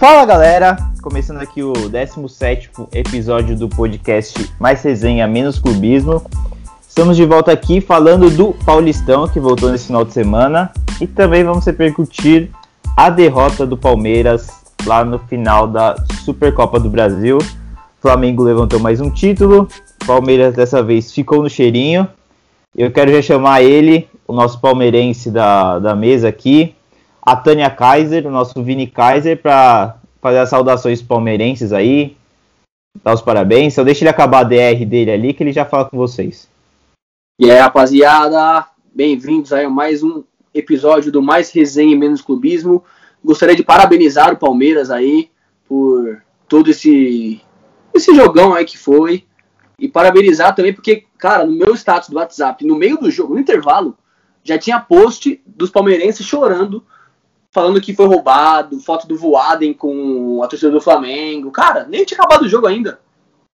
Fala 0.00 0.24
galera, 0.24 0.78
começando 1.02 1.42
aqui 1.42 1.62
o 1.62 1.74
17 1.74 2.70
episódio 2.90 3.54
do 3.54 3.68
podcast 3.68 4.50
Mais 4.58 4.82
Resenha 4.82 5.28
Menos 5.28 5.58
Clubismo. 5.58 6.22
Estamos 6.88 7.18
de 7.18 7.26
volta 7.26 7.52
aqui 7.52 7.82
falando 7.82 8.30
do 8.30 8.54
Paulistão 8.64 9.28
que 9.28 9.38
voltou 9.38 9.70
nesse 9.70 9.88
final 9.88 10.02
de 10.02 10.14
semana 10.14 10.72
e 11.02 11.06
também 11.06 11.44
vamos 11.44 11.66
repercutir 11.66 12.48
a 12.96 13.10
derrota 13.10 13.66
do 13.66 13.76
Palmeiras 13.76 14.48
lá 14.86 15.04
no 15.04 15.18
final 15.18 15.66
da 15.66 15.94
Supercopa 16.24 16.80
do 16.80 16.88
Brasil. 16.88 17.36
Flamengo 18.00 18.42
levantou 18.42 18.80
mais 18.80 19.02
um 19.02 19.10
título, 19.10 19.68
Palmeiras 20.06 20.54
dessa 20.54 20.82
vez 20.82 21.12
ficou 21.12 21.42
no 21.42 21.50
cheirinho. 21.50 22.08
Eu 22.74 22.90
quero 22.90 23.12
já 23.12 23.20
chamar 23.20 23.60
ele, 23.60 24.08
o 24.26 24.32
nosso 24.32 24.62
palmeirense 24.62 25.30
da, 25.30 25.78
da 25.78 25.94
mesa 25.94 26.26
aqui, 26.26 26.74
a 27.30 27.36
Tânia 27.36 27.70
Kaiser, 27.70 28.26
o 28.26 28.30
nosso 28.30 28.60
Vini 28.60 28.88
Kaiser, 28.88 29.40
para 29.40 29.96
fazer 30.20 30.38
as 30.38 30.48
saudações 30.48 31.00
palmeirenses 31.00 31.72
aí, 31.72 32.16
dar 33.04 33.14
os 33.14 33.22
parabéns. 33.22 33.74
Só 33.74 33.84
deixa 33.84 34.02
ele 34.02 34.10
acabar 34.10 34.40
a 34.40 34.42
DR 34.42 34.84
dele 34.84 35.12
ali 35.12 35.32
que 35.32 35.44
ele 35.44 35.52
já 35.52 35.64
fala 35.64 35.84
com 35.84 35.96
vocês. 35.96 36.48
E 37.38 37.48
aí, 37.48 37.56
rapaziada, 37.56 38.66
bem-vindos 38.92 39.52
aí 39.52 39.64
a 39.64 39.70
mais 39.70 40.02
um 40.02 40.24
episódio 40.52 41.12
do 41.12 41.22
Mais 41.22 41.52
Resenha 41.52 41.92
e 41.92 41.96
Menos 41.96 42.20
Clubismo. 42.20 42.82
Gostaria 43.24 43.54
de 43.54 43.62
parabenizar 43.62 44.32
o 44.32 44.36
Palmeiras 44.36 44.90
aí 44.90 45.30
por 45.68 46.20
todo 46.48 46.68
esse, 46.68 47.40
esse 47.94 48.12
jogão 48.12 48.54
aí 48.54 48.64
que 48.64 48.76
foi. 48.76 49.24
E 49.78 49.86
parabenizar 49.86 50.52
também 50.52 50.74
porque, 50.74 51.04
cara, 51.16 51.46
no 51.46 51.52
meu 51.52 51.76
status 51.76 52.08
do 52.08 52.16
WhatsApp, 52.16 52.66
no 52.66 52.74
meio 52.74 52.98
do 52.98 53.08
jogo, 53.08 53.34
no 53.34 53.40
intervalo, 53.40 53.96
já 54.42 54.58
tinha 54.58 54.80
post 54.80 55.40
dos 55.46 55.70
palmeirenses 55.70 56.26
chorando 56.26 56.84
falando 57.50 57.80
que 57.80 57.94
foi 57.94 58.06
roubado, 58.06 58.78
foto 58.80 59.06
do 59.06 59.16
Voaden 59.16 59.74
com 59.74 60.42
a 60.42 60.48
torcida 60.48 60.70
do 60.70 60.80
Flamengo. 60.80 61.50
Cara, 61.50 61.84
nem 61.84 62.04
tinha 62.04 62.18
acabado 62.18 62.42
o 62.42 62.48
jogo 62.48 62.66
ainda. 62.66 63.00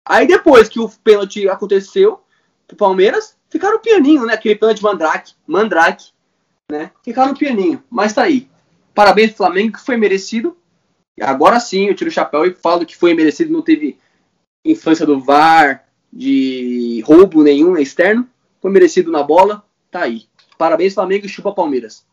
Aí 0.04 0.26
depois 0.26 0.68
que 0.68 0.80
o 0.80 0.88
pênalti 0.88 1.48
aconteceu 1.48 2.20
pro 2.66 2.76
Palmeiras, 2.76 3.36
ficaram 3.48 3.78
pianinho, 3.78 4.26
né? 4.26 4.34
Aquele 4.34 4.56
pênalti 4.56 4.82
Mandrake, 4.82 5.34
Mandrake, 5.46 6.10
né? 6.70 6.90
Ficaram 7.04 7.34
pianinho, 7.34 7.82
mas 7.90 8.12
tá 8.12 8.22
aí. 8.22 8.48
Parabéns 8.94 9.28
pro 9.28 9.38
Flamengo, 9.38 9.74
que 9.74 9.84
foi 9.84 9.96
merecido. 9.96 10.56
Agora 11.20 11.60
sim, 11.60 11.86
eu 11.86 11.94
tiro 11.94 12.10
o 12.10 12.12
chapéu 12.12 12.46
e 12.46 12.54
falo 12.54 12.86
que 12.86 12.96
foi 12.96 13.14
merecido, 13.14 13.52
não 13.52 13.62
teve 13.62 13.98
influência 14.64 15.06
do 15.06 15.20
VAR, 15.20 15.84
de 16.12 17.02
roubo 17.06 17.42
nenhum 17.42 17.76
externo. 17.76 18.28
Foi 18.60 18.70
merecido 18.70 19.10
na 19.10 19.22
bola, 19.22 19.64
tá 19.90 20.00
aí. 20.00 20.24
Parabéns, 20.56 20.94
Flamengo, 20.94 21.26
e 21.26 21.28
chupa 21.28 21.52
Palmeiras. 21.52 22.06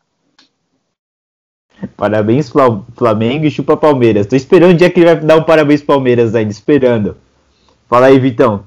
Parabéns, 2.00 2.50
Flamengo 2.96 3.44
e 3.44 3.50
chupa 3.50 3.76
Palmeiras. 3.76 4.26
Tô 4.26 4.34
esperando 4.34 4.72
o 4.72 4.74
dia 4.74 4.90
que 4.90 5.00
ele 5.00 5.14
vai 5.14 5.20
dar 5.22 5.36
um 5.36 5.42
parabéns 5.42 5.82
Palmeiras 5.82 6.34
ainda, 6.34 6.50
esperando. 6.50 7.14
Fala 7.90 8.06
aí, 8.06 8.18
Vitão. 8.18 8.66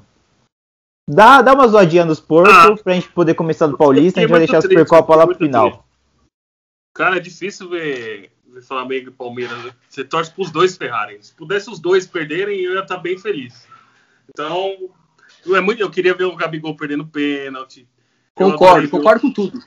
Dá, 1.10 1.42
dá 1.42 1.52
uma 1.52 1.66
zoadinha 1.66 2.04
nos 2.04 2.20
porcos 2.20 2.54
ah, 2.54 2.76
pra 2.76 2.94
gente 2.94 3.08
poder 3.08 3.34
começar 3.34 3.66
do 3.66 3.76
Paulista, 3.76 4.20
a 4.20 4.22
gente 4.22 4.30
vai 4.30 4.38
deixar 4.38 4.58
a 4.58 4.62
Supercopa 4.62 5.16
lá 5.16 5.26
pro 5.26 5.34
final. 5.34 5.68
Triste. 5.68 5.84
Cara, 6.94 7.16
é 7.16 7.20
difícil 7.20 7.68
ver, 7.68 8.30
ver 8.46 8.62
Flamengo 8.62 9.08
e 9.08 9.12
Palmeiras. 9.12 9.64
Né? 9.64 9.72
Você 9.88 10.04
torce 10.04 10.30
pros 10.30 10.52
dois 10.52 10.76
ferrarem. 10.76 11.20
Se 11.20 11.34
pudesse 11.34 11.68
os 11.68 11.80
dois 11.80 12.06
perderem, 12.06 12.60
eu 12.60 12.74
ia 12.74 12.82
estar 12.82 12.98
bem 12.98 13.18
feliz. 13.18 13.66
Então, 14.28 14.76
é 15.52 15.60
muito, 15.60 15.80
eu 15.80 15.90
queria 15.90 16.14
ver 16.14 16.24
o 16.24 16.36
Gabigol 16.36 16.76
perdendo 16.76 17.04
pênalti. 17.04 17.84
Concordo, 18.36 18.88
concordo 18.88 19.22
com 19.22 19.32
tudo 19.32 19.60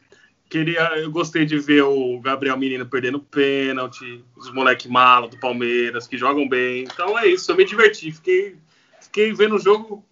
queria, 0.50 0.98
eu 0.98 1.12
gostei 1.12 1.46
de 1.46 1.58
ver 1.58 1.84
o 1.84 2.20
Gabriel 2.20 2.58
Menino 2.58 2.86
perdendo 2.86 3.20
pênalti, 3.20 4.24
os 4.36 4.52
moleque 4.52 4.88
mala 4.88 5.28
do 5.28 5.40
Palmeiras 5.40 6.08
que 6.08 6.18
jogam 6.18 6.48
bem. 6.48 6.84
Então 6.84 7.18
é 7.18 7.28
isso, 7.28 7.52
eu 7.52 7.56
me 7.56 7.66
diverti, 7.66 8.12
fiquei, 8.12 8.56
fiquei 9.02 9.34
vendo 9.34 9.56
o 9.56 9.60
jogo 9.60 10.04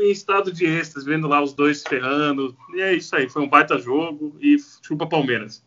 em 0.00 0.10
estado 0.10 0.52
de 0.52 0.64
êxtase, 0.64 1.04
vendo 1.04 1.28
lá 1.28 1.42
os 1.42 1.52
dois 1.52 1.82
ferrando. 1.82 2.56
E 2.74 2.80
é 2.80 2.94
isso 2.94 3.14
aí, 3.14 3.28
foi 3.28 3.42
um 3.42 3.48
baita 3.48 3.78
jogo 3.78 4.36
e 4.40 4.56
chupa 4.82 5.06
Palmeiras. 5.06 5.62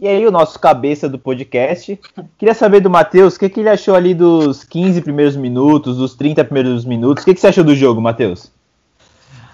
E 0.00 0.08
aí, 0.08 0.26
o 0.26 0.30
nosso 0.30 0.58
cabeça 0.58 1.08
do 1.08 1.18
podcast. 1.18 1.98
Queria 2.36 2.54
saber 2.54 2.80
do 2.80 2.90
Matheus, 2.90 3.36
o 3.36 3.38
que, 3.38 3.48
que 3.48 3.60
ele 3.60 3.68
achou 3.68 3.94
ali 3.94 4.12
dos 4.12 4.64
15 4.64 5.00
primeiros 5.02 5.36
minutos, 5.36 5.98
dos 5.98 6.14
30 6.14 6.44
primeiros 6.44 6.84
minutos. 6.84 7.22
O 7.22 7.24
que, 7.24 7.32
que 7.32 7.40
você 7.40 7.46
achou 7.46 7.62
do 7.62 7.76
jogo, 7.76 8.00
Matheus? 8.00 8.50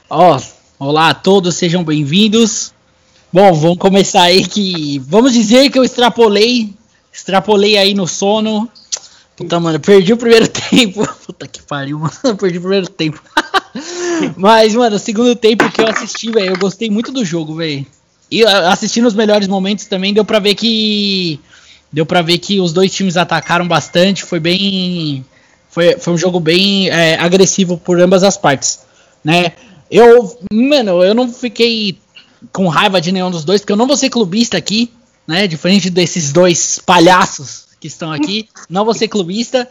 Ó, 0.08 0.38
oh, 0.38 0.86
olá 0.86 1.10
a 1.10 1.14
todos, 1.14 1.56
sejam 1.56 1.84
bem-vindos. 1.84 2.72
Bom, 3.32 3.52
vamos 3.52 3.78
começar 3.78 4.22
aí 4.22 4.44
que. 4.44 4.98
Vamos 5.06 5.32
dizer 5.32 5.70
que 5.70 5.78
eu 5.78 5.84
extrapolei. 5.84 6.74
Extrapolei 7.12 7.78
aí 7.78 7.94
no 7.94 8.06
sono. 8.06 8.68
Puta, 9.36 9.60
mano, 9.60 9.78
perdi 9.78 10.12
o 10.12 10.16
primeiro 10.16 10.48
tempo. 10.50 11.06
Puta 11.24 11.46
que 11.46 11.62
pariu, 11.62 12.00
mano. 12.00 12.36
Perdi 12.36 12.58
o 12.58 12.60
primeiro 12.60 12.88
tempo. 12.88 13.22
Mas, 14.36 14.74
mano, 14.74 14.96
o 14.96 14.98
segundo 14.98 15.36
tempo 15.36 15.70
que 15.70 15.80
eu 15.80 15.86
assisti, 15.86 16.32
velho, 16.32 16.54
eu 16.54 16.58
gostei 16.58 16.90
muito 16.90 17.12
do 17.12 17.24
jogo, 17.24 17.54
velho. 17.54 17.86
E 18.28 18.44
assistindo 18.44 19.06
os 19.06 19.14
melhores 19.14 19.46
momentos 19.46 19.86
também, 19.86 20.12
deu 20.12 20.24
pra 20.24 20.40
ver 20.40 20.56
que. 20.56 21.38
Deu 21.92 22.04
pra 22.04 22.22
ver 22.22 22.38
que 22.38 22.60
os 22.60 22.72
dois 22.72 22.92
times 22.92 23.16
atacaram 23.16 23.66
bastante. 23.66 24.24
Foi 24.24 24.40
bem. 24.40 25.24
Foi, 25.68 25.96
foi 25.98 26.14
um 26.14 26.18
jogo 26.18 26.40
bem 26.40 26.88
é, 26.88 27.16
agressivo 27.16 27.78
por 27.78 28.00
ambas 28.00 28.24
as 28.24 28.36
partes, 28.36 28.80
né? 29.22 29.52
Eu, 29.88 30.36
mano, 30.52 31.04
eu 31.04 31.14
não 31.14 31.32
fiquei 31.32 31.96
com 32.52 32.68
raiva 32.68 33.00
de 33.00 33.12
nenhum 33.12 33.30
dos 33.30 33.44
dois, 33.44 33.60
porque 33.60 33.72
eu 33.72 33.76
não 33.76 33.86
vou 33.86 33.96
ser 33.96 34.10
clubista 34.10 34.56
aqui, 34.56 34.90
né? 35.26 35.46
Diferente 35.46 35.90
desses 35.90 36.32
dois 36.32 36.80
palhaços 36.84 37.64
que 37.80 37.86
estão 37.86 38.12
aqui. 38.12 38.48
não 38.68 38.84
vou 38.84 38.94
ser 38.94 39.08
clubista. 39.08 39.68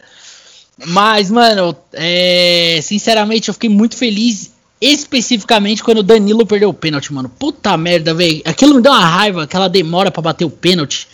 Mas, 0.86 1.30
mano, 1.30 1.76
é, 1.92 2.80
sinceramente, 2.82 3.48
eu 3.48 3.54
fiquei 3.54 3.70
muito 3.70 3.96
feliz. 3.96 4.52
Especificamente 4.80 5.84
quando 5.84 5.98
o 5.98 6.02
Danilo 6.02 6.46
perdeu 6.46 6.70
o 6.70 6.74
pênalti, 6.74 7.12
mano. 7.12 7.28
Puta 7.28 7.76
merda, 7.76 8.14
velho. 8.14 8.40
Aquilo 8.46 8.74
me 8.74 8.80
deu 8.80 8.92
uma 8.92 9.04
raiva, 9.04 9.42
aquela 9.42 9.68
demora 9.68 10.10
para 10.10 10.22
bater 10.22 10.46
o 10.46 10.50
pênalti. 10.50 11.06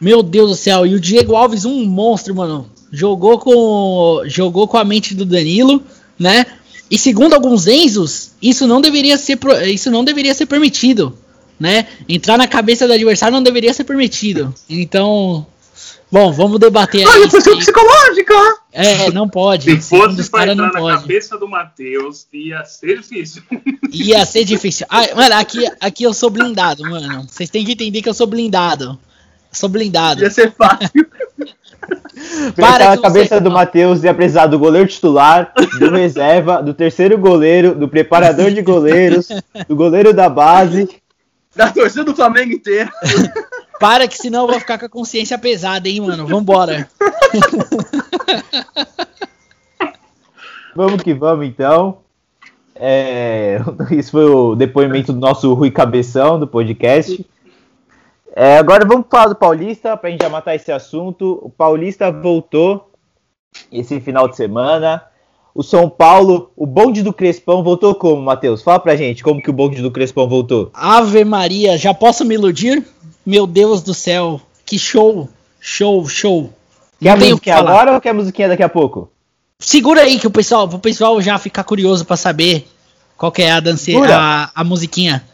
Meu 0.00 0.20
Deus 0.22 0.50
do 0.50 0.56
céu. 0.56 0.84
E 0.84 0.94
o 0.94 1.00
Diego 1.00 1.36
Alves, 1.36 1.64
um 1.64 1.84
monstro, 1.84 2.34
mano. 2.34 2.68
Jogou 2.90 3.38
com, 3.38 4.22
jogou 4.26 4.66
com 4.66 4.78
a 4.78 4.84
mente 4.84 5.14
do 5.14 5.24
Danilo, 5.24 5.80
né? 6.18 6.44
E 6.90 6.98
segundo 6.98 7.34
alguns 7.34 7.66
Enzos, 7.66 8.32
isso 8.40 8.66
não 8.66 8.80
deveria 8.80 9.18
ser, 9.18 9.38
isso 9.66 9.90
não 9.90 10.04
deveria 10.04 10.34
ser 10.34 10.46
permitido, 10.46 11.16
né? 11.60 11.86
Entrar 12.08 12.38
na 12.38 12.48
cabeça 12.48 12.86
do 12.86 12.92
adversário 12.92 13.34
não 13.34 13.42
deveria 13.42 13.74
ser 13.74 13.84
permitido. 13.84 14.54
Então, 14.68 15.46
bom, 16.10 16.32
vamos 16.32 16.58
debater 16.58 17.06
Olha, 17.06 17.26
a 17.26 17.28
questão 17.28 17.58
psicológica! 17.58 18.34
É, 18.72 19.10
não 19.10 19.28
pode. 19.28 19.64
Se 19.64 19.80
fosse 19.80 20.30
para 20.30 20.52
entrar 20.52 20.72
na 20.72 20.78
pode. 20.78 21.00
cabeça 21.02 21.36
do 21.36 21.46
Matheus, 21.46 22.26
ia 22.32 22.64
ser 22.64 22.98
difícil. 22.98 23.42
Ia 23.90 24.26
ser 24.26 24.44
difícil. 24.44 24.86
Ah, 24.90 25.14
mano, 25.16 25.34
aqui, 25.36 25.66
aqui 25.80 26.04
eu 26.04 26.12
sou 26.12 26.28
blindado, 26.28 26.82
mano. 26.82 27.26
Vocês 27.26 27.48
têm 27.48 27.64
que 27.64 27.72
entender 27.72 28.02
que 28.02 28.08
eu 28.08 28.12
sou 28.12 28.26
blindado. 28.26 28.98
sou 29.50 29.66
blindado. 29.68 30.22
Ia 30.22 30.30
ser 30.30 30.52
fácil. 30.52 30.90
Para 32.56 32.92
a 32.92 33.00
cabeça 33.00 33.40
do 33.40 33.50
Matheus 33.50 34.02
ia 34.02 34.14
precisar 34.14 34.46
do 34.46 34.58
goleiro 34.58 34.88
titular, 34.88 35.52
do 35.78 35.90
reserva, 35.90 36.62
do 36.62 36.74
terceiro 36.74 37.16
goleiro, 37.16 37.74
do 37.74 37.88
preparador 37.88 38.50
de 38.50 38.62
goleiros, 38.62 39.28
do 39.68 39.76
goleiro 39.76 40.12
da 40.12 40.28
base. 40.28 40.88
Da 41.54 41.70
torcida 41.70 42.04
do 42.04 42.14
Flamengo 42.14 42.52
inteira. 42.52 42.90
Para 43.80 44.08
que 44.08 44.18
senão 44.18 44.42
eu 44.42 44.48
vou 44.48 44.58
ficar 44.58 44.76
com 44.78 44.86
a 44.86 44.88
consciência 44.88 45.38
pesada, 45.38 45.88
hein, 45.88 46.00
mano. 46.00 46.26
Vambora. 46.26 46.88
vamos 50.74 51.00
que 51.02 51.14
vamos, 51.14 51.46
então. 51.46 51.98
É, 52.74 53.60
isso 53.90 54.10
foi 54.12 54.24
o 54.24 54.56
depoimento 54.56 55.12
do 55.12 55.20
nosso 55.20 55.52
Rui 55.54 55.70
Cabeção, 55.70 56.40
do 56.40 56.46
podcast. 56.46 57.24
É, 58.40 58.56
agora 58.56 58.86
vamos 58.86 59.06
falar 59.10 59.26
do 59.26 59.34
Paulista, 59.34 59.96
para 59.96 60.08
a 60.08 60.12
gente 60.12 60.22
já 60.22 60.28
matar 60.28 60.54
esse 60.54 60.70
assunto. 60.70 61.40
O 61.42 61.50
Paulista 61.50 62.12
voltou 62.12 62.88
esse 63.72 64.00
final 64.00 64.28
de 64.28 64.36
semana. 64.36 65.02
O 65.52 65.64
São 65.64 65.90
Paulo, 65.90 66.52
o 66.56 66.64
bonde 66.64 67.02
do 67.02 67.12
Crespão 67.12 67.64
voltou 67.64 67.96
como, 67.96 68.22
Matheus? 68.22 68.62
Fala 68.62 68.78
pra 68.78 68.94
gente 68.94 69.24
como 69.24 69.42
que 69.42 69.50
o 69.50 69.52
bonde 69.52 69.82
do 69.82 69.90
Crespão 69.90 70.28
voltou. 70.28 70.70
Ave 70.72 71.24
Maria, 71.24 71.76
já 71.76 71.92
posso 71.92 72.24
me 72.24 72.36
iludir? 72.36 72.86
Meu 73.26 73.44
Deus 73.44 73.82
do 73.82 73.92
céu, 73.92 74.40
que 74.64 74.78
show, 74.78 75.28
show, 75.58 76.06
show. 76.06 76.48
Quer 77.00 77.10
a 77.10 77.16
musiquinha 77.16 77.40
que 77.40 77.50
agora 77.50 77.94
ou 77.94 78.00
quer 78.00 78.10
a 78.10 78.14
musiquinha 78.14 78.46
daqui 78.46 78.62
a 78.62 78.68
pouco? 78.68 79.10
Segura 79.58 80.02
aí 80.02 80.16
que 80.16 80.28
o 80.28 80.30
pessoal, 80.30 80.66
o 80.66 80.78
pessoal 80.78 81.20
já 81.20 81.36
ficar 81.38 81.64
curioso 81.64 82.04
para 82.04 82.16
saber 82.16 82.68
qual 83.16 83.32
que 83.32 83.42
é 83.42 83.50
a 83.50 83.58
dança, 83.58 83.90
a, 84.08 84.50
a 84.54 84.62
musiquinha. 84.62 85.24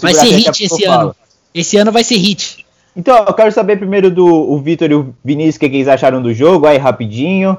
Vai 0.00 0.14
ser 0.14 0.30
hit 0.30 0.64
esse 0.64 0.86
ano. 0.86 1.14
Esse 1.56 1.78
ano 1.78 1.90
vai 1.90 2.04
ser 2.04 2.18
hit. 2.18 2.66
Então, 2.94 3.24
eu 3.24 3.32
quero 3.32 3.50
saber 3.50 3.78
primeiro 3.78 4.10
do 4.10 4.26
o 4.26 4.60
Vitor 4.60 4.90
e 4.90 4.94
o 4.94 5.16
Vinícius 5.24 5.56
o 5.56 5.60
que, 5.60 5.64
eles 5.64 5.88
acharam 5.88 6.20
do 6.20 6.34
jogo, 6.34 6.66
aí 6.66 6.76
rapidinho. 6.76 7.56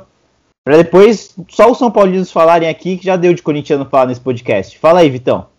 Pra 0.64 0.78
depois 0.78 1.36
só 1.50 1.72
os 1.72 1.80
São 1.80 1.90
Paulinos 1.90 2.32
falarem 2.32 2.70
aqui, 2.70 2.98
que 2.98 3.06
já 3.06 3.16
deu 3.16 3.34
de 3.34 3.42
corintiano 3.42 3.90
falar 3.90 4.06
nesse 4.06 4.22
podcast. 4.22 4.78
Fala 4.78 5.00
aí, 5.00 5.10
Vitão. 5.10 5.50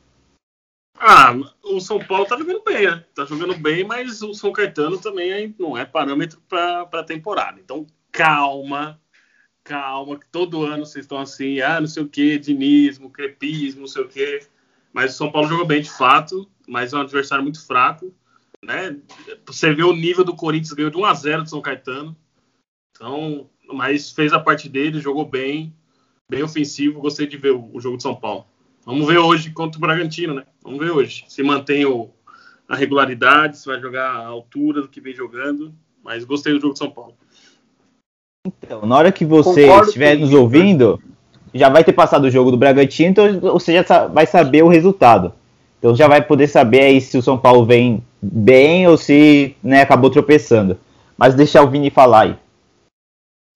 Ah, 1.00 1.34
o 1.64 1.80
São 1.80 1.98
Paulo 1.98 2.26
tá 2.26 2.36
jogando 2.36 2.62
bem, 2.64 2.86
né? 2.86 3.04
Tá 3.12 3.24
jogando 3.24 3.56
bem, 3.56 3.82
mas 3.82 4.22
o 4.22 4.32
São 4.32 4.52
Caetano 4.52 4.98
também 4.98 5.52
não 5.58 5.76
é 5.76 5.84
parâmetro 5.84 6.40
para 6.48 6.88
a 6.92 7.02
temporada. 7.02 7.58
Então, 7.58 7.84
calma, 8.12 9.00
calma, 9.64 10.16
que 10.16 10.26
todo 10.28 10.64
ano 10.64 10.86
vocês 10.86 11.04
estão 11.04 11.18
assim, 11.18 11.60
ah, 11.60 11.80
não 11.80 11.88
sei 11.88 12.04
o 12.04 12.08
que, 12.08 12.38
dinismo, 12.38 13.10
crepismo, 13.10 13.80
não 13.80 13.88
sei 13.88 14.02
o 14.02 14.08
que. 14.08 14.40
Mas 14.92 15.14
o 15.14 15.16
São 15.16 15.32
Paulo 15.32 15.48
jogou 15.48 15.66
bem 15.66 15.82
de 15.82 15.90
fato, 15.90 16.48
mas 16.68 16.92
é 16.92 16.96
um 16.96 17.00
adversário 17.00 17.42
muito 17.42 17.64
fraco, 17.66 18.12
né? 18.64 18.96
Você 19.46 19.72
vê 19.72 19.82
o 19.82 19.92
nível 19.92 20.24
do 20.24 20.34
Corinthians, 20.34 20.72
ganhou 20.72 20.90
de 20.90 20.96
1 20.96 21.04
a 21.04 21.14
0 21.14 21.42
do 21.42 21.50
São 21.50 21.60
Caetano. 21.60 22.16
Então, 22.90 23.48
mas 23.72 24.10
fez 24.10 24.32
a 24.32 24.40
parte 24.40 24.68
dele, 24.68 25.00
jogou 25.00 25.24
bem, 25.24 25.74
bem 26.30 26.42
ofensivo, 26.42 27.00
gostei 27.00 27.26
de 27.26 27.36
ver 27.36 27.52
o, 27.52 27.70
o 27.72 27.80
jogo 27.80 27.96
de 27.96 28.02
São 28.02 28.14
Paulo. 28.14 28.46
Vamos 28.84 29.06
ver 29.06 29.18
hoje 29.18 29.50
contra 29.50 29.78
o 29.78 29.80
Bragantino, 29.80 30.34
né? 30.34 30.44
Vamos 30.62 30.78
ver 30.78 30.90
hoje. 30.90 31.24
Se 31.28 31.42
mantém 31.42 31.84
o, 31.84 32.10
a 32.68 32.74
regularidade, 32.74 33.58
se 33.58 33.66
vai 33.66 33.80
jogar 33.80 34.10
a 34.10 34.26
altura 34.26 34.82
do 34.82 34.88
que 34.88 35.00
vem 35.00 35.14
jogando. 35.14 35.74
Mas 36.02 36.24
gostei 36.24 36.54
do 36.54 36.60
jogo 36.60 36.72
de 36.72 36.78
São 36.78 36.90
Paulo. 36.90 37.14
Então, 38.46 38.86
na 38.86 38.96
hora 38.96 39.12
que 39.12 39.24
você 39.24 39.66
Concordo 39.66 39.88
estiver 39.88 40.18
nos 40.18 40.32
ouvindo, 40.32 41.02
já 41.52 41.68
vai 41.68 41.84
ter 41.84 41.92
passado 41.92 42.24
o 42.24 42.30
jogo 42.30 42.50
do 42.50 42.56
Bragantino, 42.56 43.10
então 43.10 43.40
você 43.40 43.82
já 43.82 44.06
vai 44.06 44.26
saber 44.26 44.62
o 44.62 44.68
resultado. 44.68 45.34
Então 45.78 45.94
já 45.94 46.08
vai 46.08 46.22
poder 46.22 46.48
saber 46.48 46.80
aí 46.80 47.00
se 47.00 47.16
o 47.16 47.22
São 47.22 47.38
Paulo 47.38 47.64
vem 47.64 48.04
bem 48.20 48.86
ou 48.88 48.96
se 48.96 49.56
né, 49.62 49.82
acabou 49.82 50.10
tropeçando. 50.10 50.78
Mas 51.16 51.34
deixar 51.34 51.62
o 51.62 51.70
Vini 51.70 51.90
falar 51.90 52.22
aí. 52.22 52.36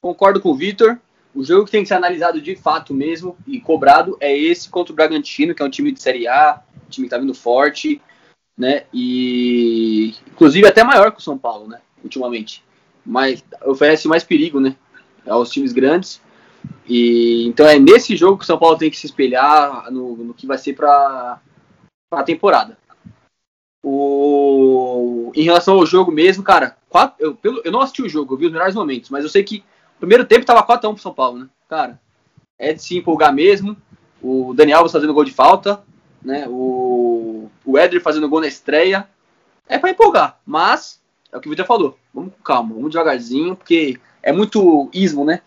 Concordo 0.00 0.40
com 0.40 0.50
o 0.50 0.54
Vitor. 0.54 0.98
O 1.34 1.42
jogo 1.42 1.64
que 1.64 1.70
tem 1.70 1.82
que 1.82 1.88
ser 1.88 1.94
analisado 1.94 2.40
de 2.40 2.54
fato 2.54 2.92
mesmo 2.92 3.36
e 3.46 3.60
cobrado 3.60 4.16
é 4.20 4.36
esse 4.36 4.68
contra 4.68 4.92
o 4.92 4.96
Bragantino, 4.96 5.54
que 5.54 5.62
é 5.62 5.64
um 5.66 5.70
time 5.70 5.90
de 5.90 6.02
Série 6.02 6.28
A, 6.28 6.60
um 6.86 6.90
time 6.90 7.06
que 7.06 7.10
tá 7.10 7.18
vindo 7.18 7.34
forte, 7.34 8.00
né? 8.56 8.84
E 8.92 10.14
inclusive 10.30 10.66
até 10.66 10.84
maior 10.84 11.10
que 11.10 11.18
o 11.18 11.22
São 11.22 11.38
Paulo, 11.38 11.68
né? 11.68 11.80
Ultimamente. 12.04 12.62
Mas 13.04 13.42
oferece 13.64 14.06
mais 14.06 14.22
perigo, 14.22 14.60
né? 14.60 14.76
Aos 15.26 15.50
times 15.50 15.72
grandes. 15.72 16.20
E 16.86 17.46
então 17.46 17.66
é 17.66 17.78
nesse 17.78 18.14
jogo 18.14 18.36
que 18.36 18.44
o 18.44 18.46
São 18.46 18.58
Paulo 18.58 18.76
tem 18.76 18.90
que 18.90 18.98
se 18.98 19.06
espelhar 19.06 19.90
no, 19.90 20.16
no 20.16 20.34
que 20.34 20.46
vai 20.46 20.58
ser 20.58 20.74
para 20.74 21.40
a 22.20 22.24
temporada. 22.24 22.78
O... 23.82 25.32
Em 25.34 25.42
relação 25.42 25.74
ao 25.74 25.86
jogo 25.86 26.12
mesmo, 26.12 26.42
cara, 26.42 26.76
quatro, 26.88 27.16
eu, 27.18 27.34
pelo, 27.34 27.60
eu 27.64 27.72
não 27.72 27.80
assisti 27.80 28.02
o 28.02 28.08
jogo, 28.08 28.34
eu 28.34 28.38
vi 28.38 28.46
os 28.46 28.52
melhores 28.52 28.74
momentos, 28.74 29.10
mas 29.10 29.24
eu 29.24 29.30
sei 29.30 29.42
que 29.42 29.64
Primeiro 30.02 30.24
tempo 30.24 30.44
tava 30.44 30.66
4x1 30.66 30.94
pro 30.94 30.98
São 30.98 31.14
Paulo, 31.14 31.38
né? 31.38 31.48
Cara, 31.68 32.00
é 32.58 32.72
de 32.72 32.82
se 32.82 32.98
empolgar 32.98 33.32
mesmo. 33.32 33.76
O 34.20 34.52
Daniel 34.52 34.88
fazendo 34.88 35.14
gol 35.14 35.22
de 35.22 35.30
falta, 35.30 35.80
né? 36.20 36.44
O, 36.48 37.48
o 37.64 37.78
Éder 37.78 38.02
fazendo 38.02 38.28
gol 38.28 38.40
na 38.40 38.48
estreia. 38.48 39.06
É 39.68 39.78
para 39.78 39.90
empolgar, 39.90 40.40
mas 40.44 41.00
é 41.30 41.36
o 41.36 41.40
que 41.40 41.46
o 41.46 41.50
Vitor 41.50 41.66
falou. 41.66 41.96
Vamos 42.12 42.32
com 42.32 42.42
calma, 42.42 42.74
vamos 42.74 42.90
devagarzinho, 42.90 43.54
porque 43.54 44.00
é 44.20 44.32
muito 44.32 44.90
ismo, 44.92 45.24
né? 45.24 45.40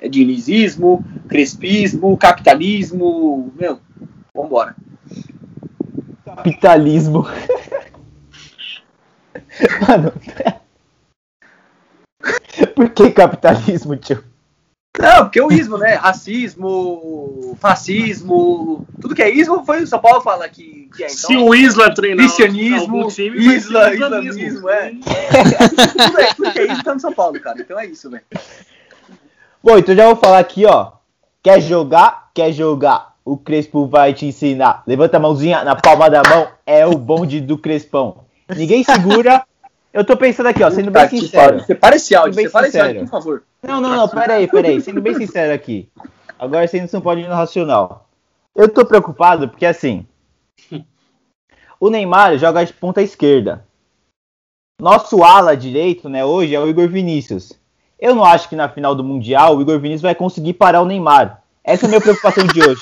É 0.00 0.08
dinizismo, 0.08 1.04
crespismo, 1.28 2.16
capitalismo. 2.16 3.52
Meu, 3.54 3.78
vambora. 4.34 4.74
Capitalismo. 6.40 7.26
Mano, 9.86 10.12
Por 12.74 12.90
que 12.90 13.10
capitalismo, 13.10 13.96
tio? 13.96 14.24
Não, 14.98 15.24
porque 15.24 15.40
o 15.40 15.52
ismo, 15.52 15.78
né? 15.78 15.94
Racismo, 15.94 17.56
fascismo, 17.60 18.86
tudo 19.00 19.14
que 19.14 19.22
é 19.22 19.30
ismo 19.30 19.64
foi 19.64 19.82
o 19.82 19.86
São 19.86 20.00
Paulo 20.00 20.20
fala 20.20 20.48
que, 20.48 20.90
que 20.96 21.04
é. 21.04 21.06
Então, 21.06 21.16
Se 21.16 21.36
o 21.36 21.54
Isla 21.54 21.94
treinar 21.94 22.24
cristianismo, 22.24 23.08
time, 23.08 23.38
isla, 23.38 23.94
islamismo, 23.94 24.68
é. 24.68 24.90
tudo, 24.90 26.20
é. 26.20 26.34
Tudo 26.34 26.52
que 26.52 26.58
é 26.58 26.72
ismo 26.72 26.82
tá 26.82 26.94
no 26.94 27.00
São 27.00 27.12
Paulo, 27.12 27.40
cara. 27.40 27.60
Então 27.60 27.78
é 27.78 27.86
isso, 27.86 28.10
velho. 28.10 28.24
Bom, 29.62 29.78
então 29.78 29.94
já 29.94 30.06
vou 30.06 30.16
falar 30.16 30.38
aqui, 30.38 30.66
ó. 30.66 30.92
Quer 31.42 31.60
jogar? 31.60 32.30
Quer 32.34 32.52
jogar? 32.52 33.09
O 33.30 33.36
Crespo 33.36 33.86
vai 33.86 34.12
te 34.12 34.26
ensinar. 34.26 34.82
Levanta 34.86 35.16
a 35.16 35.20
mãozinha 35.20 35.62
na 35.62 35.76
palma 35.76 36.10
da 36.10 36.20
mão. 36.28 36.48
É 36.66 36.84
o 36.84 36.98
bonde 36.98 37.40
do 37.40 37.56
Crespão. 37.56 38.24
Ninguém 38.56 38.82
segura 38.82 39.44
eu 39.92 40.04
tô 40.04 40.16
pensando 40.16 40.46
aqui, 40.46 40.64
ó, 40.64 40.70
sendo 40.70 40.90
bem 40.90 41.08
sincero. 41.08 41.60
Separa 41.60 41.94
esse 41.94 42.14
áudio, 42.14 42.34
separa 42.34 42.66
esse 42.66 42.80
áudio, 42.80 43.00
por 43.02 43.08
favor. 43.08 43.42
Não, 43.62 43.80
não, 43.80 43.94
não, 43.94 44.08
peraí, 44.08 44.48
peraí, 44.48 44.80
sendo 44.80 45.00
bem 45.00 45.14
sincero 45.14 45.52
aqui. 45.52 45.88
Agora 46.38 46.66
sendo 46.66 46.88
São 46.88 47.00
Paulo 47.00 47.20
no 47.20 47.28
racional. 47.28 48.08
Eu 48.54 48.68
tô 48.68 48.84
preocupado 48.84 49.48
porque, 49.48 49.66
assim, 49.66 50.04
o 51.78 51.90
Neymar 51.90 52.38
joga 52.38 52.64
de 52.64 52.72
ponta 52.72 53.02
esquerda. 53.02 53.64
Nosso 54.80 55.22
ala 55.22 55.56
direito, 55.56 56.08
né, 56.08 56.24
hoje 56.24 56.54
é 56.54 56.60
o 56.60 56.68
Igor 56.68 56.88
Vinícius. 56.88 57.52
Eu 57.98 58.14
não 58.14 58.24
acho 58.24 58.48
que 58.48 58.56
na 58.56 58.68
final 58.68 58.94
do 58.94 59.04
Mundial 59.04 59.56
o 59.56 59.60
Igor 59.60 59.78
Vinícius 59.78 60.02
vai 60.02 60.14
conseguir 60.14 60.54
parar 60.54 60.82
o 60.82 60.86
Neymar. 60.86 61.42
Essa 61.62 61.84
é 61.84 61.86
a 61.86 61.88
minha 61.90 62.00
preocupação 62.00 62.46
de 62.46 62.60
hoje. 62.60 62.80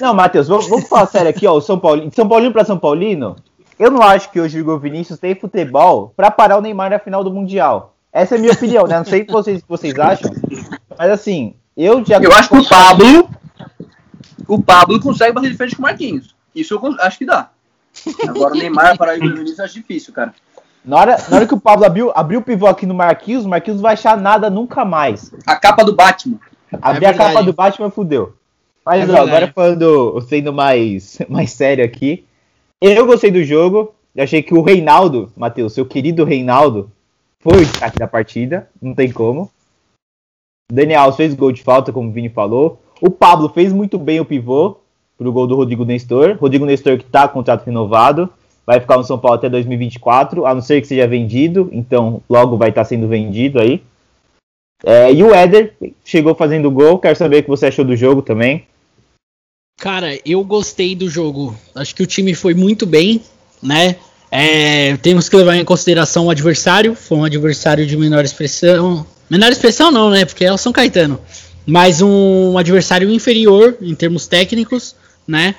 Não, 0.00 0.14
Matheus, 0.14 0.48
vamos, 0.48 0.68
vamos 0.68 0.88
falar 0.88 1.06
sério 1.06 1.30
aqui, 1.30 1.46
ó. 1.46 1.54
O 1.54 1.60
São 1.60 1.78
Paulino, 1.78 2.10
São 2.14 2.28
Paulino 2.28 2.52
para 2.52 2.64
São 2.64 2.78
Paulino, 2.78 3.36
eu 3.78 3.90
não 3.90 4.02
acho 4.02 4.30
que 4.30 4.40
hoje 4.40 4.58
o 4.58 4.60
Igor 4.60 4.78
Vinícius 4.78 5.18
tem 5.18 5.34
futebol 5.34 6.12
para 6.16 6.30
parar 6.30 6.58
o 6.58 6.60
Neymar 6.60 6.90
na 6.90 6.98
final 6.98 7.24
do 7.24 7.32
Mundial. 7.32 7.94
Essa 8.12 8.34
é 8.34 8.38
a 8.38 8.40
minha 8.40 8.52
opinião, 8.52 8.86
né? 8.86 8.98
Não 8.98 9.04
sei 9.04 9.22
o 9.22 9.26
que 9.26 9.32
vocês, 9.32 9.62
vocês 9.66 9.98
acham. 9.98 10.30
Mas 10.98 11.10
assim, 11.10 11.54
eu 11.76 12.04
já. 12.04 12.18
Eu 12.18 12.32
acho 12.32 12.48
que 12.48 12.58
o 12.58 12.68
Pablo. 12.68 13.30
O 14.48 14.60
Pablo 14.60 15.00
consegue 15.00 15.32
bater 15.32 15.50
de 15.50 15.56
frente 15.56 15.76
com 15.76 15.82
o 15.82 15.86
Marquinhos. 15.86 16.34
Isso 16.54 16.74
eu 16.74 16.96
acho 17.00 17.18
que 17.18 17.24
dá. 17.24 17.50
Agora 18.28 18.52
o 18.52 18.56
Neymar 18.56 18.98
para 18.98 19.12
o 19.12 19.16
Igor 19.16 19.34
Vinícius 19.36 19.60
acho 19.60 19.74
difícil, 19.74 20.12
cara. 20.12 20.34
Na 20.84 20.96
hora, 20.96 21.16
na 21.28 21.36
hora 21.36 21.46
que 21.46 21.54
o 21.54 21.60
Pablo 21.60 21.84
abriu, 21.84 22.10
abriu 22.14 22.40
o 22.40 22.42
pivô 22.42 22.66
aqui 22.66 22.86
no 22.86 22.94
Marquinhos, 22.94 23.44
o 23.44 23.48
Marquinhos 23.48 23.76
não 23.76 23.82
vai 23.82 23.92
achar 23.92 24.16
nada 24.16 24.48
nunca 24.48 24.84
mais. 24.84 25.32
A 25.46 25.54
capa 25.56 25.84
do 25.84 25.94
Batman. 25.94 26.38
Abrir 26.80 27.04
é 27.04 27.08
a 27.08 27.14
capa 27.14 27.42
do 27.42 27.52
Batman 27.52 27.90
fudeu. 27.90 28.34
Mas 28.84 29.08
é 29.08 29.12
ó, 29.12 29.22
agora 29.22 29.52
falando, 29.52 30.20
sendo 30.22 30.52
mais, 30.52 31.18
mais 31.28 31.50
sério 31.52 31.84
aqui, 31.84 32.24
eu 32.80 33.06
gostei 33.06 33.30
do 33.30 33.44
jogo. 33.44 33.94
Eu 34.14 34.24
achei 34.24 34.42
que 34.42 34.54
o 34.54 34.62
Reinaldo, 34.62 35.30
Matheus, 35.36 35.72
seu 35.72 35.86
querido 35.86 36.24
Reinaldo, 36.24 36.90
foi 37.40 37.58
o 37.58 37.64
destaque 37.64 37.98
da 37.98 38.06
partida. 38.06 38.68
Não 38.80 38.94
tem 38.94 39.10
como. 39.10 39.50
Daniel 40.70 41.12
fez 41.12 41.34
gol 41.34 41.52
de 41.52 41.62
falta, 41.62 41.92
como 41.92 42.08
o 42.08 42.12
Vini 42.12 42.28
falou. 42.28 42.80
O 43.00 43.10
Pablo 43.10 43.48
fez 43.48 43.72
muito 43.72 43.98
bem 43.98 44.20
o 44.20 44.24
pivô 44.24 44.78
pro 45.16 45.32
gol 45.32 45.46
do 45.46 45.56
Rodrigo 45.56 45.84
Nestor. 45.84 46.36
Rodrigo 46.40 46.66
Nestor 46.66 46.98
que 46.98 47.04
tá 47.04 47.28
com 47.28 47.34
contrato 47.34 47.64
renovado. 47.64 48.28
Vai 48.66 48.78
ficar 48.78 48.96
no 48.96 49.04
São 49.04 49.18
Paulo 49.18 49.36
até 49.36 49.48
2024, 49.48 50.46
a 50.46 50.54
não 50.54 50.60
ser 50.62 50.80
que 50.80 50.86
seja 50.86 51.06
vendido. 51.06 51.68
Então, 51.72 52.22
logo 52.28 52.56
vai 52.56 52.68
estar 52.68 52.82
tá 52.82 52.84
sendo 52.84 53.08
vendido 53.08 53.60
aí. 53.60 53.82
É, 54.84 55.12
e 55.12 55.22
o 55.22 55.34
Éder 55.34 55.74
chegou 56.04 56.34
fazendo 56.34 56.70
gol. 56.70 56.98
Quero 56.98 57.16
saber 57.16 57.38
o 57.38 57.42
que 57.42 57.48
você 57.48 57.66
achou 57.66 57.84
do 57.84 57.96
jogo 57.96 58.22
também. 58.22 58.66
Cara, 59.78 60.18
eu 60.26 60.44
gostei 60.44 60.94
do 60.94 61.08
jogo. 61.08 61.56
Acho 61.74 61.94
que 61.94 62.02
o 62.02 62.06
time 62.06 62.34
foi 62.34 62.54
muito 62.54 62.84
bem, 62.86 63.22
né? 63.62 63.96
É, 64.30 64.96
temos 64.98 65.28
que 65.28 65.36
levar 65.36 65.56
em 65.56 65.64
consideração 65.64 66.26
o 66.26 66.30
adversário. 66.30 66.94
Foi 66.94 67.18
um 67.18 67.24
adversário 67.24 67.86
de 67.86 67.96
menor 67.96 68.24
expressão. 68.24 69.06
Menor 69.28 69.50
expressão 69.50 69.90
não, 69.90 70.10
né? 70.10 70.24
Porque 70.24 70.44
é 70.44 70.52
o 70.52 70.58
São 70.58 70.72
Caetano. 70.72 71.20
Mas 71.66 72.00
um 72.02 72.56
adversário 72.58 73.10
inferior 73.10 73.76
em 73.80 73.94
termos 73.94 74.26
técnicos, 74.26 74.94
né? 75.26 75.54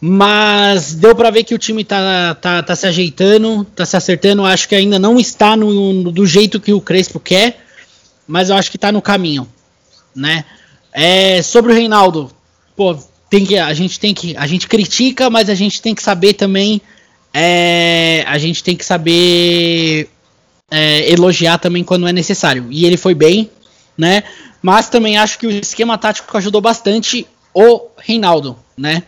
Mas 0.00 0.94
deu 0.94 1.14
para 1.14 1.30
ver 1.30 1.42
que 1.42 1.54
o 1.54 1.58
time 1.58 1.82
tá, 1.82 2.34
tá, 2.34 2.62
tá 2.62 2.76
se 2.76 2.86
ajeitando, 2.86 3.64
tá 3.64 3.86
se 3.86 3.96
acertando. 3.96 4.44
Acho 4.44 4.68
que 4.68 4.74
ainda 4.74 4.98
não 4.98 5.18
está 5.18 5.56
no, 5.56 5.92
no, 5.92 6.12
do 6.12 6.26
jeito 6.26 6.60
que 6.60 6.72
o 6.72 6.80
Crespo 6.80 7.18
quer, 7.18 7.65
mas 8.26 8.50
eu 8.50 8.56
acho 8.56 8.70
que 8.70 8.78
tá 8.78 8.90
no 8.90 9.02
caminho, 9.02 9.48
né? 10.14 10.44
É, 10.92 11.42
sobre 11.42 11.72
o 11.72 11.74
Reinaldo, 11.74 12.30
pô, 12.74 12.96
tem 13.28 13.44
que 13.44 13.58
a 13.58 13.72
gente 13.74 14.00
tem 14.00 14.14
que 14.14 14.36
a 14.36 14.46
gente 14.46 14.66
critica, 14.66 15.28
mas 15.28 15.50
a 15.50 15.54
gente 15.54 15.82
tem 15.82 15.94
que 15.94 16.02
saber 16.02 16.34
também 16.34 16.80
é, 17.38 18.24
a 18.26 18.38
gente 18.38 18.64
tem 18.64 18.74
que 18.74 18.84
saber 18.84 20.08
é, 20.70 21.12
elogiar 21.12 21.58
também 21.58 21.84
quando 21.84 22.08
é 22.08 22.12
necessário. 22.12 22.66
E 22.70 22.86
ele 22.86 22.96
foi 22.96 23.14
bem, 23.14 23.50
né? 23.96 24.22
Mas 24.62 24.88
também 24.88 25.18
acho 25.18 25.38
que 25.38 25.46
o 25.46 25.50
esquema 25.50 25.98
tático 25.98 26.34
ajudou 26.36 26.62
bastante 26.62 27.26
o 27.52 27.88
Reinaldo, 27.98 28.56
né? 28.76 29.02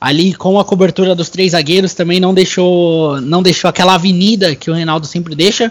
Ali 0.00 0.32
com 0.32 0.58
a 0.58 0.64
cobertura 0.64 1.14
dos 1.14 1.28
três 1.28 1.52
zagueiros 1.52 1.92
também 1.92 2.18
não 2.18 2.32
deixou 2.32 3.20
não 3.20 3.42
deixou 3.42 3.68
aquela 3.68 3.94
avenida 3.94 4.54
que 4.56 4.70
o 4.70 4.74
Reinaldo 4.74 5.06
sempre 5.06 5.34
deixa, 5.34 5.70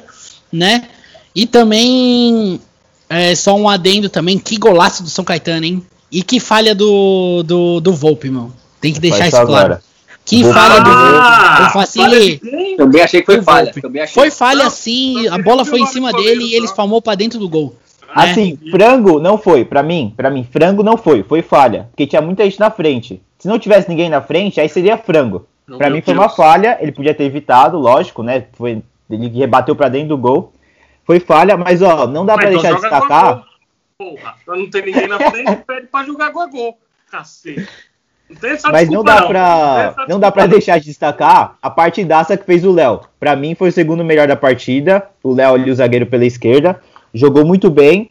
né? 0.52 0.88
E 1.34 1.48
também 1.48 2.62
é, 3.10 3.36
só 3.36 3.56
um 3.56 3.70
adendo 3.70 4.10
também, 4.10 4.38
que 4.38 4.58
golaço 4.58 5.04
do 5.04 5.10
São 5.10 5.24
Caetano, 5.24 5.66
hein? 5.66 5.86
E 6.12 6.24
que 6.24 6.40
falha 6.40 6.74
do, 6.74 7.44
do, 7.44 7.80
do 7.80 7.94
Volpe, 7.94 8.30
meu. 8.30 8.52
Tem 8.80 8.94
que 8.94 9.00
deixar 9.00 9.28
isso 9.28 9.32
claro. 9.32 9.52
Agora. 9.52 9.82
Que 10.24 10.44
Volpe. 10.44 10.60
falha 10.60 10.80
do 10.80 10.90
Volpe. 10.90 11.18
Ah, 11.20 11.72
eu 11.74 11.82
assim, 11.82 12.76
Também 12.78 13.02
achei 13.02 13.20
que 13.22 13.26
foi 13.26 13.42
falha. 13.42 13.72
Foi 14.14 14.32
falha 14.32 14.70
sim, 14.70 15.28
a 15.28 15.38
bola 15.38 15.66
foi 15.66 15.82
em 15.82 15.86
cima 15.86 16.12
dele 16.12 16.44
e 16.46 16.56
ele 16.56 16.66
espalmou 16.66 17.02
para 17.02 17.16
dentro 17.16 17.40
do 17.40 17.48
gol. 17.48 17.76
Né? 18.16 18.32
Assim, 18.32 18.58
frango 18.72 19.20
não 19.20 19.38
foi, 19.38 19.66
para 19.66 19.84
mim, 19.84 20.14
para 20.16 20.30
mim, 20.30 20.48
frango 20.50 20.82
não 20.82 20.98
foi, 20.98 21.22
foi 21.24 21.42
falha, 21.42 21.88
porque 21.92 22.08
tinha 22.08 22.22
muita 22.22 22.44
gente 22.44 22.60
na 22.60 22.72
frente. 22.72 23.22
Se 23.38 23.48
não 23.48 23.60
tivesse 23.60 23.90
ninguém 23.90 24.10
na 24.10 24.22
frente, 24.22 24.60
aí 24.60 24.70
seria 24.70 24.98
frango. 24.98 25.46
Pra 25.78 25.90
mim 25.90 26.02
foi 26.02 26.14
Deus. 26.14 26.26
uma 26.26 26.30
falha, 26.30 26.78
ele 26.80 26.92
podia 26.92 27.14
ter 27.14 27.24
evitado, 27.24 27.78
lógico, 27.78 28.24
né? 28.24 28.46
Foi, 28.54 28.82
ele 29.10 29.28
rebateu 29.30 29.76
pra 29.76 29.90
dentro 29.90 30.10
do 30.10 30.18
gol. 30.18 30.54
Foi 31.06 31.20
falha, 31.20 31.56
mas 31.56 31.82
ó, 31.82 32.08
não 32.08 32.26
dá 32.26 32.34
pra 32.34 32.48
Mas 32.48 32.56
então 32.56 32.62
deixar 32.62 32.76
de 32.76 32.82
destacar. 32.82 33.44
Porra, 33.98 34.36
pra 34.46 34.56
não 34.58 34.70
ter 34.70 34.84
ninguém 34.84 35.08
na 35.08 35.20
frente, 35.20 35.56
pede 35.66 35.88
pra 35.88 36.04
jogar 36.04 36.32
gol 36.32 36.42
a 36.42 36.48
gol. 36.48 36.78
Cacete. 37.10 37.68
Não 38.30 38.36
tem 38.36 38.52
essa 38.52 38.70
Mas 38.72 38.90
não 38.90 39.04
dá 39.04 39.22
pra, 39.22 39.76
tem 39.76 40.04
essa 40.04 40.06
não 40.10 40.20
dá 40.20 40.32
pra 40.32 40.44
desculpa, 40.44 40.66
deixar 40.66 40.80
de 40.80 40.86
destacar 40.86 41.58
a 41.62 41.70
partidaça 41.70 42.36
que 42.36 42.46
fez 42.46 42.66
o 42.66 42.72
Léo. 42.72 43.02
Pra 43.20 43.36
mim 43.36 43.54
foi 43.54 43.70
o 43.70 43.72
segundo 43.72 44.04
melhor 44.04 44.28
da 44.28 44.36
partida. 44.36 45.08
O 45.24 45.34
Léo 45.34 45.54
ali, 45.54 45.70
o 45.70 45.76
zagueiro 45.76 46.08
pela 46.08 46.26
esquerda, 46.26 46.82
jogou 47.14 47.46
muito 47.46 47.70
bem. 47.70 48.10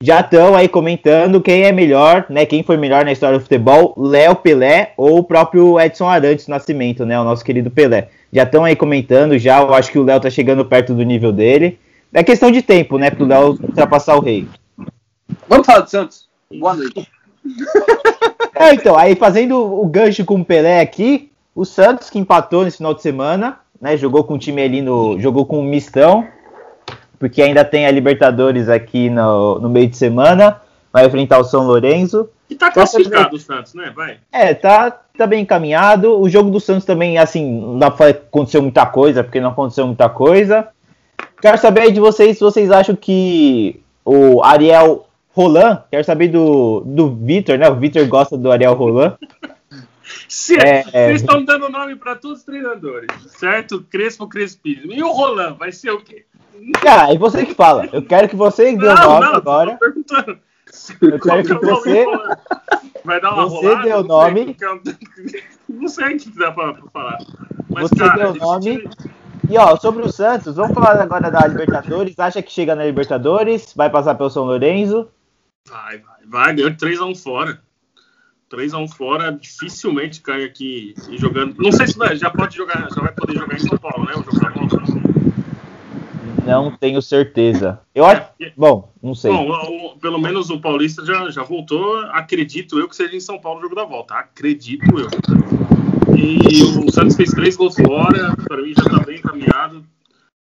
Já 0.00 0.20
estão 0.20 0.54
aí 0.54 0.68
comentando 0.68 1.42
quem 1.42 1.64
é 1.64 1.72
melhor, 1.72 2.24
né? 2.30 2.46
Quem 2.46 2.62
foi 2.62 2.76
melhor 2.76 3.04
na 3.04 3.10
história 3.10 3.36
do 3.36 3.42
futebol, 3.42 3.94
Léo 3.96 4.36
Pelé 4.36 4.92
ou 4.96 5.18
o 5.18 5.24
próprio 5.24 5.78
Edson 5.80 6.08
Arantes 6.08 6.46
Nascimento, 6.46 7.04
né? 7.04 7.18
O 7.18 7.24
nosso 7.24 7.44
querido 7.44 7.68
Pelé. 7.68 8.08
Já 8.32 8.44
estão 8.44 8.64
aí 8.64 8.76
comentando 8.76 9.36
já, 9.36 9.60
eu 9.60 9.74
acho 9.74 9.90
que 9.90 9.98
o 9.98 10.04
Léo 10.04 10.20
tá 10.20 10.30
chegando 10.30 10.64
perto 10.64 10.94
do 10.94 11.02
nível 11.02 11.32
dele. 11.32 11.80
É 12.12 12.24
questão 12.24 12.50
de 12.50 12.62
tempo, 12.62 12.98
né, 12.98 13.10
pro 13.10 13.26
Léo 13.26 13.58
ultrapassar 13.62 14.16
o 14.16 14.20
rei. 14.20 14.48
Vamos 15.48 15.66
falar 15.66 15.80
do 15.80 15.90
Santos? 15.90 16.28
Boa 16.58 16.74
noite. 16.74 17.08
É, 18.60 18.74
então, 18.74 18.98
aí 18.98 19.14
fazendo 19.14 19.56
o 19.56 19.86
gancho 19.86 20.24
com 20.24 20.40
o 20.40 20.44
Pelé 20.44 20.80
aqui, 20.80 21.30
o 21.54 21.64
Santos 21.64 22.10
que 22.10 22.18
empatou 22.18 22.64
nesse 22.64 22.78
final 22.78 22.92
de 22.92 23.00
semana, 23.00 23.60
né? 23.80 23.96
Jogou 23.96 24.24
com 24.24 24.34
o 24.34 24.38
time 24.38 24.60
ali 24.60 24.82
no. 24.82 25.18
Jogou 25.20 25.46
com 25.46 25.60
o 25.60 25.62
Mistão, 25.62 26.26
porque 27.20 27.40
ainda 27.40 27.64
tem 27.64 27.86
a 27.86 27.90
Libertadores 27.90 28.68
aqui 28.68 29.08
no, 29.08 29.60
no 29.60 29.68
meio 29.68 29.88
de 29.88 29.96
semana. 29.96 30.60
Vai 30.92 31.06
enfrentar 31.06 31.38
o 31.38 31.44
São 31.44 31.66
Lourenço. 31.66 32.28
E 32.50 32.56
tá 32.56 32.70
classificado 32.70 33.36
o 33.36 33.38
Santos, 33.38 33.74
né? 33.74 33.92
Vai. 33.94 34.18
É, 34.32 34.54
tá, 34.54 34.90
tá 34.90 35.26
bem 35.26 35.42
encaminhado. 35.42 36.18
O 36.18 36.28
jogo 36.28 36.50
do 36.50 36.58
Santos 36.58 36.84
também, 36.84 37.16
assim, 37.16 37.60
não 37.60 37.78
dá 37.78 37.90
pra 37.90 38.08
aconteceu 38.08 38.60
muita 38.60 38.86
coisa, 38.86 39.22
porque 39.22 39.40
não 39.40 39.50
aconteceu 39.50 39.86
muita 39.86 40.08
coisa. 40.08 40.68
Quero 41.40 41.58
saber 41.58 41.82
aí 41.82 41.92
de 41.92 42.00
vocês 42.00 42.36
se 42.36 42.44
vocês 42.44 42.70
acham 42.70 42.96
que 42.96 43.80
o 44.04 44.42
Ariel 44.42 45.06
Roland, 45.30 45.82
quero 45.90 46.02
saber 46.04 46.28
do, 46.28 46.82
do 46.84 47.14
Vitor, 47.14 47.58
né? 47.58 47.68
O 47.68 47.76
Vitor 47.76 48.06
gosta 48.08 48.36
do 48.36 48.50
Ariel 48.50 48.74
Roland. 48.74 49.16
É, 50.58 50.78
é. 50.92 51.06
Vocês 51.08 51.20
estão 51.20 51.44
dando 51.44 51.68
nome 51.68 51.94
pra 51.94 52.14
todos 52.14 52.38
os 52.38 52.44
treinadores, 52.44 53.08
certo? 53.38 53.84
Crespo, 53.90 54.26
Crespismo. 54.26 54.90
E 54.92 55.02
o 55.02 55.10
Roland 55.12 55.56
vai 55.58 55.70
ser 55.70 55.90
o 55.90 56.00
quê? 56.00 56.24
Cara, 56.82 57.12
é 57.12 57.18
você 57.18 57.44
que 57.44 57.54
fala. 57.54 57.86
Eu 57.92 58.02
quero 58.02 58.26
que 58.28 58.34
você 58.36 58.74
dê 58.74 58.86
o 58.86 58.94
nome 58.94 59.26
agora. 59.26 59.72
tô 59.72 59.78
perguntando. 59.78 60.38
Eu 61.02 61.20
quero 61.20 61.44
que 61.44 61.52
é 61.52 61.54
nome 61.54 61.66
você-? 61.66 62.06
Vai 63.04 63.20
dar 63.20 63.32
uma 63.34 63.48
você 63.48 63.66
rolada? 63.66 63.82
dê 63.82 63.92
o 63.94 64.02
Não 64.02 64.08
nome. 64.08 64.56
Não 65.68 65.88
sei 65.88 66.14
o 66.14 66.18
que 66.18 66.38
dá 66.38 66.52
pra, 66.52 66.72
pra 66.72 66.90
falar. 66.90 67.18
Mas, 67.68 67.88
Você 67.90 67.96
cara, 67.96 68.32
dê 68.32 68.38
o 68.40 68.50
a 68.50 68.60
gente- 68.60 68.84
nome. 68.84 68.90
E 69.48 69.56
ó, 69.56 69.76
sobre 69.76 70.02
o 70.04 70.12
Santos, 70.12 70.56
vamos 70.56 70.74
falar 70.74 71.00
agora 71.00 71.30
da 71.30 71.46
Libertadores. 71.46 72.18
Acha 72.18 72.42
que 72.42 72.52
chega 72.52 72.74
na 72.74 72.84
Libertadores? 72.84 73.72
Vai 73.74 73.88
passar 73.88 74.14
pelo 74.14 74.28
São 74.30 74.44
Lourenço? 74.44 75.08
Vai, 75.68 75.98
vai, 75.98 76.16
vai, 76.26 76.54
ganhou 76.54 76.70
de 76.70 76.76
3x1 76.76 77.14
fora. 77.16 77.60
3x1 78.50 78.88
fora, 78.88 79.30
dificilmente 79.32 80.20
cai 80.20 80.44
aqui 80.44 80.94
jogando. 81.18 81.54
Não 81.58 81.72
sei 81.72 81.86
se 81.86 81.96
vai, 81.96 82.14
já 82.16 82.30
pode 82.30 82.56
jogar, 82.56 82.88
já 82.94 83.00
vai 83.00 83.12
poder 83.12 83.38
jogar 83.38 83.54
em 83.56 83.60
São 83.60 83.78
Paulo, 83.78 84.04
né? 84.04 84.12
O 84.12 84.22
jogo 84.22 84.38
da 84.40 84.50
volta. 84.50 84.78
Não 86.46 86.74
tenho 86.76 87.00
certeza. 87.02 87.78
Eu 87.94 88.06
acho. 88.06 88.22
Bom, 88.56 88.90
não 89.02 89.14
sei. 89.14 89.30
Bom, 89.30 89.50
o- 89.94 89.98
pelo 89.98 90.18
menos 90.18 90.48
o 90.48 90.58
Paulista 90.60 91.04
já, 91.04 91.28
já 91.30 91.42
voltou. 91.42 92.00
Acredito 92.12 92.78
eu 92.78 92.88
que 92.88 92.96
seja 92.96 93.14
em 93.14 93.20
São 93.20 93.38
Paulo 93.38 93.58
o 93.58 93.62
jogo 93.62 93.74
da 93.74 93.84
volta. 93.84 94.14
Acredito 94.14 94.98
eu. 94.98 95.08
E 96.18 96.64
o 96.84 96.90
Santos 96.90 97.14
fez 97.14 97.30
três 97.30 97.54
gols 97.54 97.76
fora. 97.76 98.34
Para 98.48 98.60
mim 98.60 98.74
já 98.76 98.82
tá 98.82 99.04
bem 99.04 99.18
encaminhado. 99.18 99.84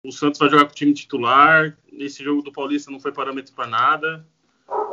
O 0.01 0.09
Santos 0.09 0.39
vai 0.39 0.49
jogar 0.49 0.63
com 0.63 0.71
o 0.71 0.75
time 0.75 0.93
titular. 0.93 1.75
Esse 1.91 2.23
jogo 2.23 2.41
do 2.41 2.51
Paulista 2.51 2.89
não 2.89 2.99
foi 2.99 3.11
parâmetro 3.11 3.53
para 3.53 3.67
nada. 3.67 4.25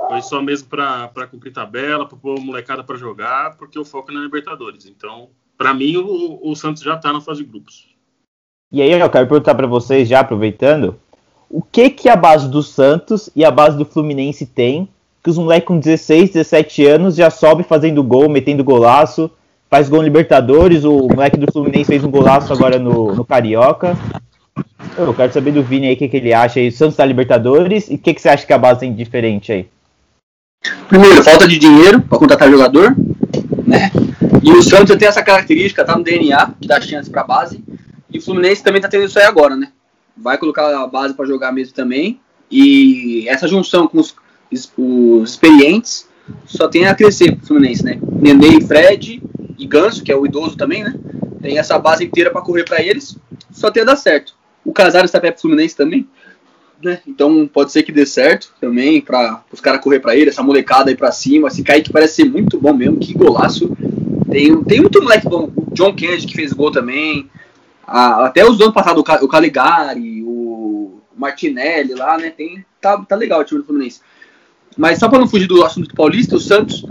Foi 0.09 0.21
só 0.23 0.43
mesmo 0.43 0.69
para 0.69 1.29
cumprir 1.31 1.53
tabela, 1.53 2.05
para 2.05 2.19
pôr 2.19 2.37
a 2.37 2.41
molecada 2.41 2.83
para 2.83 2.97
jogar, 2.97 3.57
porque 3.57 3.79
o 3.79 3.85
foco 3.85 4.11
é 4.11 4.15
na 4.15 4.23
Libertadores. 4.23 4.85
Então, 4.87 5.29
para 5.57 5.73
mim, 5.73 5.97
o, 5.99 6.41
o 6.43 6.57
Santos 6.57 6.83
já 6.83 6.97
tá 6.97 7.12
na 7.12 7.21
fase 7.21 7.45
de 7.45 7.49
grupos. 7.49 7.87
E 8.73 8.83
aí 8.83 8.91
eu 8.91 9.11
quero 9.11 9.29
perguntar 9.29 9.55
pra 9.55 9.67
vocês, 9.69 10.09
já 10.09 10.21
aproveitando, 10.21 10.99
o 11.49 11.62
que 11.62 11.91
que 11.91 12.09
a 12.09 12.17
base 12.17 12.51
do 12.51 12.62
Santos 12.62 13.31
e 13.37 13.45
a 13.45 13.51
base 13.51 13.79
do 13.79 13.85
Fluminense 13.85 14.47
tem 14.47 14.89
que 15.23 15.31
os 15.31 15.39
moleques 15.39 15.69
com 15.69 15.79
16, 15.79 16.33
17 16.33 16.87
anos 16.87 17.15
já 17.15 17.31
sobe 17.31 17.62
fazendo 17.62 18.03
gol, 18.03 18.29
metendo 18.29 18.65
golaço, 18.65 19.31
faz 19.73 19.88
gol 19.88 20.02
em 20.02 20.05
Libertadores, 20.05 20.85
o 20.85 21.09
moleque 21.09 21.38
do 21.38 21.50
Fluminense 21.50 21.87
fez 21.87 22.05
um 22.05 22.11
golaço 22.11 22.52
agora 22.52 22.79
no, 22.79 23.14
no 23.14 23.25
Carioca. 23.25 23.97
Eu 24.99 25.14
quero 25.14 25.33
saber 25.33 25.50
do 25.50 25.62
Vini 25.62 25.87
aí 25.87 25.95
o 25.95 25.97
que, 25.97 26.09
que 26.09 26.17
ele 26.19 26.35
acha 26.35 26.61
aí, 26.61 26.69
o 26.69 26.73
Santos 26.73 26.95
da 26.95 27.07
Libertadores, 27.07 27.88
e 27.88 27.95
o 27.95 27.99
que, 27.99 28.12
que 28.12 28.21
você 28.21 28.29
acha 28.29 28.47
que 28.47 28.52
a 28.52 28.59
base 28.59 28.81
tem 28.81 28.93
de 28.93 29.02
diferente 29.02 29.50
aí? 29.50 29.67
Primeiro, 30.88 31.25
falta 31.25 31.49
de 31.49 31.57
dinheiro 31.57 32.02
para 32.02 32.19
contratar 32.19 32.50
jogador, 32.50 32.95
né? 33.67 33.91
E 34.43 34.52
o 34.52 34.62
Santos 34.62 34.95
tem 34.95 35.09
essa 35.09 35.23
característica, 35.23 35.87
tá 35.87 35.97
no 35.97 36.05
DNA, 36.05 36.52
que 36.61 36.69
dá 36.69 36.79
chance 36.79 37.09
para 37.09 37.25
base. 37.25 37.64
E 38.12 38.19
o 38.19 38.23
Fluminense 38.23 38.62
também 38.62 38.83
tá 38.83 38.88
tendo 38.88 39.07
isso 39.07 39.19
aí 39.19 39.25
agora, 39.25 39.57
né? 39.57 39.69
Vai 40.14 40.37
colocar 40.37 40.83
a 40.83 40.87
base 40.87 41.14
para 41.14 41.25
jogar 41.25 41.50
mesmo 41.50 41.73
também. 41.73 42.21
E 42.50 43.26
essa 43.26 43.49
junção 43.49 43.87
com 43.87 43.99
os, 43.99 44.14
os 44.76 45.31
experientes 45.31 46.07
só 46.45 46.69
tem 46.69 46.85
a 46.85 46.95
crescer 46.95 47.37
pro 47.37 47.47
Fluminense, 47.47 47.83
né? 47.83 47.99
Nenê, 48.21 48.61
Fred 48.61 49.32
e 49.62 49.66
Ganso, 49.66 50.02
que 50.02 50.11
é 50.11 50.16
o 50.16 50.26
idoso 50.26 50.57
também, 50.57 50.83
né? 50.83 50.95
Tem 51.40 51.59
essa 51.59 51.78
base 51.78 52.04
inteira 52.04 52.31
para 52.31 52.42
correr 52.42 52.64
para 52.64 52.83
eles, 52.83 53.16
só 53.52 53.71
tem 53.71 53.83
a 53.83 53.87
dar 53.87 53.97
certo. 53.97 54.35
O 54.64 54.73
Casares 54.73 55.09
está 55.09 55.21
perto 55.21 55.35
pro 55.35 55.42
Fluminense 55.42 55.76
também, 55.76 56.09
né? 56.83 57.00
Então 57.07 57.47
pode 57.47 57.71
ser 57.71 57.85
que 57.85 57.92
dê 57.92 58.04
certo 58.04 58.52
também 58.61 59.00
para 59.00 59.45
os 59.52 59.61
caras 59.61 59.81
correr 59.81 60.00
para 60.00 60.16
ele, 60.16 60.31
essa 60.31 60.42
molecada 60.42 60.90
aí 60.90 60.97
para 60.97 61.12
cima. 61.12 61.49
Esse 61.49 61.62
Kaique 61.62 61.92
parece 61.92 62.16
ser 62.16 62.25
muito 62.25 62.61
bom 62.61 62.73
mesmo, 62.73 62.99
que 62.99 63.14
golaço. 63.14 63.76
Tem, 64.31 64.62
tem 64.64 64.81
muito 64.81 65.00
moleque 65.00 65.28
bom, 65.28 65.50
o 65.54 65.73
John 65.73 65.95
Kennedy 65.95 66.26
que 66.26 66.35
fez 66.35 66.52
gol 66.52 66.73
também. 66.73 67.31
Ah, 67.87 68.26
até 68.26 68.45
os 68.45 68.57
do 68.57 68.64
ano 68.64 68.73
passado, 68.73 68.99
o 68.99 69.28
Caligari, 69.28 70.23
o 70.25 70.99
Martinelli 71.16 71.95
lá, 71.95 72.19
né? 72.19 72.31
Tem, 72.31 72.64
tá, 72.81 72.99
tá 72.99 73.14
legal 73.14 73.40
o 73.40 73.45
time 73.45 73.61
do 73.61 73.66
Fluminense. 73.66 74.00
Mas 74.76 74.99
só 74.99 75.09
para 75.09 75.19
não 75.19 75.28
fugir 75.28 75.47
do 75.47 75.64
assunto 75.64 75.88
do 75.88 75.95
Paulista, 75.95 76.35
o 76.35 76.40
Santos, 76.40 76.85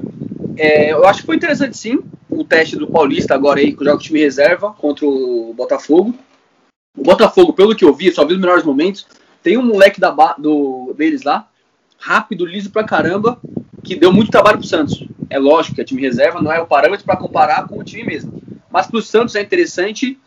é, 0.55 0.93
eu 0.93 1.05
acho 1.05 1.21
que 1.21 1.25
foi 1.25 1.35
interessante 1.35 1.77
sim 1.77 1.99
o 2.31 2.43
teste 2.45 2.77
do 2.77 2.87
Paulista 2.87 3.35
agora 3.35 3.59
aí, 3.59 3.73
que 3.73 3.83
joga 3.83 3.97
o 3.97 3.99
time 3.99 4.21
reserva 4.21 4.71
contra 4.71 5.05
o 5.05 5.53
Botafogo. 5.55 6.15
O 6.97 7.03
Botafogo, 7.03 7.53
pelo 7.53 7.75
que 7.75 7.83
eu 7.83 7.93
vi, 7.93 8.11
só 8.11 8.25
vi 8.25 8.33
os 8.33 8.39
melhores 8.39 8.63
momentos. 8.63 9.05
Tem 9.43 9.57
um 9.57 9.65
moleque 9.65 9.99
da, 9.99 10.11
do, 10.37 10.93
deles 10.97 11.23
lá, 11.23 11.47
rápido, 11.97 12.45
liso 12.45 12.71
pra 12.71 12.83
caramba, 12.83 13.39
que 13.83 13.95
deu 13.95 14.13
muito 14.13 14.31
trabalho 14.31 14.59
pro 14.59 14.67
Santos. 14.67 15.05
É 15.29 15.37
lógico 15.37 15.75
que 15.75 15.81
é 15.81 15.83
time 15.83 16.01
reserva, 16.01 16.41
não 16.41 16.51
é 16.51 16.59
o 16.59 16.67
parâmetro 16.67 17.05
para 17.05 17.17
comparar 17.17 17.67
com 17.67 17.79
o 17.79 17.83
time 17.83 18.05
mesmo. 18.05 18.41
Mas 18.71 18.87
pro 18.87 19.01
Santos 19.01 19.35
é 19.35 19.41
interessante 19.41 20.17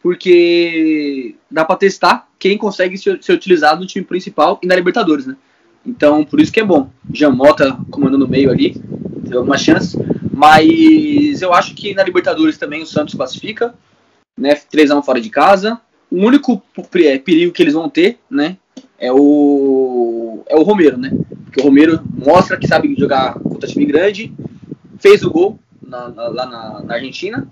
porque 0.00 1.34
dá 1.50 1.64
para 1.64 1.76
testar 1.76 2.28
quem 2.38 2.56
consegue 2.56 2.96
ser, 2.96 3.22
ser 3.22 3.32
utilizado 3.32 3.80
no 3.80 3.86
time 3.86 4.04
principal 4.04 4.60
e 4.62 4.66
na 4.66 4.76
Libertadores, 4.76 5.26
né? 5.26 5.36
Então, 5.84 6.24
por 6.24 6.40
isso 6.40 6.52
que 6.52 6.60
é 6.60 6.64
bom. 6.64 6.90
Jamota 7.12 7.76
comandando 7.90 8.26
o 8.26 8.28
meio 8.28 8.50
ali, 8.50 8.80
deu 9.28 9.38
algumas 9.40 9.60
chances. 9.60 9.94
Mas 10.32 11.42
eu 11.42 11.52
acho 11.52 11.74
que 11.74 11.94
na 11.94 12.02
Libertadores 12.04 12.56
também 12.58 12.82
o 12.82 12.86
Santos 12.86 13.14
classifica, 13.14 13.74
né? 14.38 14.54
3x1 14.54 15.02
fora 15.02 15.20
de 15.20 15.30
casa. 15.30 15.80
O 16.10 16.16
único 16.24 16.62
é, 16.96 17.18
perigo 17.18 17.52
que 17.52 17.62
eles 17.62 17.74
vão 17.74 17.88
ter, 17.88 18.18
né? 18.30 18.56
É 18.98 19.12
o, 19.12 20.42
é 20.48 20.56
o 20.56 20.62
Romero, 20.62 20.96
né? 20.96 21.10
Porque 21.44 21.60
o 21.60 21.64
Romero 21.64 22.00
mostra 22.14 22.56
que 22.56 22.66
sabe 22.66 22.94
jogar 22.96 23.34
contra 23.40 23.68
time 23.68 23.84
grande, 23.84 24.32
fez 24.98 25.22
o 25.22 25.30
gol 25.30 25.58
na- 25.82 26.08
na- 26.08 26.28
lá 26.28 26.46
na, 26.46 26.82
na 26.84 26.94
Argentina 26.94 27.46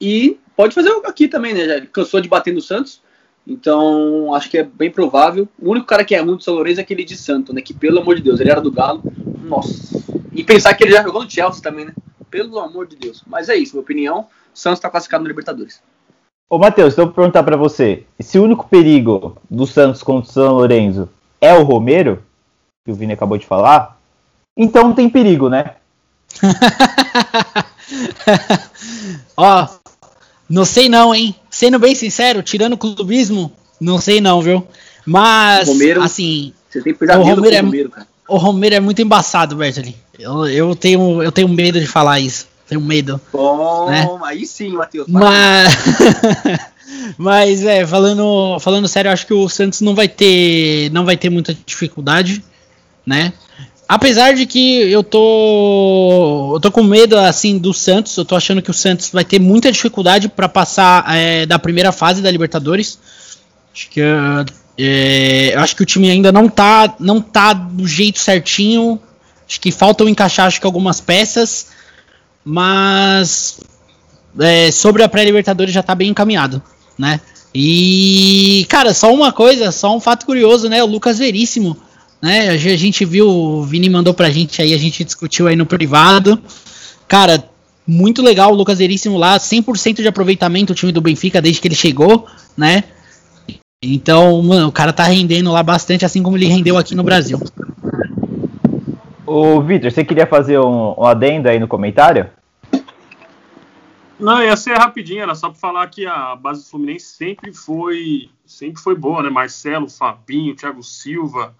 e 0.00 0.38
pode 0.56 0.74
fazer 0.74 0.90
aqui 1.04 1.28
também, 1.28 1.54
né? 1.54 1.66
Já 1.66 1.86
cansou 1.86 2.20
de 2.20 2.28
bater 2.28 2.52
no 2.52 2.60
Santos, 2.60 3.00
então 3.46 4.34
acho 4.34 4.50
que 4.50 4.58
é 4.58 4.62
bem 4.62 4.90
provável. 4.90 5.48
O 5.60 5.70
único 5.70 5.86
cara 5.86 6.04
que 6.04 6.14
é 6.14 6.20
ruim 6.20 6.36
do 6.36 6.42
São 6.42 6.54
Lourenço 6.54 6.80
é 6.80 6.82
aquele 6.82 7.04
de 7.04 7.16
Santo, 7.16 7.52
né? 7.52 7.60
Que 7.62 7.72
pelo 7.74 8.00
amor 8.00 8.16
de 8.16 8.22
Deus, 8.22 8.40
ele 8.40 8.50
era 8.50 8.60
do 8.60 8.70
Galo, 8.72 9.02
nossa. 9.44 10.01
E 10.32 10.44
pensar 10.44 10.74
que 10.74 10.84
ele 10.84 10.92
já 10.92 11.02
jogou 11.02 11.24
no 11.24 11.30
Chelsea 11.30 11.62
também, 11.62 11.86
né? 11.86 11.92
Pelo 12.30 12.58
amor 12.58 12.86
de 12.86 12.96
Deus. 12.96 13.22
Mas 13.26 13.48
é 13.48 13.56
isso, 13.56 13.74
minha 13.74 13.82
opinião. 13.82 14.20
O 14.54 14.58
Santos 14.58 14.80
tá 14.80 14.90
classificado 14.90 15.22
no 15.22 15.28
Libertadores. 15.28 15.80
Ô 16.50 16.58
Matheus, 16.58 16.92
então 16.92 17.04
eu 17.04 17.08
vou 17.08 17.14
perguntar 17.14 17.42
pra 17.42 17.56
você, 17.56 18.04
se 18.20 18.38
o 18.38 18.44
único 18.44 18.68
perigo 18.68 19.38
do 19.50 19.66
Santos 19.66 20.02
contra 20.02 20.30
o 20.30 20.32
São 20.32 20.52
Lourenço 20.54 21.08
é 21.40 21.54
o 21.54 21.62
Romero, 21.62 22.22
que 22.84 22.92
o 22.92 22.94
Vini 22.94 23.14
acabou 23.14 23.38
de 23.38 23.46
falar, 23.46 23.98
então 24.56 24.84
não 24.84 24.94
tem 24.94 25.08
perigo, 25.08 25.48
né? 25.48 25.76
Ó, 29.36 29.68
não 30.48 30.64
sei 30.64 30.88
não, 30.88 31.14
hein? 31.14 31.34
Sendo 31.50 31.78
bem 31.78 31.94
sincero, 31.94 32.42
tirando 32.42 32.74
o 32.74 32.78
clubismo, 32.78 33.52
não 33.80 33.98
sei 33.98 34.20
não, 34.20 34.40
viu? 34.42 34.66
Mas, 35.06 35.68
Romero- 35.68 36.02
assim, 36.02 36.52
Você 36.68 36.80
tem 36.82 36.94
pesadelo 36.94 37.24
O 37.24 37.28
com 37.28 37.34
Romero 37.36 37.54
o 37.54 37.58
é- 37.58 37.62
Romero, 37.62 37.90
cara. 37.90 38.06
o 38.28 38.36
Romero 38.36 38.74
é 38.74 38.80
muito 38.80 39.02
embaçado, 39.02 39.56
Bertoli. 39.56 39.96
Eu, 40.22 40.46
eu, 40.46 40.76
tenho, 40.76 41.22
eu 41.22 41.32
tenho 41.32 41.48
medo 41.48 41.80
de 41.80 41.86
falar 41.86 42.20
isso. 42.20 42.46
tenho 42.68 42.80
medo. 42.80 43.20
Bom, 43.32 43.90
né? 43.90 44.08
aí 44.24 44.46
sim, 44.46 44.70
Matheus. 44.70 45.08
Mas, 45.08 45.74
mas 47.18 47.64
é, 47.64 47.84
falando, 47.84 48.58
falando 48.60 48.86
sério, 48.86 49.10
acho 49.10 49.26
que 49.26 49.34
o 49.34 49.48
Santos 49.48 49.80
não 49.80 49.96
vai 49.96 50.06
ter, 50.08 50.90
não 50.92 51.04
vai 51.04 51.16
ter 51.16 51.28
muita 51.28 51.56
dificuldade, 51.66 52.44
né? 53.04 53.32
Apesar 53.88 54.32
de 54.32 54.46
que 54.46 54.90
eu 54.90 55.02
tô, 55.02 56.52
eu 56.54 56.60
tô 56.60 56.70
com 56.70 56.82
medo 56.82 57.18
assim 57.18 57.58
do 57.58 57.74
Santos, 57.74 58.16
eu 58.16 58.24
tô 58.24 58.36
achando 58.36 58.62
que 58.62 58.70
o 58.70 58.74
Santos 58.74 59.10
vai 59.10 59.24
ter 59.24 59.40
muita 59.40 59.70
dificuldade 59.70 60.28
para 60.28 60.48
passar 60.48 61.04
é, 61.14 61.44
da 61.44 61.58
primeira 61.58 61.92
fase 61.92 62.22
da 62.22 62.30
Libertadores. 62.30 62.98
Acho 63.74 63.90
que 63.90 64.00
é, 64.78 65.50
eu 65.54 65.60
acho 65.60 65.76
que 65.76 65.82
o 65.82 65.86
time 65.86 66.10
ainda 66.10 66.32
não 66.32 66.48
tá, 66.48 66.94
não 66.98 67.20
tá 67.20 67.52
do 67.52 67.86
jeito 67.86 68.18
certinho. 68.18 69.00
Acho 69.52 69.60
que 69.60 69.70
faltam 69.70 70.08
encaixar 70.08 70.46
acho 70.46 70.58
que 70.58 70.66
algumas 70.66 70.98
peças, 70.98 71.68
mas 72.42 73.60
é, 74.40 74.70
sobre 74.70 75.02
a 75.02 75.08
pré-Libertadores 75.08 75.74
já 75.74 75.82
tá 75.82 75.94
bem 75.94 76.08
encaminhado, 76.08 76.62
né? 76.98 77.20
E 77.54 78.64
cara, 78.68 78.94
só 78.94 79.12
uma 79.12 79.30
coisa, 79.30 79.70
só 79.70 79.94
um 79.94 80.00
fato 80.00 80.24
curioso, 80.24 80.70
né? 80.70 80.82
O 80.82 80.86
Lucas 80.86 81.18
Veríssimo 81.18 81.76
né? 82.22 82.50
A 82.50 82.56
gente 82.56 83.04
viu, 83.04 83.28
o 83.28 83.64
Vini 83.64 83.90
mandou 83.90 84.14
pra 84.14 84.30
gente 84.30 84.62
aí, 84.62 84.72
a 84.72 84.78
gente 84.78 85.02
discutiu 85.02 85.48
aí 85.48 85.56
no 85.56 85.66
privado. 85.66 86.40
Cara, 87.08 87.44
muito 87.84 88.22
legal 88.22 88.52
o 88.52 88.54
Lucas 88.54 88.78
Veríssimo 88.78 89.18
lá, 89.18 89.36
100% 89.36 89.96
de 89.96 90.06
aproveitamento 90.06 90.72
o 90.72 90.76
time 90.76 90.92
do 90.92 91.00
Benfica 91.00 91.42
desde 91.42 91.60
que 91.60 91.66
ele 91.66 91.74
chegou, 91.74 92.26
né? 92.56 92.84
Então, 93.82 94.40
mano, 94.40 94.68
o 94.68 94.72
cara 94.72 94.92
tá 94.92 95.02
rendendo 95.02 95.50
lá 95.50 95.64
bastante, 95.64 96.04
assim 96.04 96.22
como 96.22 96.36
ele 96.36 96.46
rendeu 96.46 96.78
aqui 96.78 96.94
no 96.94 97.02
Brasil. 97.02 97.40
Ô, 99.32 99.62
Vitor, 99.62 99.90
você 99.90 100.04
queria 100.04 100.26
fazer 100.26 100.58
um, 100.58 100.90
um 100.90 101.06
adendo 101.06 101.48
aí 101.48 101.58
no 101.58 101.66
comentário? 101.66 102.28
Não, 104.20 104.42
ia 104.42 104.54
ser 104.58 104.74
rapidinho, 104.74 105.22
era 105.22 105.34
só 105.34 105.48
para 105.48 105.58
falar 105.58 105.86
que 105.86 106.04
a 106.04 106.36
base 106.36 106.62
do 106.62 106.68
Fluminense 106.68 107.06
sempre 107.06 107.50
foi, 107.50 108.28
sempre 108.44 108.82
foi 108.82 108.94
boa, 108.94 109.22
né? 109.22 109.30
Marcelo, 109.30 109.88
Fabinho, 109.88 110.54
Thiago 110.54 110.82
Silva, 110.82 111.54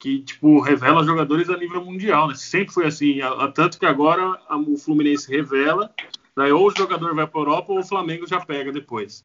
que 0.00 0.18
tipo 0.18 0.60
revela 0.60 1.04
jogadores 1.04 1.48
a 1.48 1.56
nível 1.56 1.84
mundial, 1.84 2.26
né? 2.26 2.34
Sempre 2.34 2.74
foi 2.74 2.86
assim, 2.86 3.20
a, 3.20 3.28
a, 3.44 3.52
tanto 3.52 3.78
que 3.78 3.86
agora 3.86 4.40
a, 4.48 4.56
o 4.56 4.76
Fluminense 4.76 5.30
revela, 5.30 5.92
daí 6.36 6.50
ou 6.50 6.66
o 6.66 6.76
jogador 6.76 7.14
vai 7.14 7.28
para 7.28 7.40
Europa 7.40 7.72
ou 7.72 7.78
o 7.78 7.86
Flamengo 7.86 8.26
já 8.26 8.40
pega 8.40 8.72
depois. 8.72 9.24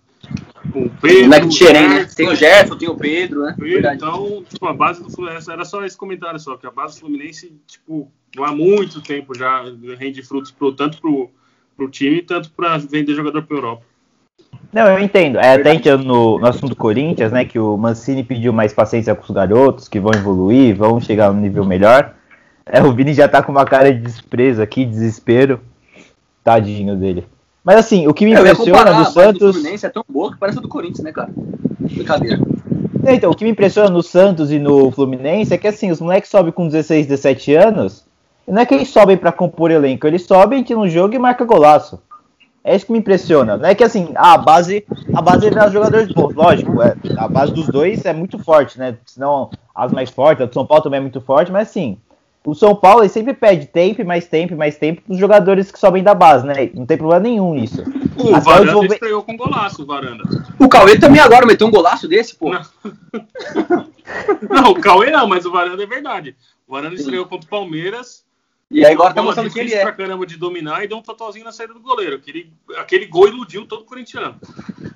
Com 0.72 0.84
o 0.84 0.90
Pedro, 0.90 1.48
o 1.48 1.52
Gerson, 1.52 1.88
né? 1.90 2.08
tem 2.16 2.30
o 2.30 2.36
Gerson, 2.36 2.78
tem 2.78 2.90
o 2.90 2.96
Pedro, 2.96 3.42
né? 3.42 3.56
Pedro, 3.60 3.92
então, 3.94 4.44
tipo, 4.48 4.66
a 4.66 4.74
base 4.74 5.04
do 5.04 5.10
Fluminense 5.10 5.52
era 5.52 5.66
só 5.66 5.84
esse 5.84 5.98
comentário 5.98 6.40
só, 6.40 6.56
que 6.56 6.66
a 6.66 6.72
base 6.72 6.96
do 6.96 7.02
Fluminense, 7.02 7.52
tipo, 7.68 8.10
há 8.38 8.52
muito 8.52 9.02
tempo 9.02 9.38
já 9.38 9.64
rende 9.98 10.22
frutos 10.24 10.52
pro, 10.52 10.72
tanto 10.72 11.02
pro, 11.02 11.30
pro 11.76 11.90
time, 11.90 12.22
tanto 12.22 12.52
para 12.52 12.78
vender 12.78 13.14
jogador 13.14 13.44
para 13.44 13.58
Europa. 13.58 13.84
Não, 14.72 14.88
eu 14.88 15.00
entendo. 15.00 15.38
É, 15.38 15.56
até 15.56 15.74
entrando 15.74 16.06
no, 16.06 16.40
no 16.40 16.48
assunto 16.48 16.70
do 16.70 16.76
Corinthians, 16.76 17.32
né? 17.32 17.44
Que 17.44 17.60
o 17.60 17.76
Mancini 17.76 18.24
pediu 18.24 18.54
mais 18.54 18.74
paciência 18.74 19.14
com 19.14 19.24
os 19.24 19.32
garotos, 19.32 19.88
que 19.90 20.00
vão 20.00 20.12
evoluir, 20.14 20.76
vão 20.76 21.00
chegar 21.02 21.34
no 21.34 21.42
nível 21.42 21.66
melhor. 21.66 22.14
É, 22.66 22.82
o 22.82 22.94
Vini 22.94 23.14
já 23.14 23.28
tá 23.28 23.44
com 23.44 23.52
uma 23.52 23.66
cara 23.66 23.94
de 23.94 24.00
desprezo 24.00 24.62
aqui, 24.62 24.86
desespero. 24.86 25.60
Tadinho 26.44 26.96
dele. 26.96 27.28
Mas 27.64 27.78
assim, 27.78 28.08
o 28.08 28.14
que 28.14 28.26
me 28.26 28.34
impressiona 28.34 28.94
do 28.94 29.06
Santos. 29.06 29.40
Do 29.40 29.54
Fluminense 29.54 29.86
é 29.86 29.90
tão 29.90 30.04
boa 30.08 30.32
que 30.32 30.40
parece 30.40 30.60
do 30.60 30.68
Corinthians, 30.68 31.04
né, 31.04 31.12
cara? 31.12 31.30
Brincadeira. 31.80 32.40
É, 33.06 33.16
então, 33.16 33.32
o 33.32 33.36
que 33.36 33.44
me 33.44 33.52
impressiona 33.52 33.90
no 33.90 34.04
Santos 34.04 34.52
e 34.52 34.60
no 34.60 34.92
Fluminense 34.92 35.54
é 35.54 35.58
que 35.58 35.68
assim, 35.68 35.92
os 35.92 36.00
moleques 36.00 36.30
sobem 36.30 36.52
com 36.52 36.68
16, 36.68 37.08
17 37.08 37.56
anos. 37.56 38.06
E 38.48 38.52
não 38.52 38.62
é 38.62 38.66
que 38.66 38.74
eles 38.74 38.90
sobem 38.90 39.18
para 39.18 39.32
compor 39.32 39.72
elenco, 39.72 40.08
eles 40.08 40.26
sobem, 40.26 40.64
tiram 40.64 40.82
um 40.82 40.90
jogo 40.90 41.16
e 41.16 41.20
marca 41.20 41.46
golaço. 41.46 42.02
É 42.64 42.76
isso 42.76 42.86
que 42.86 42.92
me 42.92 43.00
impressiona. 43.00 43.58
Não 43.58 43.68
é 43.68 43.74
que 43.74 43.84
assim, 43.84 44.12
a 44.16 44.38
base, 44.38 44.86
a 45.14 45.22
base 45.22 45.48
é 45.48 45.66
os 45.66 45.74
jogadores 45.74 46.14
bons, 46.14 46.36
lógico, 46.36 46.82
é, 46.82 46.96
a 47.18 47.28
base 47.28 47.52
dos 47.52 47.68
dois 47.68 48.06
é 48.06 48.14
muito 48.14 48.38
forte, 48.38 48.78
né? 48.78 48.98
Senão 49.06 49.50
as 49.74 49.92
mais 49.92 50.12
fortes, 50.12 50.44
a 50.44 50.46
do 50.46 50.54
São 50.54 50.66
Paulo 50.66 50.84
também 50.84 51.00
é 51.00 51.02
muito 51.02 51.20
forte, 51.22 51.52
mas 51.52 51.70
assim, 51.70 51.98
o 52.44 52.56
São 52.56 52.76
Paulo 52.76 53.02
ele 53.02 53.10
sempre 53.10 53.34
pede 53.34 53.68
tempo, 53.68 54.04
mais 54.04 54.28
tempo, 54.28 54.56
mais 54.56 54.76
tempo 54.76 55.02
para 55.02 55.14
os 55.14 55.20
jogadores 55.20 55.72
que 55.72 55.80
sobem 55.80 56.04
da 56.04 56.16
base, 56.16 56.46
né? 56.46 56.72
Não 56.74 56.86
tem 56.86 56.98
problema 56.98 57.22
nenhum 57.22 57.54
nisso. 57.54 57.84
O 58.18 58.36
Até 58.36 58.46
Varanda 58.46 58.66
desenvolver... 58.66 58.94
estreou 58.94 59.24
com 59.24 59.38
golaço, 59.38 59.84
o 59.84 59.86
Varanda. 59.86 60.24
O 60.60 60.68
Cauê 60.68 60.98
também 60.98 61.22
agora 61.22 61.46
meteu 61.46 61.68
um 61.68 61.72
golaço 61.72 62.08
desse, 62.08 62.36
pô. 62.36 62.52
Não. 62.52 62.62
não, 64.50 64.72
o 64.72 64.82
Cauê 64.82 65.12
não, 65.12 65.28
mas 65.28 65.46
o 65.46 65.52
Varanda 65.52 65.84
é 65.84 65.88
verdade. 65.88 66.36
O 66.68 66.74
Varanda 66.74 66.96
estreou 66.96 67.26
contra 67.26 67.46
o 67.46 67.50
Palmeiras 67.50 68.24
e 68.72 68.86
aí 68.86 68.94
agora 68.94 69.14
tá 69.14 69.22
mostrando 69.22 69.52
que 69.52 69.60
ele 69.60 69.74
é. 69.74 69.82
pra 69.82 69.92
caramba 69.92 70.26
de 70.26 70.38
dominar 70.38 70.82
e 70.82 70.88
deu 70.88 70.98
um 70.98 71.02
tatuazinho 71.02 71.44
na 71.44 71.52
saída 71.52 71.74
do 71.74 71.82
goleiro. 71.82 72.16
Aquele, 72.16 72.50
aquele 72.78 73.06
gol 73.06 73.28
iludiu 73.28 73.68
todo 73.68 73.84
corintiano. 73.84 74.40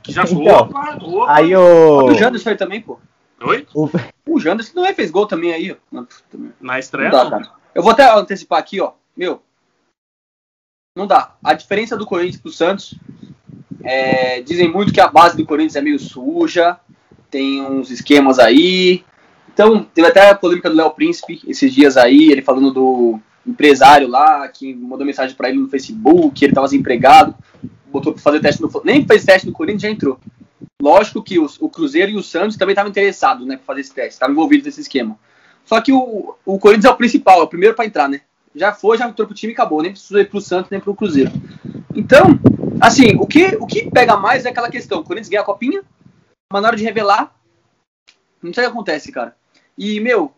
Que 0.01 0.13
já 0.13 0.23
então, 0.23 0.45
opa, 0.45 0.97
opa. 1.01 1.33
Aí 1.33 1.53
o... 1.53 2.05
o 2.05 2.13
Janderson 2.13 2.51
aí 2.51 2.55
também, 2.55 2.81
pô. 2.81 2.97
Oi? 3.41 3.67
O, 3.75 3.89
o 4.25 4.39
Janderson 4.39 4.71
não 4.75 4.85
é, 4.85 4.93
fez 4.93 5.11
gol 5.11 5.27
também 5.27 5.53
aí, 5.53 5.75
ó. 5.93 6.05
Na 6.65 6.79
estreia? 6.79 7.11
Não 7.11 7.29
dá, 7.29 7.51
Eu 7.75 7.83
vou 7.83 7.91
até 7.91 8.11
antecipar 8.11 8.57
aqui, 8.57 8.81
ó. 8.81 8.93
Meu, 9.15 9.39
não 10.97 11.05
dá. 11.05 11.35
A 11.43 11.53
diferença 11.53 11.95
do 11.95 12.07
Corinthians 12.07 12.41
pro 12.41 12.51
Santos, 12.51 12.95
é, 13.83 14.41
dizem 14.41 14.71
muito 14.71 14.91
que 14.91 14.99
a 14.99 15.07
base 15.07 15.37
do 15.37 15.45
Corinthians 15.45 15.75
é 15.75 15.81
meio 15.81 15.99
suja, 15.99 16.79
tem 17.29 17.61
uns 17.61 17.91
esquemas 17.91 18.39
aí. 18.39 19.05
Então, 19.53 19.83
teve 19.83 20.07
até 20.07 20.27
a 20.27 20.33
polêmica 20.35 20.67
do 20.67 20.75
Léo 20.75 20.89
Príncipe 20.89 21.39
esses 21.47 21.71
dias 21.71 21.97
aí, 21.97 22.31
ele 22.31 22.41
falando 22.41 22.71
do 22.71 23.19
empresário 23.45 24.07
lá 24.07 24.47
que 24.47 24.73
mandou 24.73 25.05
mensagem 25.05 25.35
para 25.35 25.49
ele 25.49 25.59
no 25.59 25.69
Facebook, 25.69 26.43
ele 26.43 26.51
estava 26.51 26.65
desempregado, 26.65 27.35
botou 27.91 28.11
para 28.11 28.23
fazer 28.23 28.39
teste 28.39 28.59
no 28.59 28.71
nem 28.83 29.05
fez 29.05 29.23
teste 29.23 29.45
no 29.45 29.53
Corinthians 29.53 29.83
já 29.83 29.89
entrou. 29.91 30.19
Lógico 30.81 31.21
que 31.21 31.37
os, 31.37 31.61
o 31.61 31.69
Cruzeiro 31.69 32.11
e 32.11 32.15
o 32.15 32.23
Santos 32.23 32.57
também 32.57 32.73
estavam 32.73 32.89
interessados, 32.89 33.45
né, 33.45 33.55
para 33.55 33.65
fazer 33.65 33.81
esse 33.81 33.93
teste, 33.93 34.13
estavam 34.13 34.33
envolvidos 34.33 34.65
nesse 34.65 34.81
esquema. 34.81 35.15
Só 35.65 35.81
que 35.81 35.91
o, 35.91 36.35
o 36.45 36.59
Corinthians 36.59 36.85
é 36.85 36.89
o 36.89 36.97
principal, 36.97 37.41
é 37.41 37.43
o 37.43 37.47
primeiro 37.47 37.75
para 37.75 37.85
entrar, 37.85 38.07
né? 38.07 38.21
Já 38.55 38.71
foi, 38.71 38.97
já 38.97 39.07
entrou 39.07 39.27
pro 39.27 39.35
time 39.35 39.51
e 39.51 39.55
acabou, 39.55 39.81
nem 39.81 39.91
precisou 39.91 40.19
ir 40.19 40.29
pro 40.29 40.39
Santos 40.39 40.71
nem 40.71 40.79
pro 40.79 40.95
Cruzeiro. 40.95 41.31
Então, 41.93 42.39
assim, 42.79 43.15
o 43.17 43.27
que 43.27 43.57
o 43.59 43.65
que 43.65 43.89
pega 43.91 44.15
mais 44.15 44.45
é 44.45 44.49
aquela 44.49 44.69
questão, 44.69 44.99
o 44.99 45.03
Corinthians 45.03 45.29
ganha 45.29 45.41
a 45.41 45.45
copinha, 45.45 45.83
mas 46.51 46.61
na 46.61 46.69
hora 46.69 46.77
de 46.77 46.83
revelar, 46.83 47.35
não 48.41 48.53
sei 48.53 48.63
o 48.63 48.67
que 48.67 48.71
acontece, 48.71 49.11
cara. 49.11 49.35
E, 49.77 49.99
meu, 49.99 50.31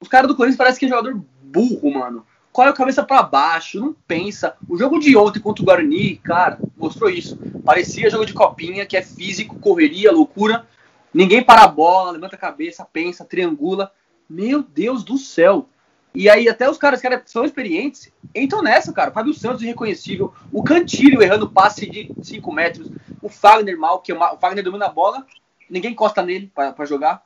os 0.00 0.08
caras 0.08 0.26
do 0.26 0.34
Corinthians 0.34 0.58
parece 0.58 0.80
que 0.80 0.86
é 0.86 0.88
jogador 0.88 1.20
burro, 1.42 1.92
mano 1.92 2.24
corre 2.52 2.68
a 2.68 2.74
cabeça 2.74 3.02
para 3.02 3.22
baixo, 3.22 3.80
não 3.80 3.94
pensa. 4.06 4.56
O 4.68 4.76
jogo 4.76 4.98
de 4.98 5.16
ontem 5.16 5.40
contra 5.40 5.62
o 5.62 5.66
Guarani, 5.66 6.16
cara, 6.16 6.58
mostrou 6.76 7.08
isso. 7.08 7.38
Parecia 7.64 8.10
jogo 8.10 8.26
de 8.26 8.34
copinha, 8.34 8.86
que 8.86 8.96
é 8.96 9.02
físico, 9.02 9.58
correria, 9.58 10.12
loucura. 10.12 10.66
Ninguém 11.12 11.42
para 11.42 11.62
a 11.62 11.68
bola, 11.68 12.12
levanta 12.12 12.36
a 12.36 12.38
cabeça, 12.38 12.84
pensa, 12.84 13.24
triangula. 13.24 13.92
Meu 14.30 14.62
Deus 14.62 15.04
do 15.04 15.18
céu. 15.18 15.68
E 16.14 16.30
aí 16.30 16.48
até 16.48 16.68
os 16.70 16.78
caras 16.78 17.00
que 17.00 17.08
são 17.26 17.44
experientes 17.44 18.10
entram 18.34 18.62
nessa, 18.62 18.92
cara. 18.92 19.10
Fábio 19.10 19.34
Santos 19.34 19.62
irreconhecível, 19.62 20.32
o 20.52 20.62
Cantilho 20.62 21.22
errando 21.22 21.50
passe 21.50 21.88
de 21.88 22.10
5 22.22 22.52
metros, 22.52 22.88
o 23.20 23.28
Fagner 23.28 23.78
mal, 23.78 24.00
que 24.00 24.10
é 24.10 24.14
o 24.14 24.38
Fagner 24.38 24.64
domina 24.64 24.86
a 24.86 24.88
bola, 24.88 25.26
ninguém 25.68 25.92
encosta 25.92 26.22
nele 26.22 26.50
para 26.54 26.84
jogar. 26.86 27.22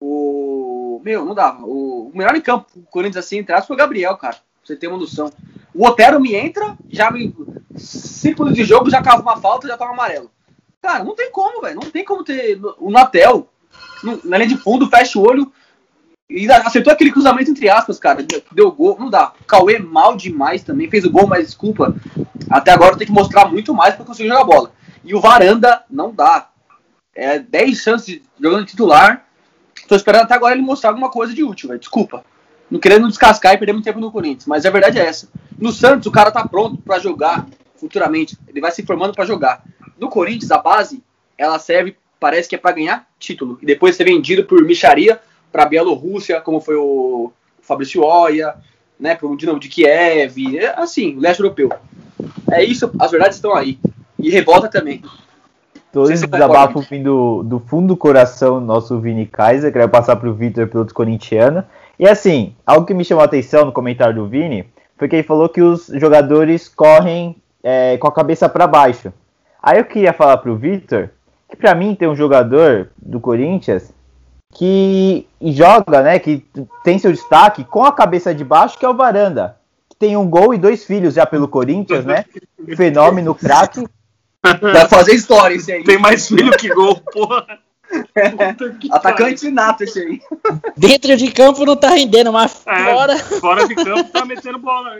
O 0.00 1.00
meu, 1.04 1.24
não 1.24 1.34
dava. 1.34 1.64
O, 1.64 2.08
o 2.08 2.12
melhor 2.16 2.36
em 2.36 2.40
campo, 2.40 2.66
o 2.76 2.82
Corinthians 2.82 3.24
assim, 3.24 3.40
atrás 3.40 3.66
foi 3.66 3.74
o 3.74 3.78
Gabriel, 3.78 4.16
cara 4.16 4.36
você 4.64 4.76
ter 4.76 4.86
uma 4.86 4.96
noção. 4.96 5.32
O 5.74 5.86
Otero 5.86 6.20
me 6.20 6.34
entra, 6.34 6.76
já 6.88 7.10
me. 7.10 7.34
Minutos 8.24 8.54
de 8.54 8.64
jogo, 8.64 8.90
já 8.90 9.02
cava 9.02 9.22
uma 9.22 9.36
falta, 9.38 9.66
já 9.66 9.76
tava 9.76 9.92
amarelo. 9.92 10.30
Cara, 10.80 11.02
não 11.02 11.14
tem 11.14 11.30
como, 11.30 11.60
velho. 11.60 11.80
Não 11.82 11.90
tem 11.90 12.04
como 12.04 12.22
ter. 12.22 12.60
O 12.78 12.90
Natel, 12.90 13.48
na 14.24 14.36
linha 14.36 14.48
de 14.48 14.56
fundo, 14.58 14.88
fecha 14.88 15.18
o 15.18 15.22
olho. 15.22 15.52
E 16.32 16.50
acertou 16.50 16.92
aquele 16.92 17.12
cruzamento 17.12 17.50
entre 17.50 17.68
aspas, 17.68 17.98
cara. 17.98 18.24
Deu 18.52 18.72
gol. 18.72 18.96
Não 18.98 19.10
dá. 19.10 19.32
O 19.40 19.44
Cauê 19.44 19.78
mal 19.78 20.16
demais 20.16 20.62
também. 20.62 20.90
Fez 20.90 21.04
o 21.04 21.10
gol, 21.10 21.26
mas 21.26 21.46
desculpa. 21.46 21.94
Até 22.50 22.70
agora 22.70 22.96
tem 22.96 23.06
que 23.06 23.12
mostrar 23.12 23.46
muito 23.46 23.74
mais 23.74 23.94
para 23.94 24.04
conseguir 24.04 24.28
jogar 24.28 24.44
bola. 24.44 24.72
E 25.04 25.14
o 25.14 25.20
Varanda 25.20 25.82
não 25.90 26.14
dá. 26.14 26.48
É 27.14 27.38
10 27.38 27.78
chances 27.78 28.06
de 28.06 28.22
jogando 28.40 28.66
titular. 28.66 29.26
Tô 29.86 29.94
esperando 29.94 30.22
até 30.22 30.34
agora 30.34 30.54
ele 30.54 30.62
mostrar 30.62 30.90
alguma 30.90 31.10
coisa 31.10 31.34
de 31.34 31.44
útil, 31.44 31.68
velho. 31.68 31.80
Desculpa 31.80 32.24
não 32.72 32.80
querendo 32.80 33.06
descascar 33.06 33.52
e 33.52 33.58
perder 33.58 33.74
muito 33.74 33.84
tempo 33.84 34.00
no 34.00 34.10
Corinthians, 34.10 34.46
mas 34.46 34.64
a 34.64 34.70
verdade 34.70 34.98
é 34.98 35.04
essa. 35.04 35.28
No 35.58 35.70
Santos, 35.70 36.06
o 36.06 36.10
cara 36.10 36.30
tá 36.30 36.48
pronto 36.48 36.78
para 36.78 36.98
jogar 36.98 37.46
futuramente, 37.76 38.38
ele 38.48 38.62
vai 38.62 38.70
se 38.70 38.82
formando 38.82 39.12
para 39.12 39.26
jogar. 39.26 39.62
No 39.98 40.08
Corinthians, 40.08 40.50
a 40.50 40.56
base, 40.56 41.02
ela 41.36 41.58
serve, 41.58 41.94
parece 42.18 42.48
que 42.48 42.54
é 42.54 42.58
para 42.58 42.74
ganhar 42.74 43.06
título, 43.18 43.58
e 43.60 43.66
depois 43.66 43.94
ser 43.94 44.04
vendido 44.04 44.44
por 44.44 44.64
micharia 44.64 45.20
para 45.52 45.66
Bielorrússia, 45.66 46.40
como 46.40 46.60
foi 46.60 46.76
o 46.76 47.30
Fabrício 47.60 48.02
Oia, 48.02 48.54
né, 48.98 49.14
para 49.14 49.28
o 49.28 49.36
Dinamo 49.36 49.60
de 49.60 49.68
Kiev, 49.68 50.56
é 50.56 50.74
assim, 50.80 51.16
o 51.16 51.20
leste 51.20 51.40
europeu. 51.40 51.70
É 52.50 52.64
isso, 52.64 52.90
as 52.98 53.10
verdades 53.10 53.36
estão 53.36 53.54
aí. 53.54 53.78
E 54.18 54.30
revolta 54.30 54.68
também. 54.68 55.02
Todo 55.92 56.10
esse 56.10 56.26
desabafo 56.26 56.80
vindo 56.80 57.42
do 57.42 57.60
fundo 57.60 57.88
do 57.88 57.96
coração 57.96 58.60
do 58.60 58.64
nosso 58.64 58.98
Vini 58.98 59.26
Kaiser, 59.26 59.70
que 59.70 59.78
vai 59.78 59.88
passar 59.88 60.16
para 60.16 60.30
o 60.30 60.34
Vitor 60.34 60.66
pelo 60.66 60.86
corintiano. 60.94 61.64
E 61.98 62.08
assim, 62.08 62.54
algo 62.64 62.86
que 62.86 62.94
me 62.94 63.04
chamou 63.04 63.20
a 63.20 63.26
atenção 63.26 63.66
no 63.66 63.72
comentário 63.72 64.14
do 64.14 64.26
Vini 64.26 64.66
foi 64.96 65.08
que 65.08 65.16
ele 65.16 65.22
falou 65.22 65.48
que 65.48 65.60
os 65.60 65.88
jogadores 65.88 66.68
correm 66.68 67.36
é, 67.62 67.98
com 67.98 68.06
a 68.06 68.12
cabeça 68.12 68.48
para 68.48 68.66
baixo. 68.66 69.12
Aí 69.62 69.78
eu 69.78 69.84
queria 69.84 70.12
falar 70.12 70.38
pro 70.38 70.56
Victor 70.56 71.10
que 71.50 71.56
para 71.56 71.74
mim 71.74 71.94
tem 71.94 72.08
um 72.08 72.16
jogador 72.16 72.88
do 72.96 73.20
Corinthians 73.20 73.92
que 74.52 75.26
joga, 75.40 76.02
né, 76.02 76.18
que 76.18 76.44
tem 76.84 76.98
seu 76.98 77.10
destaque 77.10 77.64
com 77.64 77.84
a 77.84 77.92
cabeça 77.92 78.34
de 78.34 78.44
baixo, 78.44 78.78
que 78.78 78.84
é 78.84 78.88
o 78.88 78.94
Varanda. 78.94 79.56
Que 79.88 79.96
tem 79.96 80.16
um 80.16 80.28
gol 80.28 80.52
e 80.54 80.58
dois 80.58 80.84
filhos 80.84 81.14
já 81.14 81.26
pelo 81.26 81.48
Corinthians, 81.48 82.04
né? 82.04 82.24
Fenômeno, 82.76 83.34
craque. 83.34 83.86
Vai 84.42 84.88
fazer 84.88 85.14
história 85.14 85.54
esse 85.54 85.72
aí. 85.72 85.84
Tem 85.84 85.98
mais 85.98 86.28
filho 86.28 86.56
que 86.56 86.68
gol, 86.68 86.96
porra. 87.12 87.46
Atacante 88.90 89.50
nato 89.50 89.84
esse 89.84 90.00
aí. 90.00 90.20
Dentro 90.76 91.16
de 91.16 91.30
campo 91.30 91.64
não 91.64 91.76
tá 91.76 91.90
rendendo, 91.90 92.32
mas 92.32 92.62
É, 92.66 92.84
fora. 92.84 93.18
fora 93.18 93.68
de 93.68 93.74
campo 93.76 94.10
tá 94.10 94.24
metendo 94.24 94.58
bola. 94.58 94.96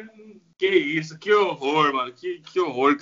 Que 0.58 0.68
isso, 0.68 1.18
que 1.18 1.32
horror, 1.32 1.92
mano. 1.92 2.12
Que, 2.12 2.40
que 2.52 2.60
horror. 2.60 2.96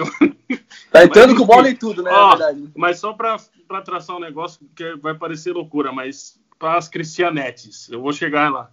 Tá 0.90 1.04
entrando 1.04 1.30
Mas, 1.30 1.38
com 1.38 1.44
bola 1.46 1.68
e 1.68 1.74
tudo, 1.74 2.02
né? 2.02 2.10
Ó, 2.10 2.30
na 2.30 2.36
verdade. 2.36 2.70
Mas 2.74 2.98
só 2.98 3.12
pra, 3.12 3.36
pra 3.68 3.82
traçar 3.82 4.16
um 4.16 4.20
negócio 4.20 4.60
que 4.74 4.94
vai 4.96 5.14
parecer 5.14 5.52
loucura, 5.52 5.92
mas 5.92 6.39
para 6.60 6.76
as 6.76 6.88
cristianetes, 6.88 7.88
eu 7.90 8.02
vou 8.02 8.12
chegar 8.12 8.52
lá. 8.52 8.64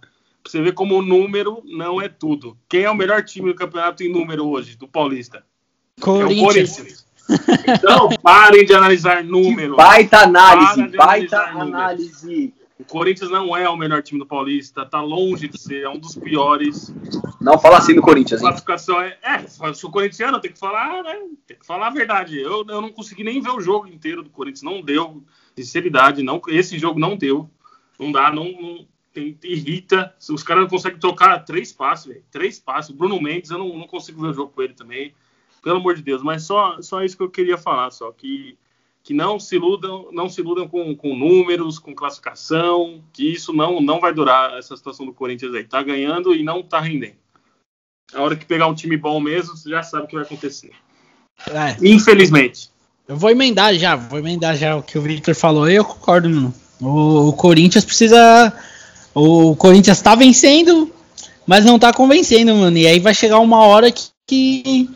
Pra 0.42 0.52
você 0.52 0.60
ver 0.60 0.74
como 0.74 0.98
o 0.98 1.02
número 1.02 1.62
não 1.64 2.00
é 2.00 2.08
tudo. 2.08 2.56
Quem 2.68 2.82
é 2.82 2.90
o 2.90 2.94
melhor 2.94 3.24
time 3.24 3.50
do 3.50 3.58
campeonato 3.58 4.02
em 4.04 4.12
número 4.12 4.46
hoje, 4.46 4.76
do 4.76 4.86
Paulista? 4.86 5.38
É 5.38 6.00
o 6.00 6.04
Corinthians. 6.04 6.76
Corinthians. 6.76 7.08
Então, 7.66 8.08
parem 8.22 8.64
de 8.64 8.74
analisar 8.74 9.24
números. 9.24 9.76
Baita 9.76 10.20
análise, 10.20 10.96
baita 10.96 11.50
números. 11.52 11.74
análise. 11.74 12.54
O 12.78 12.84
Corinthians 12.84 13.30
não 13.30 13.56
é 13.56 13.68
o 13.68 13.76
melhor 13.76 14.02
time 14.02 14.20
do 14.20 14.26
Paulista, 14.26 14.86
tá 14.86 15.00
longe 15.00 15.48
de 15.48 15.60
ser, 15.60 15.82
é 15.82 15.88
um 15.88 15.98
dos 15.98 16.14
piores. 16.14 16.94
Não 17.40 17.58
fala 17.58 17.78
assim 17.78 17.94
do 17.94 18.00
Corinthians, 18.02 18.40
A 18.40 18.44
hein? 18.44 18.50
classificação 18.50 19.00
é. 19.00 19.18
É, 19.22 19.72
sou 19.74 19.90
corintiano, 19.90 20.40
tem 20.40 20.52
que 20.52 20.58
falar, 20.58 21.02
né? 21.02 21.18
Tem 21.46 21.58
que 21.58 21.66
falar 21.66 21.88
a 21.88 21.90
verdade. 21.90 22.38
Eu, 22.38 22.64
eu 22.68 22.80
não 22.80 22.92
consegui 22.92 23.24
nem 23.24 23.40
ver 23.40 23.50
o 23.50 23.60
jogo 23.60 23.88
inteiro 23.88 24.22
do 24.22 24.30
Corinthians, 24.30 24.62
não 24.62 24.80
deu. 24.80 25.22
Sinceridade, 25.56 26.22
não, 26.22 26.40
esse 26.46 26.78
jogo 26.78 27.00
não 27.00 27.16
deu. 27.16 27.50
Não 27.98 28.12
dá, 28.12 28.30
não. 28.30 28.52
não 28.52 28.86
tem, 29.12 29.36
irrita. 29.42 30.14
Os 30.30 30.42
caras 30.42 30.62
não 30.62 30.70
conseguem 30.70 30.98
tocar 30.98 31.40
três 31.40 31.72
passos, 31.72 32.06
velho. 32.06 32.24
Três 32.30 32.58
passos. 32.58 32.94
Bruno 32.94 33.20
Mendes, 33.20 33.50
eu 33.50 33.58
não, 33.58 33.76
não 33.76 33.86
consigo 33.86 34.20
ver 34.20 34.28
o 34.28 34.34
jogo 34.34 34.52
com 34.52 34.62
ele 34.62 34.74
também. 34.74 35.14
Pelo 35.62 35.76
amor 35.76 35.94
de 35.96 36.02
Deus. 36.02 36.22
Mas 36.22 36.44
só, 36.44 36.80
só 36.80 37.02
isso 37.02 37.16
que 37.16 37.22
eu 37.22 37.30
queria 37.30 37.58
falar, 37.58 37.90
só. 37.90 38.12
Que, 38.12 38.56
que 39.02 39.12
não 39.12 39.40
se 39.40 39.56
iludam, 39.56 40.08
não 40.12 40.28
se 40.28 40.40
iludam 40.40 40.68
com, 40.68 40.94
com 40.94 41.16
números, 41.16 41.78
com 41.78 41.94
classificação, 41.94 43.02
que 43.12 43.32
isso 43.32 43.52
não, 43.52 43.80
não 43.80 44.00
vai 44.00 44.12
durar 44.12 44.56
essa 44.56 44.76
situação 44.76 45.04
do 45.04 45.12
Corinthians 45.12 45.54
aí. 45.54 45.64
Tá 45.64 45.82
ganhando 45.82 46.34
e 46.34 46.42
não 46.42 46.62
tá 46.62 46.80
rendendo. 46.80 47.16
A 48.14 48.22
hora 48.22 48.36
que 48.36 48.46
pegar 48.46 48.68
um 48.68 48.74
time 48.74 48.96
bom 48.96 49.20
mesmo, 49.20 49.56
você 49.56 49.68
já 49.68 49.82
sabe 49.82 50.04
o 50.04 50.08
que 50.08 50.14
vai 50.14 50.24
acontecer. 50.24 50.72
É, 51.46 51.76
Infelizmente. 51.86 52.70
eu 53.06 53.16
vou 53.16 53.30
emendar 53.30 53.74
já, 53.74 53.94
vou 53.94 54.18
emendar 54.18 54.56
já 54.56 54.76
o 54.76 54.82
que 54.82 54.98
o 54.98 55.02
Victor 55.02 55.34
falou. 55.34 55.68
Eu 55.68 55.84
concordo, 55.84 56.28
mano. 56.28 56.54
O, 56.80 57.28
o 57.28 57.32
Corinthians 57.32 57.84
precisa. 57.84 58.52
O 59.14 59.56
Corinthians 59.56 60.00
tá 60.00 60.14
vencendo, 60.14 60.92
mas 61.46 61.64
não 61.64 61.78
tá 61.78 61.92
convencendo, 61.92 62.54
mano. 62.54 62.76
E 62.76 62.86
aí 62.86 63.00
vai 63.00 63.14
chegar 63.14 63.38
uma 63.38 63.62
hora 63.62 63.90
que, 63.90 64.04
que, 64.26 64.90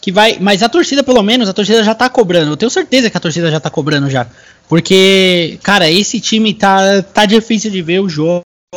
que 0.00 0.12
vai. 0.12 0.38
Mas 0.40 0.62
a 0.62 0.68
torcida, 0.68 1.02
pelo 1.02 1.22
menos, 1.22 1.48
a 1.48 1.52
torcida 1.52 1.84
já 1.84 1.94
tá 1.94 2.08
cobrando. 2.08 2.52
Eu 2.52 2.56
tenho 2.56 2.70
certeza 2.70 3.10
que 3.10 3.16
a 3.16 3.20
torcida 3.20 3.50
já 3.50 3.60
tá 3.60 3.68
cobrando 3.68 4.08
já. 4.08 4.26
Porque, 4.68 5.58
cara, 5.62 5.90
esse 5.90 6.20
time 6.20 6.54
tá, 6.54 7.02
tá 7.02 7.26
difícil 7.26 7.70
de 7.70 7.82
ver 7.82 8.00
o 8.00 8.06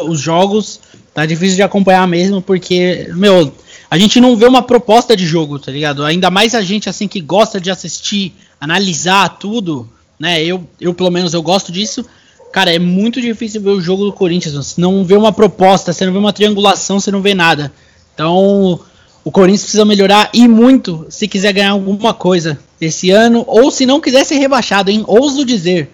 os 0.06 0.20
jogos. 0.20 0.80
Tá 1.14 1.26
difícil 1.26 1.58
de 1.58 1.64
acompanhar 1.64 2.08
mesmo, 2.08 2.42
porque, 2.42 3.10
meu, 3.14 3.54
a 3.90 3.98
gente 3.98 4.22
não 4.22 4.38
vê 4.38 4.46
uma 4.46 4.62
proposta 4.62 5.18
de 5.18 5.26
jogo, 5.26 5.60
tá 5.60 5.70
ligado? 5.70 6.06
Ainda 6.06 6.32
mais 6.32 6.56
a 6.56 6.62
gente, 6.62 6.88
assim, 6.88 7.06
que 7.06 7.20
gosta 7.20 7.60
de 7.60 7.70
assistir, 7.70 8.34
analisar 8.60 9.38
tudo, 9.38 9.90
né? 10.18 10.42
Eu, 10.42 10.66
eu 10.80 10.94
pelo 10.94 11.12
menos, 11.12 11.34
eu 11.34 11.44
gosto 11.44 11.70
disso. 11.70 12.06
Cara, 12.52 12.74
é 12.74 12.80
muito 12.80 13.22
difícil 13.22 13.62
ver 13.62 13.70
o 13.70 13.82
jogo 13.82 14.04
do 14.06 14.12
Corinthians. 14.14 14.54
Você 14.56 14.80
não 14.82 15.04
vê 15.06 15.16
uma 15.16 15.32
proposta, 15.32 15.94
você 15.94 16.06
não 16.06 16.14
vê 16.14 16.20
uma 16.20 16.34
triangulação, 16.34 17.00
você 17.00 17.10
não 17.12 17.22
vê 17.22 17.34
nada. 17.34 17.72
Então, 18.14 18.80
o 19.24 19.32
Corinthians 19.32 19.62
precisa 19.64 19.86
melhorar 19.86 20.30
e 20.34 20.48
muito 20.48 21.06
se 21.10 21.28
quiser 21.28 21.54
ganhar 21.54 21.72
alguma 21.72 22.14
coisa 22.14 22.60
esse 22.80 23.10
ano, 23.10 23.44
ou 23.48 23.72
se 23.72 23.86
não 23.86 24.02
quiser 24.02 24.26
ser 24.26 24.36
rebaixado, 24.36 24.90
hein? 24.92 25.04
Ouso 25.08 25.46
dizer. 25.46 25.90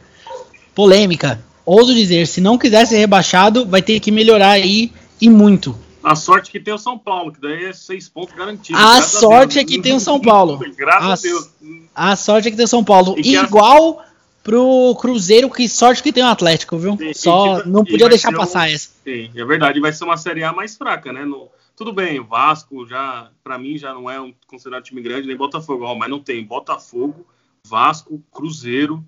Polêmica. 0.73 1.39
Ouso 1.65 1.93
dizer, 1.93 2.25
se 2.27 2.39
não 2.39 2.57
quiser 2.57 2.85
ser 2.87 2.97
rebaixado, 2.97 3.65
vai 3.65 3.81
ter 3.81 3.99
que 3.99 4.09
melhorar 4.11 4.51
aí 4.51 4.91
e 5.19 5.29
muito. 5.29 5.77
A 6.01 6.15
sorte 6.15 6.49
que 6.49 6.59
tem 6.59 6.73
o 6.73 6.77
São 6.77 6.97
Paulo, 6.97 7.33
que 7.33 7.41
daí 7.41 7.65
é 7.65 7.73
seis 7.73 8.07
pontos 8.07 8.33
garantidos. 8.33 8.81
A 8.81 9.01
sorte 9.01 9.55
Deus. 9.55 9.65
é 9.65 9.67
que 9.67 9.81
tem 9.81 9.93
o 9.93 9.99
São 9.99 10.19
Paulo. 10.21 10.57
Graças 10.77 11.05
A 11.05 11.13
a 11.13 11.15
Deus. 11.15 11.49
A 11.93 12.15
sorte 12.15 12.47
é 12.47 12.51
que 12.51 12.55
tem 12.57 12.63
o 12.65 12.69
São 12.69 12.83
Paulo. 12.83 13.15
E 13.21 13.35
a- 13.35 13.43
Igual 13.43 14.01
pro 14.47 14.95
Cruzeiro, 14.95 15.49
que 15.49 15.67
sorte 15.67 16.01
que 16.01 16.13
tem 16.13 16.23
o 16.23 16.27
Atlético, 16.27 16.77
viu? 16.77 16.95
Sim, 16.97 17.13
Só 17.13 17.59
e- 17.59 17.67
não 17.67 17.83
podia 17.83 18.07
deixar 18.07 18.29
ser 18.29 18.35
um- 18.35 18.39
passar 18.39 18.71
essa. 18.71 18.89
Sim, 19.03 19.29
é 19.35 19.43
verdade. 19.45 19.79
Vai 19.81 19.91
ser 19.91 20.05
uma 20.05 20.15
Série 20.15 20.41
A 20.43 20.53
mais 20.53 20.77
fraca, 20.77 21.11
né? 21.11 21.25
No- 21.25 21.49
tudo 21.75 21.91
bem, 21.91 22.21
Vasco 22.21 22.87
já, 22.87 23.29
pra 23.43 23.57
mim, 23.57 23.77
já 23.77 23.93
não 23.93 24.09
é 24.09 24.19
um 24.21 24.33
considerado 24.47 24.83
time 24.83 25.01
grande, 25.01 25.27
nem 25.27 25.35
Botafogo, 25.35 25.83
ó, 25.83 25.93
mas 25.95 26.09
não 26.09 26.19
tem 26.19 26.43
Botafogo, 26.43 27.27
Vasco, 27.65 28.23
Cruzeiro. 28.31 29.03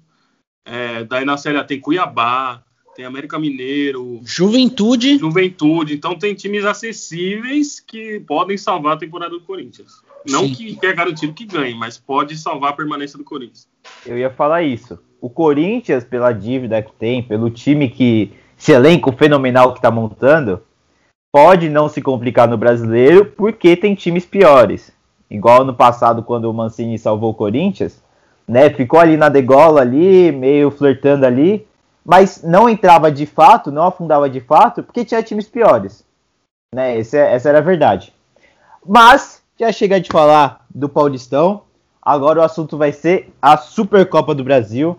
é, 0.65 1.03
daí 1.05 1.25
na 1.25 1.35
Série 1.37 1.57
A 1.57 1.63
tem 1.63 1.79
Cuiabá, 1.79 2.61
tem 2.95 3.03
América 3.05 3.39
Mineiro, 3.39 4.19
Juventude. 4.23 5.17
Juventude. 5.17 5.93
Então 5.95 6.15
tem 6.19 6.35
times 6.35 6.63
acessíveis 6.65 7.79
que 7.79 8.19
podem 8.19 8.55
salvar 8.57 8.93
a 8.93 8.97
temporada 8.99 9.31
do 9.31 9.41
Corinthians. 9.41 10.03
Não 10.27 10.47
Sim. 10.47 10.75
que, 10.75 10.85
é 10.85 10.93
garantido 10.93 11.33
que 11.33 11.45
ganhe, 11.45 11.75
mas 11.75 11.97
pode 11.97 12.37
salvar 12.37 12.71
a 12.71 12.75
permanência 12.75 13.17
do 13.17 13.23
Corinthians. 13.23 13.67
Eu 14.05 14.17
ia 14.17 14.29
falar 14.29 14.63
isso. 14.63 14.99
O 15.21 15.29
Corinthians, 15.29 16.03
pela 16.03 16.31
dívida 16.31 16.81
que 16.81 16.91
tem, 16.93 17.21
pelo 17.21 17.49
time 17.49 17.89
que. 17.89 18.33
esse 18.57 18.71
elenco 18.71 19.11
fenomenal 19.11 19.73
que 19.73 19.81
tá 19.81 19.91
montando, 19.91 20.61
pode 21.31 21.69
não 21.69 21.87
se 21.87 22.01
complicar 22.01 22.47
no 22.47 22.57
brasileiro 22.57 23.25
porque 23.25 23.75
tem 23.75 23.95
times 23.95 24.25
piores. 24.25 24.91
Igual 25.29 25.63
no 25.63 25.75
passado, 25.75 26.23
quando 26.23 26.45
o 26.45 26.53
Mancini 26.53 26.97
salvou 26.97 27.31
o 27.31 27.35
Corinthians, 27.35 28.01
né? 28.47 28.69
Ficou 28.69 28.99
ali 28.99 29.15
na 29.15 29.29
degola 29.29 29.81
ali, 29.81 30.31
meio 30.31 30.71
flertando 30.71 31.25
ali, 31.25 31.67
mas 32.03 32.41
não 32.41 32.67
entrava 32.67 33.11
de 33.11 33.27
fato, 33.27 33.71
não 33.71 33.83
afundava 33.83 34.27
de 34.27 34.41
fato, 34.41 34.81
porque 34.81 35.05
tinha 35.05 35.21
times 35.21 35.47
piores. 35.47 36.03
Né? 36.73 36.97
Esse 36.97 37.17
é- 37.17 37.33
essa 37.33 37.49
era 37.49 37.59
a 37.59 37.61
verdade. 37.61 38.11
Mas, 38.85 39.43
já 39.59 39.71
chega 39.71 39.99
de 39.99 40.09
falar 40.09 40.65
do 40.73 40.87
Paulistão, 40.87 41.63
agora 42.01 42.39
o 42.39 42.43
assunto 42.43 42.77
vai 42.77 42.91
ser 42.93 43.29
a 43.41 43.57
Supercopa 43.57 44.33
do 44.33 44.43
Brasil. 44.43 44.97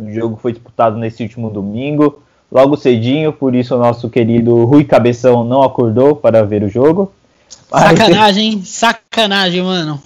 O 0.00 0.10
jogo 0.10 0.36
foi 0.36 0.52
disputado 0.52 0.96
nesse 0.96 1.22
último 1.22 1.50
domingo, 1.50 2.22
logo 2.50 2.76
cedinho, 2.76 3.32
por 3.32 3.54
isso 3.54 3.74
o 3.74 3.78
nosso 3.78 4.08
querido 4.08 4.64
Rui 4.64 4.84
Cabeção 4.84 5.44
não 5.44 5.62
acordou 5.62 6.16
para 6.16 6.44
ver 6.44 6.62
o 6.62 6.68
jogo. 6.68 7.12
Mas- 7.70 7.98
Sacanagem, 7.98 8.52
hein? 8.52 8.64
Sacanagem, 8.64 9.62
mano. 9.62 10.00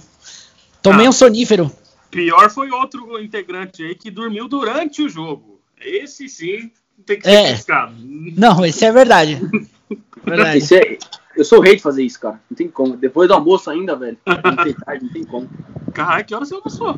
Tomei 0.81 1.05
Ah. 1.05 1.09
um 1.09 1.13
sonífero. 1.13 1.71
Pior 2.11 2.49
foi 2.49 2.69
outro 2.71 3.19
integrante 3.21 3.83
aí 3.83 3.95
que 3.95 4.11
dormiu 4.11 4.47
durante 4.47 5.01
o 5.01 5.09
jogo. 5.09 5.59
Esse 5.79 6.27
sim 6.27 6.69
tem 7.05 7.17
que 7.19 7.23
ser 7.23 7.31
É. 7.35 7.47
criticado. 7.49 7.93
Não, 8.37 8.65
isso 8.65 8.83
é 8.83 8.91
verdade. 8.91 9.39
Verdade. 10.25 10.57
Isso 10.59 10.73
é- 10.75 10.97
eu 11.35 11.43
sou 11.45 11.59
o 11.59 11.61
rei 11.61 11.75
de 11.75 11.81
fazer 11.81 12.03
isso, 12.03 12.19
cara. 12.19 12.39
Não 12.49 12.55
tem 12.55 12.67
como. 12.67 12.95
Depois 12.97 13.27
do 13.27 13.33
almoço 13.33 13.69
ainda, 13.69 13.95
velho. 13.95 14.17
Não 14.25 14.63
tem 14.63 14.73
tarde, 14.73 15.05
não 15.05 15.13
tem 15.13 15.23
como. 15.23 15.49
Caralho, 15.93 16.25
que 16.25 16.33
hora 16.35 16.45
você 16.45 16.55
almoçou? 16.55 16.97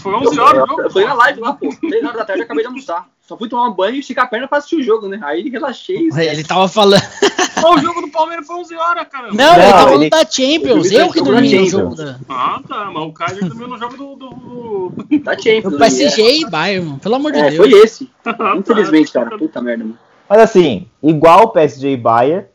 Foi 0.00 0.12
11 0.14 0.38
horas 0.40 0.54
o 0.54 0.62
Eu, 0.62 0.66
jogo? 0.68 0.82
eu 0.82 0.90
fui 0.90 1.04
na 1.04 1.14
live 1.14 1.40
lá, 1.40 1.52
pô. 1.54 1.68
3 1.80 2.04
horas 2.04 2.16
da 2.16 2.24
tarde 2.24 2.42
eu 2.42 2.44
acabei 2.44 2.62
de 2.62 2.68
almoçar. 2.68 3.06
Só 3.22 3.36
fui 3.36 3.48
tomar 3.48 3.68
um 3.68 3.72
banho 3.72 3.96
e 3.96 4.00
esticar 4.00 4.26
a 4.26 4.28
perna 4.28 4.46
pra 4.46 4.58
assistir 4.58 4.76
o 4.76 4.82
jogo, 4.82 5.08
né? 5.08 5.18
Aí 5.22 5.48
relaxei. 5.48 6.08
Ele 6.16 6.44
tava 6.44 6.68
falando. 6.68 7.02
Pô, 7.60 7.74
o 7.74 7.78
jogo 7.78 8.02
do 8.02 8.08
Palmeiras 8.08 8.46
foi 8.46 8.56
11 8.56 8.74
horas, 8.76 9.08
caramba. 9.08 9.34
Não, 9.34 9.54
ele 9.54 9.62
Não, 9.64 9.70
tava 9.72 9.84
falando 9.84 10.02
ele- 10.02 10.10
da 10.10 10.24
Champions. 10.24 10.86
Ele 10.86 10.96
Eu 11.02 11.10
que 11.10 11.22
dormi 11.22 11.58
no 11.58 11.66
jogo 11.66 11.94
da. 11.96 12.18
Ah, 12.28 12.60
tá, 12.68 12.90
mas 12.92 13.02
o 13.02 13.12
Kaiser 13.12 13.44
dormiu 13.46 13.66
no 13.68 13.78
jogo 13.78 13.96
do. 13.96 14.14
do, 14.16 15.18
Tá 15.24 15.32
Champions. 15.36 15.74
O 15.74 15.78
PSG 15.78 16.40
e 16.40 16.50
Bayern, 16.50 16.86
mano. 16.86 16.98
Pelo 17.00 17.14
amor 17.16 17.32
de 17.32 17.38
É, 17.38 17.50
Deus. 17.50 17.56
foi 17.56 17.70
esse. 17.80 18.10
Ah, 18.26 18.34
tá. 18.34 18.56
Infelizmente, 18.56 19.12
cara. 19.12 19.36
Puta 19.38 19.60
merda, 19.62 19.84
mano. 19.84 19.98
Mas 20.28 20.38
assim, 20.40 20.86
igual 21.02 21.44
o 21.44 21.48
PSG 21.48 21.92
e 21.92 21.96
Bayern, 21.96 22.46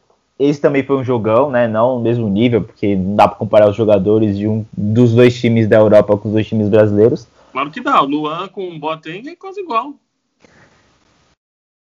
esse 0.42 0.60
também 0.60 0.84
foi 0.84 0.98
um 0.98 1.04
jogão, 1.04 1.52
né? 1.52 1.68
Não 1.68 1.98
no 1.98 2.02
mesmo 2.02 2.28
nível, 2.28 2.64
porque 2.64 2.96
não 2.96 3.16
dá 3.16 3.28
pra 3.28 3.38
comparar 3.38 3.70
os 3.70 3.76
jogadores 3.76 4.38
de 4.38 4.48
um 4.48 4.66
dos 4.74 5.14
dois 5.14 5.40
times 5.40 5.68
da 5.68 5.78
Europa 5.78 6.18
com 6.18 6.30
os 6.30 6.34
dois 6.34 6.48
times 6.48 6.68
brasileiros. 6.68 7.28
Claro 7.52 7.70
que 7.70 7.80
dá. 7.82 8.02
O 8.02 8.06
Luan 8.06 8.48
com 8.48 8.68
o 8.68 8.80
Boateng 8.80 9.30
é 9.30 9.36
quase 9.36 9.62
igual. 9.62 9.94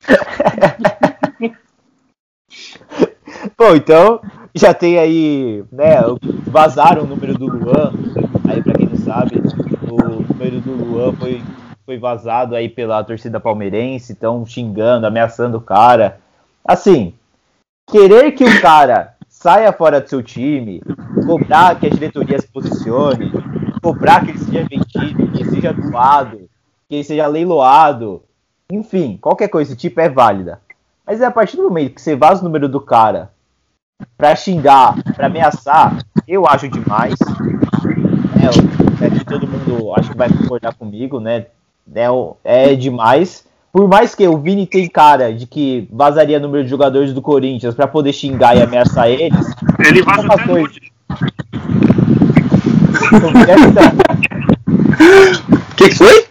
Bom, 3.57 3.77
então 3.77 4.21
já 4.55 4.75
tem 4.75 4.99
aí, 4.99 5.63
né? 5.71 5.97
Vazaram 6.47 7.05
o 7.05 7.07
número 7.07 7.35
do 7.39 7.47
Luan. 7.47 7.93
Aí, 8.49 8.63
pra 8.63 8.73
quem 8.75 8.87
não 8.87 8.97
sabe, 8.97 9.37
o 9.89 10.23
número 10.23 10.61
do 10.61 10.73
Luan 10.73 11.13
foi, 11.13 11.41
foi 11.87 11.99
vazado 11.99 12.57
aí 12.57 12.69
pela 12.69 13.05
torcida 13.05 13.39
palmeirense. 13.39 14.13
Estão 14.13 14.45
xingando, 14.45 15.07
ameaçando 15.07 15.59
o 15.59 15.61
cara. 15.61 16.19
Assim, 16.65 17.15
querer 17.91 18.33
que 18.33 18.45
o 18.45 18.61
cara 18.61 19.15
saia 19.29 19.73
fora 19.73 20.01
do 20.01 20.09
seu 20.09 20.23
time, 20.23 20.81
cobrar 21.27 21.79
que 21.79 21.87
a 21.87 21.91
diretoria 21.91 22.41
se 22.41 22.47
posicione, 22.47 23.33
cobrar 23.83 24.25
que 24.25 24.31
ele 24.31 24.39
seja 24.39 24.67
vendido, 24.69 25.33
que 25.33 25.43
ele 25.43 25.51
seja 25.51 25.73
doado, 25.73 26.49
que 26.89 26.97
ele 26.97 27.05
seja 27.05 27.27
leiloado, 27.27 28.23
enfim, 28.71 29.19
qualquer 29.21 29.49
coisa 29.49 29.71
desse 29.71 29.81
tipo 29.81 30.01
é 30.01 30.09
válida. 30.09 30.61
Mas 31.05 31.21
é 31.21 31.25
a 31.25 31.31
partir 31.31 31.57
do 31.57 31.65
momento 31.65 31.95
que 31.95 32.01
você 32.01 32.15
vaza 32.15 32.41
o 32.41 32.45
número 32.45 32.69
do 32.69 32.81
cara 32.81 33.31
pra 34.17 34.37
xingar, 34.37 34.95
pra 35.15 35.27
ameaçar, 35.27 35.99
eu 36.29 36.47
acho 36.47 36.69
demais. 36.69 37.15
É, 38.41 39.07
aqui 39.07 39.25
todo 39.25 39.49
mundo 39.49 39.93
acho 39.97 40.11
que 40.11 40.17
vai 40.17 40.29
concordar 40.29 40.75
comigo, 40.75 41.19
né? 41.19 41.47
É, 42.45 42.73
é 42.73 42.75
demais. 42.77 43.45
Por 43.73 43.89
mais 43.89 44.15
que 44.15 44.27
o 44.27 44.37
Vini 44.37 44.67
tem 44.67 44.89
cara 44.89 45.33
de 45.33 45.47
que 45.47 45.89
vazaria 45.93 46.39
o 46.39 46.41
número 46.41 46.65
de 46.65 46.71
jogadores 46.71 47.15
do 47.15 47.23
Corinthians 47.23 47.75
para 47.75 47.87
poder 47.87 48.13
xingar 48.13 48.57
e 48.57 48.63
ameaçar 48.63 49.09
eles. 49.09 49.47
Ele 49.79 50.03
vaza 50.03 50.27
até 50.27 50.45
coisa. 50.45 50.61
nude. 50.61 50.93
O 55.73 55.75
que, 55.77 55.89
que 55.89 55.95
foi? 55.95 56.27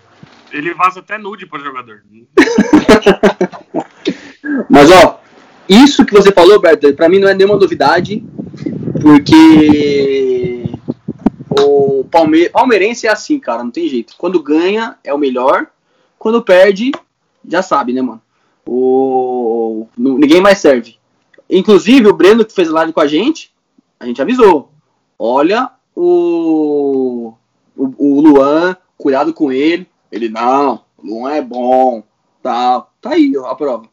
Ele 0.51 0.73
vaza 0.73 0.99
até 0.99 1.17
nude 1.17 1.45
para 1.45 1.59
jogador. 1.59 2.03
Mas 4.69 4.91
ó, 4.91 5.21
isso 5.67 6.05
que 6.05 6.13
você 6.13 6.31
falou, 6.31 6.59
Berto, 6.59 6.93
para 6.93 7.07
mim 7.07 7.19
não 7.19 7.29
é 7.29 7.33
nenhuma 7.33 7.55
novidade, 7.55 8.23
porque 9.01 10.65
o 11.49 12.03
Palme 12.11 12.49
palmeirense 12.49 13.07
é 13.07 13.11
assim, 13.11 13.39
cara, 13.39 13.63
não 13.63 13.71
tem 13.71 13.87
jeito. 13.87 14.15
Quando 14.17 14.43
ganha 14.43 14.97
é 15.03 15.13
o 15.13 15.17
melhor, 15.17 15.67
quando 16.17 16.41
perde, 16.41 16.91
já 17.49 17.61
sabe, 17.61 17.93
né, 17.93 18.01
mano? 18.01 18.21
O 18.65 19.87
ninguém 19.97 20.41
mais 20.41 20.59
serve. 20.59 20.97
Inclusive 21.49 22.07
o 22.07 22.13
Breno 22.13 22.45
que 22.45 22.53
fez 22.53 22.69
live 22.69 22.93
com 22.93 23.01
a 23.01 23.07
gente, 23.07 23.51
a 23.99 24.05
gente 24.05 24.21
avisou. 24.21 24.71
Olha 25.17 25.71
o 25.95 27.33
o, 27.75 27.93
o 27.97 28.21
Luan, 28.21 28.75
cuidado 28.97 29.33
com 29.33 29.51
ele. 29.51 29.87
Ele 30.11 30.29
não, 30.29 30.83
Luan 31.03 31.33
é 31.33 31.41
bom, 31.41 32.03
tá, 32.41 32.85
tá 32.99 33.11
aí 33.11 33.31
a 33.45 33.55
prova 33.55 33.89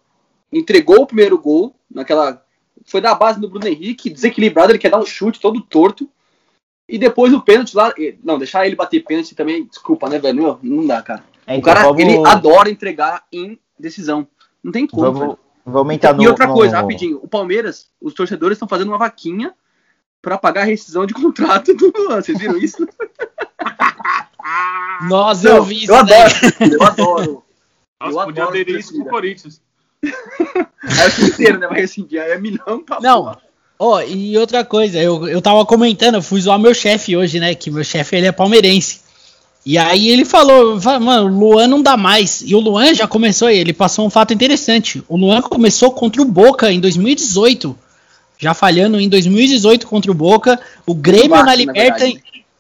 entregou 0.53 1.03
o 1.03 1.07
primeiro 1.07 1.39
gol, 1.39 1.75
naquela. 1.91 2.43
Foi 2.85 3.01
da 3.01 3.15
base 3.15 3.41
do 3.41 3.49
Bruno 3.49 3.67
Henrique, 3.67 4.11
desequilibrado, 4.11 4.71
ele 4.71 4.79
quer 4.79 4.91
dar 4.91 4.99
um 4.99 5.07
chute 5.07 5.41
todo 5.41 5.61
torto. 5.61 6.09
E 6.89 6.99
depois 6.99 7.33
o 7.33 7.41
pênalti 7.41 7.75
lá. 7.75 7.93
Não, 8.23 8.39
deixar 8.39 8.65
ele 8.67 8.77
bater 8.77 9.05
pênalti 9.05 9.35
também, 9.35 9.65
desculpa, 9.65 10.09
né, 10.09 10.19
velho? 10.19 10.59
Não 10.63 10.87
dá, 10.87 11.03
cara. 11.03 11.25
É, 11.47 11.57
então, 11.57 11.59
o 11.59 11.63
cara, 11.63 11.87
vamos... 11.87 12.01
ele 12.01 12.27
adora 12.27 12.71
entregar 12.71 13.25
em 13.33 13.59
decisão. 13.79 14.27
Não 14.63 14.73
tem 14.73 14.87
como, 14.87 15.13
vamos, 15.13 15.37
vamos 15.65 15.79
aumentar 15.79 16.13
no, 16.13 16.23
E 16.23 16.29
outra 16.29 16.49
coisa, 16.49 16.77
no... 16.77 16.83
rapidinho. 16.83 17.21
O 17.23 17.29
Palmeiras, 17.29 17.89
os 18.01 18.15
torcedores 18.15 18.57
estão 18.57 18.69
fazendo 18.69 18.89
uma 18.89 18.99
vaquinha 18.99 19.55
para 20.21 20.37
pagar 20.37 20.63
a 20.63 20.65
rescisão 20.65 21.07
de 21.07 21.15
contrato 21.15 21.75
do 21.75 21.93
Luan. 21.97 22.21
Vocês 22.21 22.39
viram 22.39 22.57
isso? 22.57 22.87
Nossa, 25.09 25.49
eu 25.49 25.63
vi 25.63 25.85
isso. 25.85 25.93
Eu 25.93 25.97
adoro, 25.97 26.35
eu 26.61 26.83
adoro. 26.83 27.45
Nossa, 28.01 28.13
eu 28.13 28.25
podia 28.27 28.43
adoro 28.43 28.49
aderir 28.49 28.79
isso 28.79 28.95
pro 28.95 29.07
Corinthians 29.07 29.61
é 30.07 31.23
o 31.23 31.27
inteiro, 31.27 31.59
né? 31.59 31.67
Mas 31.71 31.85
assim, 31.85 32.07
é 32.13 32.39
milhão 32.39 32.83
pra 32.85 33.01
Não. 33.01 33.37
Ó, 33.79 33.97
oh, 33.97 34.01
e 34.01 34.39
outra 34.39 34.65
coisa, 34.65 34.99
eu, 34.99 35.29
eu 35.29 35.43
tava 35.43 35.65
comentando, 35.67 36.15
eu 36.15 36.23
fui 36.23 36.41
zoar 36.41 36.59
meu 36.59 36.73
chefe 36.73 37.15
hoje, 37.15 37.39
né? 37.39 37.55
Que 37.55 37.71
meu 37.71 37.85
chefe 37.85 38.17
ele 38.17 38.27
é 38.27 38.33
palmeirense. 38.33 39.01
E 39.67 39.77
aí 39.77 40.09
ele 40.11 40.25
falou, 40.25 40.81
mano, 41.01 41.27
o 41.27 41.39
Luan 41.39 41.67
não 41.67 41.83
dá 41.83 41.97
mais. 41.97 42.41
E 42.47 42.55
o 42.55 42.61
Luan 42.61 42.95
já 42.95 43.09
começou, 43.09 43.51
ele 43.51 43.73
passou 43.73 44.07
um 44.07 44.11
fato 44.11 44.33
interessante. 44.33 45.03
O 45.09 45.17
Luan 45.17 45.43
começou 45.43 45.91
contra 45.91 46.23
o 46.23 46.25
Boca 46.25 46.71
em 46.71 46.79
2018. 46.79 47.77
Já 48.39 48.55
falhando 48.55 49.01
em 49.01 49.09
2018 49.09 49.89
contra 49.89 50.09
o 50.09 50.15
Boca. 50.15 50.61
O 50.87 50.95
Grêmio 50.95 51.43
na 51.43 51.53
Liberta. 51.53 52.07
Na 52.07 52.13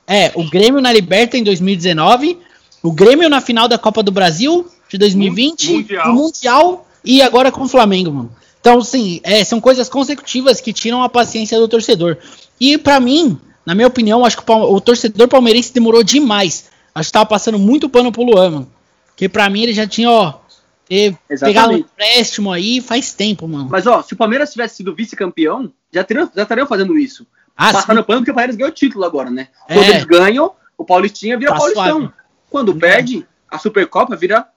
é, 0.09 0.33
o 0.35 0.43
Grêmio 0.51 0.81
na 0.81 0.93
Liberta 0.93 1.39
em 1.39 1.45
2019. 1.45 2.39
O 2.83 2.91
Grêmio 2.91 3.29
na 3.29 3.41
final 3.41 3.69
da 3.69 3.79
Copa 3.79 4.03
do 4.03 4.11
Brasil 4.11 4.67
de 4.89 4.99
2020. 4.99 5.73
Mundial. 5.73 6.11
O 6.11 6.13
Mundial 6.13 6.87
e 7.05 7.23
agora 7.23 7.53
com 7.53 7.63
o 7.63 7.69
Flamengo, 7.69 8.11
mano. 8.11 8.33
Então, 8.61 8.83
sim, 8.83 9.21
é, 9.23 9.45
são 9.45 9.61
coisas 9.61 9.89
consecutivas 9.89 10.61
que 10.61 10.73
tiram 10.73 11.01
a 11.05 11.09
paciência 11.09 11.57
do 11.57 11.69
torcedor. 11.69 12.17
E 12.61 12.77
para 12.77 12.99
mim, 12.99 13.39
na 13.65 13.77
minha 13.77 13.87
opinião, 13.87 14.25
acho 14.25 14.39
que 14.39 14.51
o, 14.51 14.75
o, 14.75 14.81
torcedor 14.81 15.29
palmeirense 15.29 15.73
demorou 15.73 16.03
demais. 16.03 16.65
Acho 16.97 17.11
que 17.11 17.13
tava 17.13 17.27
passando 17.27 17.59
muito 17.59 17.91
pano 17.91 18.11
pro 18.11 18.23
Luan, 18.23 18.51
mano. 18.51 18.73
Porque 19.09 19.29
pra 19.29 19.51
mim 19.51 19.65
ele 19.65 19.75
já 19.75 19.87
tinha, 19.87 20.11
ó, 20.11 20.41
ter, 20.87 21.15
pegado 21.29 21.75
um 21.75 21.77
empréstimo 21.77 22.51
aí 22.51 22.81
faz 22.81 23.13
tempo, 23.13 23.47
mano. 23.47 23.69
Mas, 23.71 23.87
ó, 23.87 24.03
se 24.03 24.15
o 24.15 24.17
Palmeiras 24.17 24.51
tivesse 24.51 24.77
sido 24.77 24.95
vice-campeão, 24.95 25.71
já, 25.93 26.03
teriam, 26.03 26.31
já 26.35 26.43
estariam 26.45 26.67
fazendo 26.67 26.97
isso. 26.97 27.27
Ah, 27.55 27.71
Passando 27.71 27.99
sim. 27.99 28.05
pano 28.05 28.21
porque 28.21 28.31
o 28.31 28.35
Palmeiras 28.35 28.57
ganhou 28.57 28.71
o 28.71 28.75
título 28.75 29.05
agora, 29.05 29.31
né? 29.31 29.49
É. 29.69 29.75
Quando 29.75 29.89
eles 29.91 30.05
ganham, 30.05 30.55
o 30.79 30.87
Paulistinha 30.87 31.37
vira 31.39 31.53
tá 31.53 31.59
Paulistão. 31.59 31.99
Suave. 31.99 32.15
Quando 32.49 32.73
é. 32.73 32.79
perde, 32.79 33.27
a 33.51 33.59
Supercopa 33.59 34.17
vira 34.17 34.49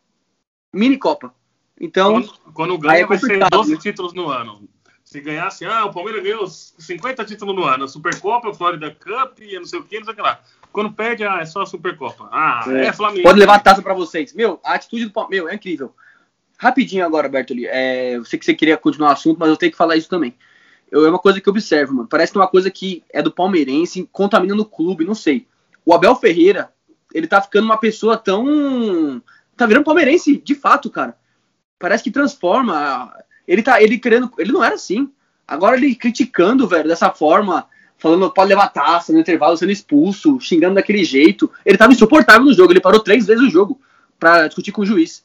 mini 0.74 0.98
Copa. 0.98 1.34
Então. 1.78 2.14
Quando, 2.14 2.34
quando 2.54 2.78
ganha, 2.78 3.04
é 3.04 3.06
vai 3.06 3.18
ser 3.18 3.50
12 3.50 3.72
né? 3.74 3.78
títulos 3.82 4.14
no 4.14 4.30
ano. 4.30 4.62
Se 5.04 5.20
ganhasse, 5.20 5.66
ah, 5.66 5.86
o 5.86 5.94
Palmeiras 5.94 6.24
ganhou 6.24 6.48
50 6.48 7.26
títulos 7.26 7.54
no 7.54 7.64
ano, 7.66 7.84
a 7.84 7.88
Supercopa, 7.88 8.54
Florida 8.54 8.92
Cup 8.92 9.40
e 9.42 9.58
não 9.58 9.66
sei 9.66 9.80
o 9.80 9.84
que, 9.84 9.98
não 9.98 10.06
sei 10.06 10.14
o 10.14 10.16
que 10.16 10.22
lá. 10.22 10.40
Quando 10.72 10.94
perde, 10.94 11.24
ah, 11.24 11.40
é 11.42 11.46
só 11.46 11.62
a 11.62 11.66
Supercopa. 11.66 12.30
Ah, 12.32 12.64
é, 12.68 12.88
é 12.88 12.94
Flamengo. 12.94 13.24
Pode 13.24 13.40
levar 13.40 13.56
a 13.56 13.60
taça 13.60 13.82
pra 13.82 13.94
vocês. 13.94 14.34
Meu, 14.34 14.60
a 14.64 14.74
atitude 14.76 15.06
do 15.06 15.12
Palmeiras, 15.12 15.46
meu, 15.46 15.52
é 15.52 15.56
incrível. 15.56 15.94
Rapidinho 16.58 17.06
agora, 17.06 17.30
Bertoli. 17.30 17.66
É, 17.66 18.16
eu 18.16 18.26
sei 18.26 18.38
que 18.38 18.46
você 18.46 18.54
queria 18.54 18.78
continuar 18.78 19.10
o 19.10 19.14
assunto, 19.14 19.38
mas 19.40 19.50
eu 19.50 19.58
tenho 19.58 19.72
que 19.72 19.78
falar 19.78 19.96
isso 19.96 20.10
também. 20.10 20.36
Eu, 20.92 21.06
é 21.06 21.10
uma 21.10 21.20
coisa 21.20 21.40
que 21.40 21.48
eu 21.48 21.52
observo, 21.52 21.94
mano. 21.94 22.08
Parece 22.08 22.32
que 22.32 22.38
é 22.38 22.42
uma 22.42 22.48
coisa 22.48 22.70
que 22.70 23.04
é 23.12 23.22
do 23.22 23.32
palmeirense, 23.32 24.08
contamina 24.12 24.56
no 24.56 24.66
clube, 24.66 25.06
não 25.06 25.16
sei. 25.16 25.48
O 25.86 25.94
Abel 25.94 26.16
Ferreira, 26.16 26.72
ele 27.14 27.28
tá 27.28 27.42
ficando 27.42 27.66
uma 27.66 27.78
pessoa 27.78 28.18
tão. 28.18 29.22
Tá 29.56 29.66
virando 29.66 29.86
palmeirense, 29.86 30.38
de 30.38 30.56
fato, 30.56 30.90
cara 30.90 31.18
parece 31.80 32.04
que 32.04 32.12
transforma. 32.12 33.12
Ele 33.48 33.64
tá, 33.64 33.82
ele 33.82 33.98
querendo, 33.98 34.30
ele 34.38 34.52
não 34.52 34.64
era 34.64 34.76
assim. 34.76 35.12
Agora 35.48 35.78
ele 35.78 35.96
criticando, 35.96 36.68
velho, 36.68 36.88
dessa 36.88 37.10
forma, 37.10 37.66
falando 38.00 38.32
pode 38.32 38.50
levar 38.50 38.70
taça 38.70 39.14
no 39.14 39.20
intervalo, 39.20 39.56
sendo 39.58 39.72
expulso, 39.72 40.40
xingando 40.40 40.76
daquele 40.76 41.04
jeito. 41.04 41.52
Ele 41.66 41.78
tava 41.78 41.94
insuportável 41.94 42.46
no 42.46 42.54
jogo, 42.54 42.72
ele 42.72 42.82
parou 42.82 43.00
três 43.00 43.28
vezes 43.28 43.44
o 43.44 43.50
jogo 43.50 43.80
para 44.18 44.48
discutir 44.48 44.72
com 44.72 44.82
o 44.82 44.86
juiz. 44.86 45.24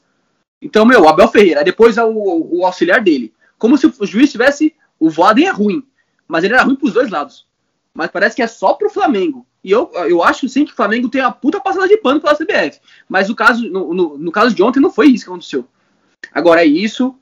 Então, 0.61 0.85
meu, 0.85 1.09
Abel 1.09 1.29
Ferreira, 1.29 1.65
depois 1.65 1.97
é 1.97 2.05
o, 2.05 2.59
o 2.59 2.67
auxiliar 2.67 3.01
dele. 3.01 3.33
Como 3.59 3.79
se 3.79 3.87
o 3.87 4.07
juiz 4.07 4.31
tivesse. 4.31 4.75
O 4.99 5.11
Voaden 5.11 5.47
é 5.47 5.51
ruim, 5.51 5.85
mas 6.27 6.45
ele 6.45 6.55
era 6.55 6.63
ruim 6.63 6.77
pros 6.77 6.93
dois 6.93 7.11
lados. 7.11 7.47
Mas 7.93 8.11
parece 8.11 8.37
que 8.37 8.43
é 8.43 8.47
só 8.47 8.75
pro 8.75 8.89
Flamengo. 8.89 9.47
E 9.63 9.71
eu, 9.71 9.91
eu 10.09 10.23
acho 10.23 10.49
sim 10.49 10.65
que 10.65 10.73
o 10.73 10.77
Flamengo 10.77 11.09
tem 11.09 11.21
a 11.21 11.31
puta 11.31 11.61
passada 11.61 11.89
de 11.89 11.97
pano 11.97 12.21
pela 12.21 12.37
CBF. 12.37 12.81
Mas 13.09 13.29
o 13.29 13.35
caso, 13.35 13.69
no, 13.69 13.93
no, 13.93 14.19
no 14.19 14.33
caso 14.33 14.55
de 14.55 14.63
ontem 14.63 14.81
não 14.81 14.91
foi 14.91 15.09
isso 15.09 15.25
que 15.25 15.31
aconteceu. 15.31 15.67
Agora 16.33 16.63
é 16.63 16.67
isso. 16.67 17.15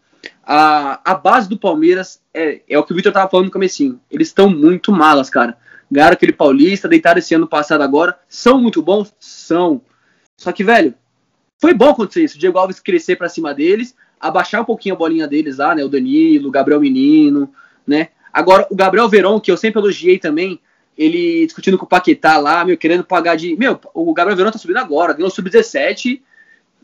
A, 0.44 1.00
a 1.04 1.14
base 1.14 1.48
do 1.48 1.58
Palmeiras 1.58 2.20
é, 2.34 2.60
é 2.68 2.78
o 2.78 2.84
que 2.84 2.92
o 2.92 2.96
Vitor 2.96 3.12
tava 3.12 3.30
falando 3.30 3.46
no 3.46 3.52
comecinho. 3.52 4.00
Eles 4.10 4.28
estão 4.28 4.50
muito 4.50 4.92
malas, 4.92 5.30
cara. 5.30 5.56
Ganharam 5.90 6.14
aquele 6.14 6.32
paulista, 6.32 6.88
deitaram 6.88 7.18
esse 7.18 7.34
ano 7.34 7.46
passado 7.46 7.82
agora. 7.82 8.18
São 8.28 8.60
muito 8.60 8.82
bons? 8.82 9.14
São. 9.20 9.82
Só 10.36 10.50
que, 10.50 10.64
velho, 10.64 10.94
foi 11.60 11.74
bom 11.74 11.90
acontecer 11.90 12.24
isso. 12.24 12.36
O 12.36 12.40
Diego 12.40 12.58
Alves 12.58 12.80
crescer 12.80 13.16
para 13.16 13.28
cima 13.28 13.54
deles, 13.54 13.94
abaixar 14.18 14.62
um 14.62 14.64
pouquinho 14.64 14.94
a 14.94 14.98
bolinha 14.98 15.28
deles 15.28 15.58
lá, 15.58 15.74
né? 15.74 15.84
O 15.84 15.88
Danilo, 15.88 16.48
o 16.48 16.50
Gabriel 16.50 16.80
Menino, 16.80 17.52
né? 17.86 18.08
Agora, 18.32 18.66
o 18.70 18.74
Gabriel 18.74 19.08
Veron, 19.08 19.38
que 19.38 19.50
eu 19.50 19.56
sempre 19.56 19.80
elogiei 19.80 20.18
também, 20.18 20.58
ele 20.96 21.44
discutindo 21.44 21.76
com 21.78 21.84
o 21.84 21.88
Paquetá 21.88 22.38
lá, 22.38 22.64
meu, 22.64 22.76
querendo 22.76 23.04
pagar 23.04 23.36
de. 23.36 23.56
Meu, 23.56 23.78
o 23.94 24.12
Gabriel 24.14 24.36
Veron 24.36 24.50
tá 24.50 24.58
subindo 24.58 24.78
agora, 24.78 25.12
ganhou 25.12 25.30
sub-17 25.30 26.22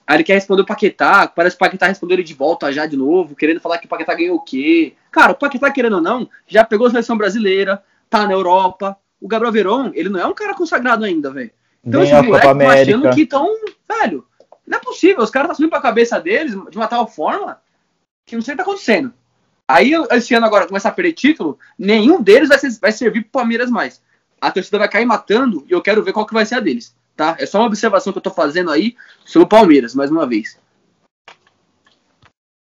Aí 0.09 0.17
ele 0.17 0.25
quer 0.25 0.33
responder 0.33 0.63
o 0.63 0.65
Paquetá, 0.65 1.29
parece 1.29 1.55
que 1.55 1.63
o 1.63 1.67
Paquetá 1.67 1.87
respondeu 1.87 2.15
ele 2.15 2.23
de 2.23 2.33
volta 2.33 2.73
já 2.73 2.87
de 2.87 2.97
novo, 2.97 3.37
querendo 3.37 3.61
falar 3.61 3.77
que 3.77 3.85
o 3.85 3.89
Paquetá 3.91 4.15
ganhou 4.15 4.37
o 4.37 4.41
quê. 4.41 4.95
Cara, 5.11 5.33
o 5.33 5.35
Paquetá, 5.35 5.71
querendo 5.71 5.97
ou 5.97 6.01
não, 6.01 6.31
já 6.47 6.65
pegou 6.65 6.87
a 6.87 6.91
seleção 6.91 7.15
brasileira, 7.15 7.85
tá 8.09 8.27
na 8.27 8.33
Europa. 8.33 8.97
O 9.21 9.29
Gabriel 9.29 9.53
Veron, 9.53 9.91
ele 9.93 10.09
não 10.09 10.19
é 10.19 10.25
um 10.25 10.33
cara 10.33 10.55
consagrado 10.55 11.05
ainda, 11.05 11.31
velho. 11.31 11.51
Então 11.85 12.03
esses 12.03 12.15
moleques 12.15 12.51
estão 12.51 12.71
achando 12.71 13.11
que 13.11 13.21
estão. 13.21 13.55
Velho, 13.87 14.27
não 14.67 14.79
é 14.79 14.81
possível. 14.81 15.23
Os 15.23 15.31
caras 15.31 15.49
estão 15.49 15.57
subindo 15.57 15.71
pra 15.71 15.81
cabeça 15.83 16.19
deles 16.19 16.53
de 16.71 16.79
uma 16.79 16.89
tal 16.89 17.07
forma 17.07 17.61
que 18.25 18.35
não 18.35 18.41
sei 18.41 18.55
o 18.55 18.57
que 18.57 18.65
tá 18.65 18.71
acontecendo. 18.71 19.13
Aí, 19.69 19.93
esse 20.13 20.35
ano 20.35 20.47
agora, 20.47 20.67
começar 20.67 20.89
a 20.89 20.93
perder 20.93 21.13
título, 21.13 21.59
nenhum 21.79 22.23
deles 22.23 22.49
vai, 22.49 22.59
ser, 22.59 22.71
vai 22.81 22.93
servir 22.93 23.25
pro 23.25 23.33
Palmeiras 23.33 23.71
mais. 23.71 24.01
A 24.41 24.51
torcida 24.51 24.79
vai 24.79 24.89
cair 24.89 25.05
matando 25.05 25.67
e 25.69 25.73
eu 25.73 25.83
quero 25.83 26.03
ver 26.03 26.15
qual 26.15 26.25
que 26.25 26.33
vai 26.33 26.47
ser 26.47 26.55
a 26.55 26.61
deles 26.61 26.97
tá? 27.19 27.37
É 27.41 27.45
só 27.45 27.59
uma 27.59 27.67
observação 27.67 28.13
que 28.13 28.19
eu 28.19 28.23
tô 28.23 28.31
fazendo 28.31 28.71
aí 28.71 28.95
sobre 29.27 29.45
o 29.45 29.49
Palmeiras, 29.49 29.93
mais 29.93 30.09
uma 30.09 30.25
vez. 30.25 30.57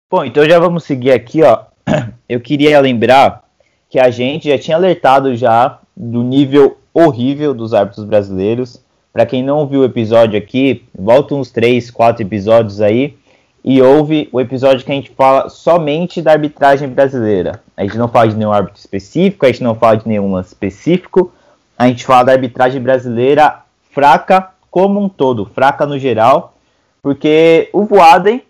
Bom, 0.09 0.25
então 0.25 0.49
já 0.49 0.57
vamos 0.61 0.85
seguir 0.85 1.11
aqui, 1.11 1.43
ó. 1.43 1.65
Eu 2.29 2.41
queria 2.41 2.81
lembrar 2.81 3.45
que 3.91 3.99
a 3.99 4.09
gente 4.09 4.49
já 4.49 4.57
tinha 4.57 4.77
alertado 4.77 5.35
já 5.35 5.81
do 5.97 6.23
nível 6.23 6.79
horrível 6.95 7.53
dos 7.53 7.75
árbitros 7.75 8.05
brasileiros. 8.05 8.81
Para 9.13 9.27
quem 9.27 9.43
não 9.43 9.67
viu 9.67 9.81
o 9.81 9.85
episódio 9.85 10.39
aqui, 10.39 10.85
volta 10.97 11.35
uns 11.35 11.51
3, 11.51 11.91
4 11.91 12.23
episódios 12.23 12.81
aí 12.81 13.17
e 13.65 13.83
ouve 13.83 14.29
o 14.31 14.41
episódio 14.41 14.85
que 14.85 14.93
a 14.93 14.95
gente 14.95 15.11
fala 15.11 15.49
somente 15.49 16.23
da 16.23 16.33
arbitragem 16.33 16.89
brasileira. 16.89 17.61
A 17.77 17.83
gente 17.83 17.99
não 17.99 18.07
fala 18.07 18.29
de 18.29 18.37
nenhum 18.37 18.53
árbitro 18.53 18.79
específico, 18.79 19.45
a 19.45 19.49
gente 19.49 19.65
não 19.65 19.75
fala 19.75 19.97
de 19.97 20.07
nenhum 20.07 20.39
específico, 20.39 21.33
a 21.77 21.89
gente 21.89 22.07
fala 22.07 22.25
da 22.25 22.33
arbitragem 22.33 22.81
brasileira 22.81 23.66
fraca 23.97 24.51
como 24.71 25.03
um 25.03 25.09
todo, 25.09 25.47
fraca 25.47 25.87
no 25.87 25.99
geral, 25.99 26.55
porque 27.01 27.71
o 27.73 27.87
Voaden 27.87 28.43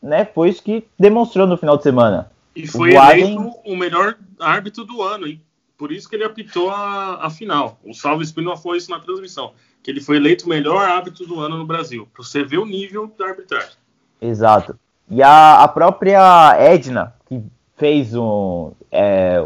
né, 0.00 0.24
foi 0.24 0.50
isso 0.50 0.62
que 0.62 0.84
demonstrou 0.96 1.44
no 1.44 1.56
final 1.56 1.76
de 1.76 1.82
semana. 1.82 2.30
E 2.54 2.68
foi 2.68 2.90
o 2.90 2.92
Voaden... 2.92 3.20
eleito 3.24 3.54
o 3.64 3.76
melhor 3.76 4.16
árbitro 4.38 4.84
do 4.84 5.02
ano, 5.02 5.26
hein? 5.26 5.40
Por 5.76 5.90
isso 5.90 6.08
que 6.08 6.14
ele 6.14 6.22
apitou 6.22 6.70
a, 6.70 7.26
a 7.26 7.30
final. 7.30 7.80
O 7.84 7.92
Salvo 7.92 8.22
Espino 8.22 8.56
foi 8.56 8.76
isso 8.76 8.92
na 8.92 9.00
transmissão. 9.00 9.54
Que 9.82 9.90
ele 9.90 10.00
foi 10.00 10.18
eleito 10.18 10.46
o 10.46 10.48
melhor 10.48 10.88
árbitro 10.88 11.26
do 11.26 11.40
ano 11.40 11.58
no 11.58 11.66
Brasil. 11.66 12.06
Pra 12.14 12.22
você 12.22 12.44
ver 12.44 12.58
o 12.58 12.64
nível 12.64 13.12
da 13.18 13.26
arbitragem. 13.26 13.72
Exato. 14.20 14.78
E 15.10 15.20
a, 15.20 15.64
a 15.64 15.66
própria 15.66 16.56
Edna, 16.60 17.12
que 17.28 17.42
fez 17.76 18.14
um. 18.14 18.70
É, 18.92 19.44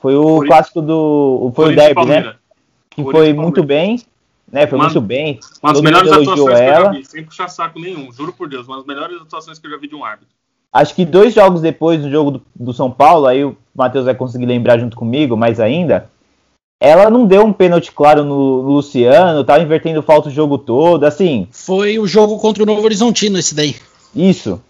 foi 0.00 0.16
o 0.16 0.24
Por 0.24 0.46
clássico 0.48 0.82
do. 0.82 1.52
Foi 1.54 1.72
o 1.72 1.76
derby, 1.76 2.04
né? 2.06 2.34
Que 2.90 3.04
foi 3.04 3.32
muito 3.32 3.62
bem. 3.62 4.02
Né, 4.52 4.66
foi 4.66 4.76
uma, 4.76 4.86
muito 4.86 5.00
bem. 5.00 5.38
Uma 5.62 5.72
das 5.72 5.82
melhores 5.82 6.10
atuações 6.10 6.34
que 6.34 6.40
eu 6.40 6.56
já 6.56 6.90
vi, 6.90 7.04
sem 7.04 7.24
puxar 7.24 7.48
saco 7.48 7.78
nenhum, 7.78 8.12
juro 8.12 8.32
por 8.32 8.48
Deus, 8.48 8.66
uma 8.66 8.78
das 8.78 8.86
melhores 8.86 9.20
atuações 9.20 9.58
que 9.58 9.66
eu 9.66 9.70
já 9.70 9.76
vi 9.76 9.86
de 9.86 9.94
um 9.94 10.04
árbitro. 10.04 10.34
Acho 10.72 10.94
que 10.94 11.04
dois 11.04 11.34
jogos 11.34 11.60
depois 11.60 12.00
do 12.00 12.10
jogo 12.10 12.30
do, 12.32 12.42
do 12.54 12.72
São 12.72 12.90
Paulo, 12.90 13.26
aí 13.26 13.44
o 13.44 13.56
Matheus 13.74 14.04
vai 14.04 14.14
conseguir 14.14 14.46
lembrar 14.46 14.78
junto 14.78 14.96
comigo, 14.96 15.36
mais 15.36 15.58
ainda. 15.58 16.08
Ela 16.82 17.10
não 17.10 17.26
deu 17.26 17.44
um 17.44 17.52
pênalti 17.52 17.92
claro 17.92 18.24
no, 18.24 18.62
no 18.62 18.70
Luciano, 18.70 19.44
tava 19.44 19.62
invertendo 19.62 20.02
falta 20.02 20.28
o 20.28 20.32
jogo 20.32 20.56
todo, 20.56 21.04
assim. 21.04 21.46
Foi 21.50 21.98
o 21.98 22.06
jogo 22.06 22.38
contra 22.38 22.62
o 22.62 22.66
Novo 22.66 22.82
Horizontino, 22.82 23.38
esse 23.38 23.54
daí. 23.54 23.76
Isso. 24.14 24.60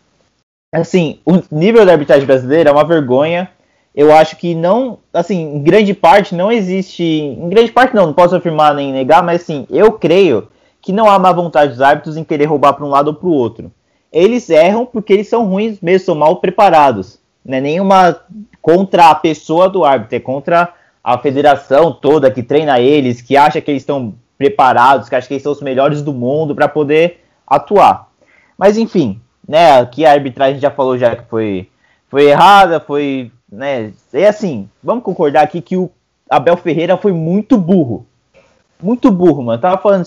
Assim, 0.75 1.21
o 1.25 1.40
nível 1.51 1.87
da 1.87 1.93
arbitragem 1.93 2.27
brasileira 2.27 2.71
é 2.71 2.73
uma 2.73 2.85
vergonha. 2.85 3.51
Eu 3.94 4.12
acho 4.12 4.37
que 4.37 4.55
não, 4.55 4.98
assim, 5.12 5.57
em 5.57 5.62
grande 5.62 5.92
parte 5.92 6.35
não 6.35 6.50
existe, 6.50 7.03
em 7.03 7.48
grande 7.48 7.72
parte 7.72 7.94
não, 7.94 8.07
não 8.07 8.12
posso 8.12 8.37
afirmar 8.37 8.74
nem 8.74 8.92
negar, 8.92 9.22
mas 9.22 9.42
assim, 9.42 9.66
eu 9.68 9.92
creio 9.92 10.48
que 10.81 10.92
não 10.92 11.09
há 11.09 11.18
má 11.18 11.33
vontade 11.33 11.72
dos 11.72 11.81
árbitros 11.81 12.16
em 12.16 12.24
querer 12.24 12.44
roubar 12.44 12.72
para 12.72 12.85
um 12.85 12.90
lado 12.90 13.09
ou 13.09 13.14
para 13.14 13.29
o 13.29 13.33
outro. 13.33 13.70
Eles 14.12 14.48
erram 14.48 14.87
porque 14.87 15.12
eles 15.12 15.29
são 15.29 15.46
ruins 15.46 15.81
mesmo, 15.81 16.07
são 16.07 16.14
mal 16.14 16.37
preparados. 16.37 17.18
Não 17.44 17.59
é 17.59 17.61
nenhuma 17.61 18.16
contra 18.62 19.11
a 19.11 19.14
pessoa 19.14 19.68
do 19.68 19.85
árbitro, 19.85 20.16
é 20.16 20.20
contra 20.20 20.72
a 21.03 21.18
federação 21.18 21.92
toda 21.92 22.31
que 22.31 22.42
treina 22.42 22.81
eles, 22.81 23.22
que 23.22 23.37
acha 23.37 23.61
que 23.61 23.70
eles 23.70 23.83
estão 23.83 24.14
preparados, 24.37 25.09
que 25.09 25.14
acha 25.14 25.26
que 25.26 25.35
eles 25.35 25.42
são 25.42 25.53
os 25.53 25.61
melhores 25.61 26.03
do 26.03 26.12
mundo 26.12 26.55
para 26.55 26.68
poder 26.68 27.20
atuar. 27.46 28.09
Mas 28.57 28.76
enfim, 28.76 29.20
né? 29.46 29.81
Aqui 29.81 30.05
a 30.05 30.12
arbitragem 30.12 30.61
já 30.61 30.70
falou 30.70 30.96
já 30.96 31.16
que 31.16 31.29
foi, 31.29 31.68
foi 32.09 32.24
errada, 32.24 32.81
foi, 32.81 33.31
né? 33.50 33.92
E 34.12 34.24
assim, 34.24 34.68
vamos 34.82 35.04
concordar 35.04 35.42
aqui 35.42 35.60
que 35.60 35.76
o 35.76 35.90
Abel 36.28 36.56
Ferreira 36.56 36.96
foi 36.96 37.12
muito 37.12 37.56
burro. 37.56 38.06
Muito 38.82 39.10
burro, 39.10 39.42
mano. 39.42 39.60
Tava 39.60 39.78
falando, 39.78 40.04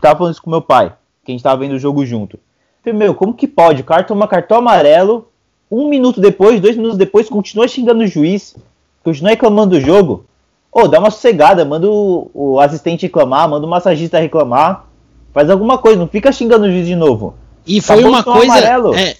tava 0.00 0.18
falando 0.18 0.32
isso 0.32 0.42
com 0.42 0.50
meu 0.50 0.62
pai, 0.62 0.92
que 1.24 1.30
a 1.30 1.34
gente 1.34 1.42
tava 1.42 1.60
vendo 1.60 1.72
o 1.72 1.78
jogo 1.78 2.04
junto. 2.04 2.38
Falei, 2.82 2.98
meu, 2.98 3.14
como 3.14 3.34
que 3.34 3.46
pode? 3.46 3.82
O 3.82 3.84
cara 3.84 4.02
toma 4.02 4.28
cartão 4.28 4.58
amarelo, 4.58 5.28
um 5.70 5.88
minuto 5.88 6.20
depois, 6.20 6.60
dois 6.60 6.76
minutos 6.76 6.98
depois, 6.98 7.28
continua 7.28 7.68
xingando 7.68 8.04
o 8.04 8.06
juiz, 8.06 8.56
continua 9.02 9.30
reclamando 9.30 9.76
do 9.76 9.80
jogo. 9.80 10.24
Ô, 10.72 10.80
oh, 10.80 10.88
dá 10.88 10.98
uma 10.98 11.10
sossegada, 11.10 11.64
manda 11.64 11.90
o, 11.90 12.30
o 12.32 12.60
assistente 12.60 13.02
reclamar, 13.02 13.48
manda 13.48 13.66
o 13.66 13.70
massagista 13.70 14.18
reclamar. 14.18 14.84
Faz 15.32 15.50
alguma 15.50 15.78
coisa, 15.78 15.98
não 15.98 16.08
fica 16.08 16.32
xingando 16.32 16.66
o 16.66 16.70
juiz 16.70 16.86
de 16.86 16.96
novo. 16.96 17.34
E 17.66 17.80
foi 17.80 18.04
uma 18.04 18.22
coisa. 18.22 18.58
É, 18.94 19.16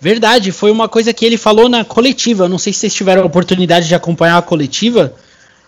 verdade, 0.00 0.50
foi 0.50 0.70
uma 0.70 0.88
coisa 0.88 1.12
que 1.12 1.24
ele 1.24 1.36
falou 1.36 1.68
na 1.68 1.84
coletiva. 1.84 2.48
Não 2.48 2.58
sei 2.58 2.72
se 2.72 2.80
vocês 2.80 2.94
tiveram 2.94 3.22
a 3.22 3.26
oportunidade 3.26 3.86
de 3.86 3.94
acompanhar 3.94 4.38
a 4.38 4.42
coletiva. 4.42 5.14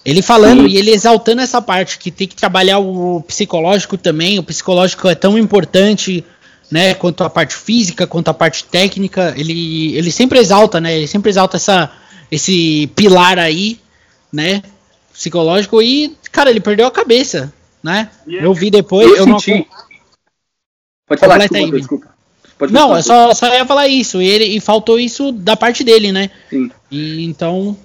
Ele 0.04 0.22
falando 0.22 0.62
Sim. 0.62 0.68
e 0.68 0.78
ele 0.78 0.90
exaltando 0.90 1.42
essa 1.42 1.62
parte, 1.62 1.98
que 1.98 2.10
tem 2.10 2.26
que 2.26 2.34
trabalhar 2.34 2.78
o 2.78 3.22
psicológico 3.22 3.96
também. 3.96 4.38
O 4.38 4.42
psicológico 4.42 5.06
é 5.08 5.14
tão 5.14 5.38
importante, 5.38 6.24
né? 6.70 6.94
Quanto 6.94 7.22
a 7.22 7.30
parte 7.30 7.54
física, 7.54 8.06
quanto 8.06 8.28
a 8.28 8.34
parte 8.34 8.64
técnica. 8.64 9.34
Ele, 9.36 9.94
ele 9.96 10.10
sempre 10.10 10.38
exalta, 10.38 10.80
né? 10.80 10.96
Ele 10.96 11.06
sempre 11.06 11.30
exalta 11.30 11.56
essa, 11.56 11.92
esse 12.30 12.90
pilar 12.96 13.38
aí, 13.38 13.78
né? 14.32 14.62
Psicológico. 15.12 15.80
E, 15.80 16.16
cara, 16.32 16.50
ele 16.50 16.60
perdeu 16.60 16.86
a 16.86 16.90
cabeça, 16.90 17.52
né? 17.82 18.10
Yeah. 18.26 18.46
Eu 18.46 18.54
vi 18.54 18.70
depois. 18.70 19.06
Eu, 19.06 19.16
eu 19.18 19.24
senti. 19.24 19.54
Não... 19.54 19.66
Pode 21.06 21.20
falar, 21.20 21.38
desculpa, 21.38 21.64
aí, 21.64 21.70
desculpa. 21.70 22.11
Pode 22.62 22.72
não, 22.72 22.94
eu 22.94 23.02
só, 23.02 23.34
só 23.34 23.52
ia 23.52 23.66
falar 23.66 23.88
isso. 23.88 24.22
E, 24.22 24.28
ele, 24.28 24.44
e 24.44 24.60
faltou 24.60 24.96
isso 24.96 25.32
da 25.32 25.56
parte 25.56 25.82
dele, 25.82 26.12
né? 26.12 26.30
Sim. 26.48 26.70
E, 26.92 27.24
então. 27.24 27.76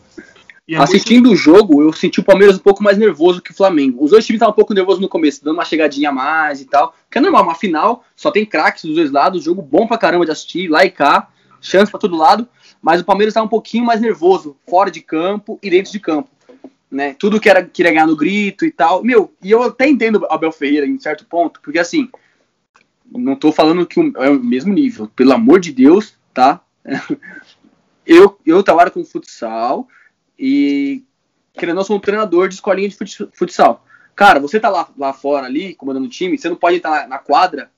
E 0.67 0.75
Assistindo 0.75 1.29
muito... 1.29 1.33
o 1.33 1.35
jogo, 1.35 1.81
eu 1.81 1.91
senti 1.91 2.19
o 2.19 2.23
Palmeiras 2.23 2.57
um 2.57 2.59
pouco 2.59 2.83
mais 2.83 2.95
nervoso 2.95 3.41
que 3.41 3.49
o 3.49 3.55
Flamengo. 3.55 4.03
Os 4.03 4.11
dois 4.11 4.23
times 4.23 4.37
estavam 4.37 4.51
um 4.51 4.55
pouco 4.55 4.75
nervosos 4.75 5.01
no 5.01 5.09
começo, 5.09 5.43
dando 5.43 5.55
uma 5.55 5.65
chegadinha 5.65 6.09
a 6.09 6.11
mais 6.11 6.61
e 6.61 6.65
tal. 6.65 6.93
Que 7.09 7.17
é 7.17 7.21
normal, 7.21 7.41
uma 7.41 7.55
final, 7.55 8.03
só 8.15 8.29
tem 8.29 8.45
craques 8.45 8.85
dos 8.85 8.93
dois 8.93 9.09
lados, 9.09 9.43
jogo 9.43 9.63
bom 9.63 9.87
pra 9.87 9.97
caramba 9.97 10.25
de 10.25 10.31
assistir, 10.31 10.67
lá 10.67 10.85
e 10.85 10.91
cá, 10.91 11.27
chance 11.59 11.89
pra 11.89 11.99
todo 11.99 12.15
lado. 12.15 12.47
Mas 12.79 13.01
o 13.01 13.03
Palmeiras 13.03 13.31
estava 13.31 13.47
um 13.47 13.49
pouquinho 13.49 13.83
mais 13.83 13.99
nervoso, 13.99 14.55
fora 14.69 14.91
de 14.91 15.01
campo 15.01 15.57
e 15.63 15.71
dentro 15.71 15.91
de 15.91 15.99
campo. 15.99 16.29
Né? 16.91 17.15
Tudo 17.17 17.39
que 17.39 17.49
era 17.49 17.63
queria 17.63 17.93
ganhar 17.93 18.05
no 18.05 18.15
grito 18.15 18.63
e 18.63 18.69
tal. 18.69 19.03
Meu, 19.03 19.33
e 19.43 19.49
eu 19.49 19.63
até 19.63 19.89
entendo 19.89 20.19
o 20.19 20.31
Abel 20.31 20.51
Ferreira 20.51 20.85
em 20.85 20.99
certo 20.99 21.25
ponto, 21.25 21.59
porque 21.63 21.79
assim, 21.79 22.07
não 23.12 23.36
tô 23.36 23.52
falando 23.52 23.86
que 23.86 24.00
é 24.00 24.30
o 24.30 24.43
mesmo 24.43 24.74
nível, 24.74 25.08
pelo 25.15 25.34
amor 25.34 25.60
de 25.60 25.72
Deus, 25.72 26.15
tá? 26.34 26.62
Eu, 28.10 28.39
eu 28.46 28.63
trabalho 28.63 28.89
com 28.89 29.04
futsal 29.04 29.86
e, 30.39 31.04
querendo 31.52 31.76
ou 31.76 31.82
não, 31.82 31.84
sou 31.84 31.98
um 31.98 32.00
treinador 32.00 32.48
de 32.48 32.56
escolinha 32.56 32.88
de 32.88 32.96
futsal. 33.34 33.86
Cara, 34.15 34.39
você 34.39 34.62
tá 34.62 34.70
lá, 34.70 34.89
lá 34.98 35.12
fora 35.12 35.46
ali, 35.46 35.76
comandando 35.76 36.06
o 36.06 36.10
time, 36.10 36.38
você 36.38 36.48
não 36.48 36.56
pode 36.56 36.78
estar 36.78 36.89
na, 36.89 37.08
na 37.08 37.17
quadra 37.20 37.70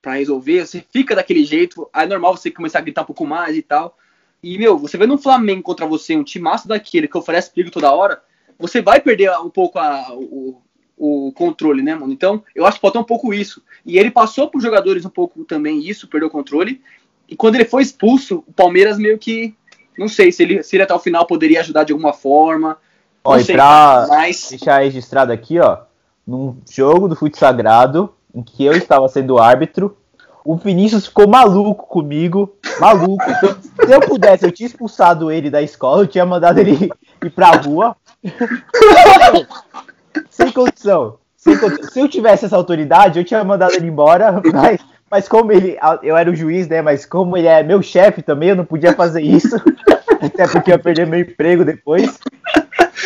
para 0.00 0.14
resolver, 0.14 0.64
você 0.64 0.86
fica 0.92 1.16
daquele 1.16 1.44
jeito, 1.44 1.90
aí 1.92 2.06
é 2.06 2.08
normal 2.08 2.36
você 2.36 2.48
começar 2.48 2.78
a 2.78 2.82
gritar 2.82 3.02
um 3.02 3.06
pouco 3.06 3.26
mais 3.26 3.56
e 3.56 3.62
tal. 3.62 3.98
E, 4.40 4.56
meu, 4.56 4.78
você 4.78 4.96
vendo 4.96 5.14
um 5.14 5.18
Flamengo 5.18 5.64
contra 5.64 5.84
você, 5.84 6.14
um 6.14 6.22
time 6.22 6.44
massa 6.44 6.68
daquele 6.68 7.08
que 7.08 7.18
oferece 7.18 7.50
perigo 7.50 7.72
toda 7.72 7.90
hora, 7.90 8.22
você 8.56 8.80
vai 8.80 9.00
perder 9.00 9.36
um 9.40 9.50
pouco 9.50 9.80
a, 9.80 10.14
o, 10.14 10.62
o 10.96 11.32
controle, 11.32 11.82
né, 11.82 11.94
mano? 11.94 12.12
Então, 12.12 12.42
eu 12.54 12.64
acho 12.66 12.76
que 12.76 12.82
falta 12.82 12.98
um 12.98 13.04
pouco 13.04 13.34
isso. 13.34 13.62
E 13.84 13.98
ele 13.98 14.10
passou 14.10 14.48
para 14.48 14.58
os 14.58 14.64
jogadores 14.64 15.04
um 15.04 15.10
pouco 15.10 15.44
também 15.44 15.86
isso, 15.86 16.08
perdeu 16.08 16.28
o 16.28 16.32
controle. 16.32 16.80
E 17.28 17.36
quando 17.36 17.56
ele 17.56 17.64
foi 17.64 17.82
expulso, 17.82 18.44
o 18.46 18.52
Palmeiras 18.52 18.98
meio 18.98 19.18
que. 19.18 19.54
Não 19.98 20.08
sei 20.08 20.30
se 20.30 20.42
ele, 20.42 20.62
se 20.62 20.76
ele 20.76 20.82
até 20.82 20.94
o 20.94 20.98
final 20.98 21.26
poderia 21.26 21.60
ajudar 21.60 21.84
de 21.84 21.92
alguma 21.92 22.12
forma. 22.12 22.76
Ó, 23.24 23.36
e 23.36 23.44
pra 23.44 24.06
mas... 24.08 24.48
deixar 24.50 24.78
registrado 24.78 25.32
aqui, 25.32 25.58
ó, 25.58 25.78
num 26.26 26.56
jogo 26.70 27.08
do 27.08 27.16
Fute 27.16 27.38
Sagrado, 27.38 28.14
em 28.34 28.42
que 28.42 28.64
eu 28.64 28.72
estava 28.72 29.08
sendo 29.08 29.38
árbitro, 29.38 29.96
o 30.44 30.54
Vinícius 30.56 31.06
ficou 31.06 31.26
maluco 31.26 31.88
comigo, 31.88 32.54
maluco. 32.78 33.24
Se 33.84 33.92
eu 33.92 34.00
pudesse, 34.00 34.46
eu 34.46 34.52
tinha 34.52 34.68
expulsado 34.68 35.30
ele 35.30 35.50
da 35.50 35.60
escola, 35.60 36.02
eu 36.02 36.06
tinha 36.06 36.24
mandado 36.24 36.60
ele 36.60 36.88
ir 37.24 37.30
pra 37.30 37.50
rua. 37.50 37.96
sem 40.30 40.50
condição. 40.52 41.18
Sem 41.36 41.56
condição. 41.58 41.90
Se 41.90 42.00
eu 42.00 42.08
tivesse 42.08 42.44
essa 42.44 42.56
autoridade, 42.56 43.18
eu 43.18 43.24
tinha 43.24 43.42
mandado 43.44 43.74
ele 43.74 43.86
embora, 43.86 44.40
mas, 44.52 44.80
mas 45.10 45.28
como 45.28 45.52
ele. 45.52 45.76
Eu 46.02 46.16
era 46.16 46.30
o 46.30 46.34
juiz, 46.34 46.68
né? 46.68 46.82
Mas 46.82 47.04
como 47.06 47.36
ele 47.36 47.46
é 47.46 47.62
meu 47.62 47.82
chefe 47.82 48.22
também, 48.22 48.50
eu 48.50 48.56
não 48.56 48.64
podia 48.64 48.92
fazer 48.92 49.22
isso. 49.22 49.56
Até 50.20 50.46
porque 50.48 50.70
eu 50.70 50.74
ia 50.74 50.78
perder 50.78 51.06
meu 51.06 51.20
emprego 51.20 51.64
depois. 51.64 52.18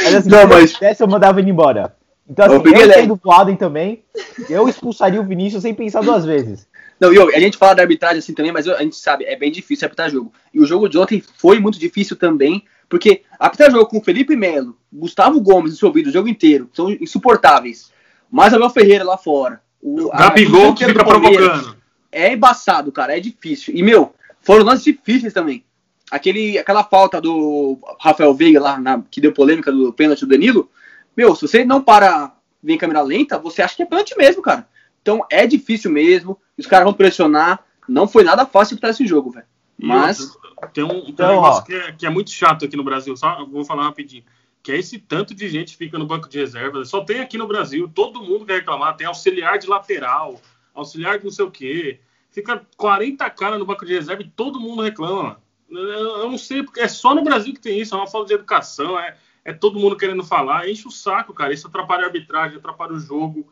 Mas 0.05 0.15
assim, 0.15 0.31
não, 0.31 0.41
se 0.41 0.47
mas... 0.47 0.61
eu 0.61 0.69
tivesse, 0.69 1.03
eu 1.03 1.09
mandava 1.09 1.41
ele 1.41 1.51
embora. 1.51 1.95
Então, 2.29 2.47
assim, 2.47 2.63
eu, 2.65 2.81
eu 2.81 2.93
sendo 2.93 3.21
Voaden 3.23 3.57
também, 3.57 4.05
eu 4.49 4.69
expulsaria 4.69 5.21
o 5.21 5.25
Vinícius 5.25 5.63
sem 5.63 5.75
pensar 5.75 6.01
duas 6.01 6.25
vezes. 6.25 6.69
Não, 7.01 7.13
eu, 7.13 7.29
a 7.35 7.41
gente 7.41 7.57
fala 7.57 7.75
da 7.75 7.83
arbitragem 7.83 8.19
assim 8.19 8.35
também, 8.35 8.53
mas 8.53 8.69
a 8.69 8.83
gente 8.83 8.95
sabe, 8.95 9.25
é 9.25 9.35
bem 9.35 9.51
difícil 9.51 9.87
arbitrar 9.87 10.11
jogo. 10.11 10.33
E 10.53 10.61
o 10.61 10.67
jogo 10.67 10.89
de 10.89 10.99
ontem 10.99 11.25
foi 11.39 11.59
muito 11.59 11.79
difícil 11.79 12.15
também, 12.15 12.63
porque 12.91 13.23
apitar 13.39 13.71
jogo 13.71 13.87
com 13.87 14.03
Felipe 14.03 14.35
Melo, 14.35 14.77
Gustavo 14.93 15.41
Gomes 15.41 15.77
envolvido 15.77 16.11
o 16.11 16.13
jogo 16.13 16.29
inteiro, 16.29 16.69
são 16.73 16.91
insuportáveis. 16.91 17.93
Mas 18.29 18.53
Abel 18.53 18.69
Ferreira 18.69 19.05
lá 19.05 19.17
fora. 19.17 19.63
O 19.81 20.11
Gabigol 20.11 20.75
que 20.75 20.85
fica 20.85 21.05
provocando. 21.05 21.77
É 22.11 22.33
embaçado, 22.33 22.91
cara, 22.91 23.17
é 23.17 23.21
difícil. 23.21 23.73
E, 23.75 23.83
meu, 23.83 24.13
foram 24.43 24.65
lances 24.65 24.85
difíceis 24.85 25.33
também. 25.33 25.65
Aquele, 26.11 26.59
aquela 26.59 26.83
falta 26.83 27.21
do 27.21 27.79
Rafael 28.01 28.35
Veiga 28.35 28.61
lá, 28.61 28.81
na, 28.81 29.01
que 29.09 29.21
deu 29.21 29.33
polêmica 29.33 29.71
do 29.71 29.93
pênalti 29.93 30.21
do 30.21 30.27
Danilo. 30.27 30.69
Meu, 31.17 31.37
se 31.37 31.43
você 31.47 31.65
não 31.65 31.81
para 31.81 32.35
em 32.67 32.77
câmera 32.77 33.03
lenta, 33.03 33.39
você 33.39 33.63
acha 33.63 33.77
que 33.77 33.85
é 33.85 33.87
pênalti 33.87 34.17
mesmo, 34.19 34.43
cara. 34.43 34.69
Então 35.01 35.25
é 35.31 35.47
difícil 35.47 35.93
mesmo. 35.93 36.37
Os 36.59 36.67
caras 36.67 36.85
vão 36.85 36.93
pressionar. 36.93 37.65
Não 37.89 38.09
foi 38.09 38.25
nada 38.25 38.45
fácil 38.45 38.77
para 38.79 38.91
esse 38.91 39.07
jogo, 39.07 39.31
velho. 39.31 39.47
Mas. 39.79 40.37
Tem 40.73 40.85
um, 40.85 40.89
tem 40.89 41.09
então, 41.09 41.31
um 41.31 41.35
negócio 41.35 41.65
que 41.65 41.75
é, 41.75 41.93
que 41.93 42.07
é, 42.07 42.11
muito 42.11 42.31
chato 42.31 42.65
aqui 42.65 42.77
no 42.77 42.85
Brasil, 42.85 43.17
só 43.17 43.45
vou 43.45 43.65
falar 43.65 43.85
rapidinho. 43.85 44.25
Que 44.63 44.73
é 44.73 44.79
esse 44.79 44.99
tanto 44.99 45.35
de 45.35 45.49
gente 45.49 45.73
que 45.73 45.79
fica 45.79 45.99
no 45.99 46.07
banco 46.07 46.29
de 46.29 46.39
reserva. 46.39 46.85
Só 46.85 47.03
tem 47.03 47.21
aqui 47.21 47.39
no 47.39 47.47
Brasil, 47.47 47.91
todo 47.95 48.23
mundo 48.23 48.45
quer 48.45 48.57
reclamar. 48.59 48.97
Tem 48.97 49.07
auxiliar 49.07 49.59
de 49.59 49.67
lateral, 49.67 50.41
auxiliar 50.75 51.19
de 51.19 51.25
não 51.25 51.31
sei 51.31 51.45
o 51.45 51.51
quê. 51.51 52.01
fica 52.31 52.67
40 52.77 53.29
caras 53.31 53.59
no 53.59 53.65
banco 53.65 53.87
de 53.87 53.95
reserva 53.95 54.23
e 54.23 54.29
todo 54.29 54.61
mundo 54.61 54.83
reclama. 54.83 55.41
Eu, 55.71 55.79
eu 55.79 56.31
não 56.31 56.37
sei, 56.37 56.63
porque 56.63 56.81
é 56.81 56.89
só 56.89 57.15
no 57.15 57.23
Brasil 57.23 57.55
que 57.55 57.61
tem 57.61 57.81
isso, 57.81 57.95
é 57.95 57.99
uma 57.99 58.07
falta 58.07 58.29
de 58.29 58.35
educação, 58.35 58.99
é, 58.99 59.17
é 59.45 59.53
todo 59.53 59.79
mundo 59.79 59.97
querendo 59.97 60.25
falar, 60.25 60.69
enche 60.69 60.87
o 60.87 60.91
saco, 60.91 61.33
cara. 61.33 61.53
Isso 61.53 61.67
atrapalha 61.67 62.05
a 62.05 62.07
arbitragem, 62.07 62.59
atrapalha 62.59 62.93
o 62.93 62.99
jogo. 62.99 63.47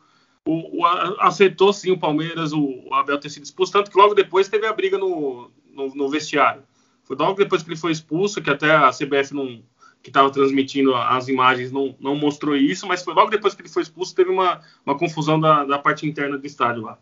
O, 0.45 0.81
o, 0.81 0.85
aceitou 1.19 1.71
sim 1.71 1.91
o 1.91 1.99
Palmeiras, 1.99 2.53
o, 2.53 2.61
o, 2.61 2.93
Abel 2.93 3.19
ter 3.19 3.29
sido 3.29 3.43
expulso, 3.43 3.71
tanto 3.71 3.91
que 3.91 3.97
logo 3.97 4.13
depois 4.13 4.49
teve 4.49 4.65
a 4.65 4.73
briga 4.73 4.97
no, 4.97 5.51
no, 5.73 5.93
no, 5.93 6.09
vestiário. 6.09 6.63
Foi 7.09 7.17
logo 7.17 7.39
depois 7.39 7.63
que 7.63 7.69
ele 7.69 7.75
foi 7.75 7.91
expulso, 7.91 8.39
que 8.39 8.51
até 8.51 8.69
a 8.69 8.91
CBF 8.91 9.33
não, 9.33 9.63
que 10.03 10.11
estava 10.11 10.29
transmitindo 10.29 10.93
as 10.93 11.27
imagens 11.27 11.71
não, 11.71 11.95
não 11.99 12.15
mostrou 12.15 12.55
isso, 12.55 12.87
mas 12.87 13.03
foi 13.03 13.15
logo 13.15 13.31
depois 13.31 13.55
que 13.55 13.63
ele 13.63 13.69
foi 13.69 13.81
expulso, 13.81 14.13
teve 14.13 14.29
uma, 14.29 14.61
uma 14.85 14.95
confusão 14.95 15.39
da, 15.39 15.65
da 15.65 15.79
parte 15.79 16.07
interna 16.07 16.37
do 16.37 16.45
estádio 16.45 16.83
lá. 16.83 16.99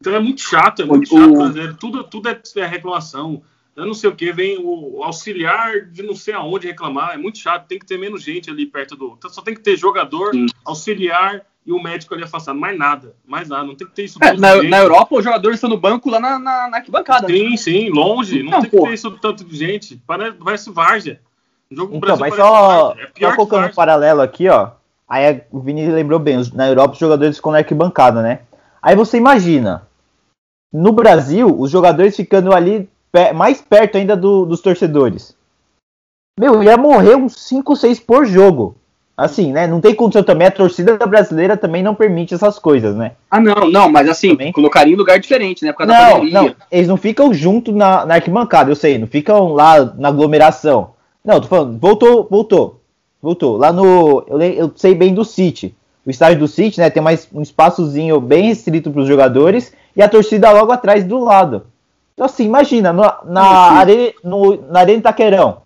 Então 0.00 0.16
é 0.16 0.18
muito 0.18 0.40
chato, 0.40 0.82
é 0.82 0.84
muito 0.84 1.08
chato 1.08 1.36
fazer. 1.36 1.76
Tudo, 1.76 2.02
tudo 2.02 2.28
é, 2.28 2.42
é 2.56 2.66
reclamação. 2.66 3.40
Eu 3.76 3.84
não 3.84 3.92
sei 3.92 4.08
o 4.08 4.16
que, 4.16 4.32
vem 4.32 4.56
o 4.58 5.02
auxiliar 5.02 5.82
de 5.82 6.02
não 6.02 6.16
sei 6.16 6.32
aonde 6.32 6.66
reclamar. 6.66 7.14
É 7.14 7.18
muito 7.18 7.38
chato, 7.38 7.66
tem 7.66 7.78
que 7.78 7.84
ter 7.84 7.98
menos 7.98 8.22
gente 8.22 8.48
ali 8.48 8.64
perto 8.64 8.96
do. 8.96 9.18
Só 9.28 9.42
tem 9.42 9.54
que 9.54 9.60
ter 9.60 9.76
jogador, 9.76 10.32
Sim. 10.32 10.46
auxiliar 10.64 11.44
e 11.64 11.72
o 11.72 11.82
médico 11.82 12.14
ali 12.14 12.24
afastado. 12.24 12.58
Mais 12.58 12.78
nada, 12.78 13.14
mais 13.26 13.50
nada. 13.50 13.64
Não 13.64 13.74
tem 13.74 13.86
que 13.86 13.92
ter 13.92 14.04
isso. 14.04 14.18
É, 14.22 14.32
na, 14.32 14.62
na, 14.62 14.78
Europa, 14.78 15.16
os 15.16 15.22
jogadores 15.22 15.56
estão 15.56 15.68
no 15.68 15.76
banco 15.76 16.08
lá 16.08 16.18
na, 16.18 16.38
na, 16.38 16.68
na 16.70 16.76
arquibancada. 16.78 17.26
Sim, 17.26 17.50
né? 17.50 17.56
sim, 17.58 17.90
longe. 17.90 18.42
Não, 18.42 18.52
não 18.52 18.60
tem 18.62 18.70
que 18.70 18.80
ter 18.80 18.94
isso 18.94 19.10
tanto 19.18 19.44
de 19.44 19.54
gente. 19.54 20.00
Parece, 20.06 20.36
parece 20.42 20.70
várzea. 20.70 21.20
O 21.70 21.76
jogo 21.76 21.96
então, 21.96 22.16
mas 22.16 22.34
só, 22.34 22.94
é 22.94 23.10
só 23.20 23.34
colocando 23.36 23.66
um 23.66 23.74
paralelo 23.74 24.22
aqui, 24.22 24.48
ó. 24.48 24.70
Aí 25.06 25.42
o 25.50 25.60
Vini 25.60 25.86
lembrou 25.86 26.18
bem, 26.18 26.40
na 26.54 26.66
Europa 26.66 26.94
os 26.94 26.98
jogadores 26.98 27.36
ficam 27.36 27.52
na 27.52 27.58
arquibancada, 27.58 28.22
né? 28.22 28.40
Aí 28.82 28.96
você 28.96 29.16
imagina, 29.16 29.86
no 30.72 30.92
Brasil, 30.92 31.54
os 31.58 31.70
jogadores 31.70 32.16
ficando 32.16 32.54
ali 32.54 32.88
mais 33.32 33.60
perto 33.60 33.96
ainda 33.98 34.16
do, 34.16 34.44
dos 34.44 34.60
torcedores. 34.60 35.34
Meu, 36.38 36.62
ia 36.62 36.76
morrer 36.76 37.16
uns 37.16 37.34
5, 37.34 37.74
6 37.76 38.00
por 38.00 38.26
jogo. 38.26 38.76
Assim, 39.16 39.50
né? 39.50 39.66
Não 39.66 39.80
tem 39.80 39.94
condição 39.94 40.22
também. 40.22 40.46
A 40.46 40.50
torcida 40.50 40.98
brasileira 41.06 41.56
também 41.56 41.82
não 41.82 41.94
permite 41.94 42.34
essas 42.34 42.58
coisas, 42.58 42.94
né? 42.94 43.12
Ah, 43.30 43.40
não, 43.40 43.70
não, 43.70 43.90
mas 43.90 44.06
assim, 44.10 44.32
também. 44.32 44.52
colocaria 44.52 44.92
em 44.92 44.96
lugar 44.96 45.18
diferente, 45.18 45.64
né? 45.64 45.72
Por 45.72 45.86
causa 45.86 45.94
não, 45.94 46.24
não, 46.24 46.54
eles 46.70 46.86
não 46.86 46.98
ficam 46.98 47.32
junto 47.32 47.72
na, 47.72 48.04
na 48.04 48.14
arquibancada, 48.16 48.70
eu 48.70 48.76
sei, 48.76 48.98
não 48.98 49.06
ficam 49.06 49.54
lá 49.54 49.82
na 49.96 50.08
aglomeração. 50.08 50.90
Não, 51.24 51.40
tô 51.40 51.48
falando, 51.48 51.78
voltou, 51.78 52.28
voltou. 52.30 52.82
Voltou. 53.22 53.56
Lá 53.56 53.72
no. 53.72 54.22
Eu, 54.28 54.40
eu 54.40 54.72
sei 54.76 54.94
bem 54.94 55.14
do 55.14 55.24
City. 55.24 55.74
O 56.04 56.10
estádio 56.10 56.40
do 56.40 56.48
City, 56.48 56.78
né? 56.78 56.90
Tem 56.90 57.02
mais 57.02 57.26
um 57.32 57.40
espaçozinho 57.40 58.20
bem 58.20 58.44
restrito 58.44 58.90
para 58.90 59.00
os 59.00 59.08
jogadores 59.08 59.72
e 59.96 60.02
a 60.02 60.08
torcida 60.08 60.52
logo 60.52 60.70
atrás 60.70 61.02
do 61.02 61.18
lado. 61.18 61.64
Então, 62.16 62.24
assim, 62.24 62.44
imagina, 62.44 62.94
no, 62.94 63.02
na, 63.26 63.42
arena, 63.42 64.12
no, 64.24 64.70
na 64.70 64.80
Arena 64.80 65.00
Itaquerão, 65.00 65.62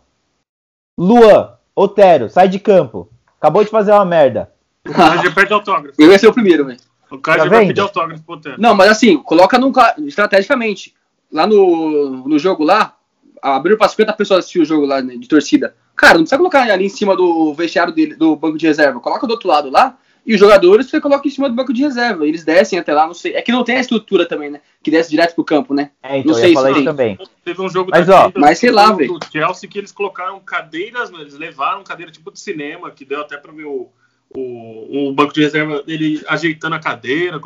Luan, 0.99 1.53
Otero, 1.77 2.29
sai 2.29 2.49
de 2.49 2.59
campo. 2.59 3.09
Acabou 3.39 3.63
de 3.63 3.71
fazer 3.71 3.93
uma 3.93 4.05
merda. 4.05 4.53
O 4.85 4.93
cara 4.93 5.23
já 5.23 5.31
perde 5.31 5.53
autógrafo. 5.53 5.95
Eu 5.97 6.11
ia 6.11 6.19
ser 6.19 6.27
o 6.27 6.33
primeiro, 6.33 6.67
velho. 6.67 6.81
O 7.09 7.19
cara 7.19 7.39
tá 7.39 7.45
já 7.45 7.51
vendo? 7.51 7.59
vai 7.59 7.67
pedir 7.69 7.81
autógrafo 7.81 8.23
pro 8.25 8.35
Otero. 8.35 8.57
Não, 8.59 8.75
mas 8.75 8.91
assim, 8.91 9.17
coloca 9.19 9.59
num, 9.61 9.73
estrategicamente. 9.99 10.93
Lá 11.33 11.47
no, 11.47 12.27
no 12.27 12.37
jogo 12.37 12.65
lá, 12.65 12.97
abriu 13.41 13.79
para 13.79 13.89
50 13.89 14.13
pessoas 14.15 14.41
assistir 14.41 14.61
o 14.61 14.65
jogo 14.65 14.87
lá 14.87 15.01
né, 15.01 15.17
de 15.17 15.29
torcida. 15.29 15.77
Cara, 15.95 16.15
não 16.15 16.23
precisa 16.23 16.39
colocar 16.39 16.63
ali 16.69 16.87
em 16.87 16.89
cima 16.89 17.15
do 17.15 17.55
vestiário 17.55 17.95
dele, 17.95 18.17
do 18.17 18.35
banco 18.35 18.59
de 18.59 18.67
reserva. 18.67 18.99
Coloca 18.99 19.25
do 19.25 19.31
outro 19.31 19.49
lado 19.49 19.71
lá. 19.71 19.97
E 20.27 20.35
os 20.35 20.41
jogadores 20.41 20.87
você 20.87 21.01
coloca 21.01 21.27
em 21.27 21.31
cima 21.31 21.49
do 21.49 21.55
banco 21.55 21.73
de 21.73 21.83
reserva. 21.83 22.27
Eles 22.27 22.45
descem 22.45 22.79
até 22.79 22.93
lá, 22.93 23.07
não 23.07 23.15
sei. 23.15 23.35
É 23.35 23.43
que 23.43 23.53
não 23.53 23.65
tem 23.65 23.77
a 23.77 23.81
estrutura 23.81 24.27
também, 24.27 24.51
né? 24.51 24.61
Que 24.83 24.91
desce 24.91 25.11
direto 25.11 25.35
pro 25.35 25.45
campo, 25.45 25.75
né? 25.75 25.91
É, 26.03 26.19
então, 26.19 26.33
não 26.33 26.39
sei 26.39 26.55
se 26.55 26.75
tem. 26.75 26.85
também. 26.85 27.19
Teve 27.45 27.63
um 27.63 27.69
jogo 27.69 27.91
mas, 27.91 28.09
ó, 28.09 28.31
mas 28.37 28.59
sei 28.59 28.71
lá, 28.71 28.93
velho. 28.93 29.19
do 29.19 29.27
Chelsea 29.31 29.69
que 29.69 29.79
eles 29.79 29.93
colocaram 29.93 30.39
cadeiras, 30.41 31.11
eles 31.11 31.35
levaram 31.35 31.83
cadeira 31.83 32.13
tipo 32.13 32.31
de 32.31 32.39
cinema, 32.39 32.91
que 32.91 33.05
deu 33.05 33.21
até 33.21 33.37
para 33.37 33.53
ver 33.53 33.65
o, 33.65 33.89
o, 34.31 35.09
o, 35.09 35.13
banco 35.13 35.33
de 35.33 35.41
reserva 35.41 35.83
ele 35.87 36.23
ajeitando 36.29 36.77
a 36.77 36.79
cadeira, 36.79 37.41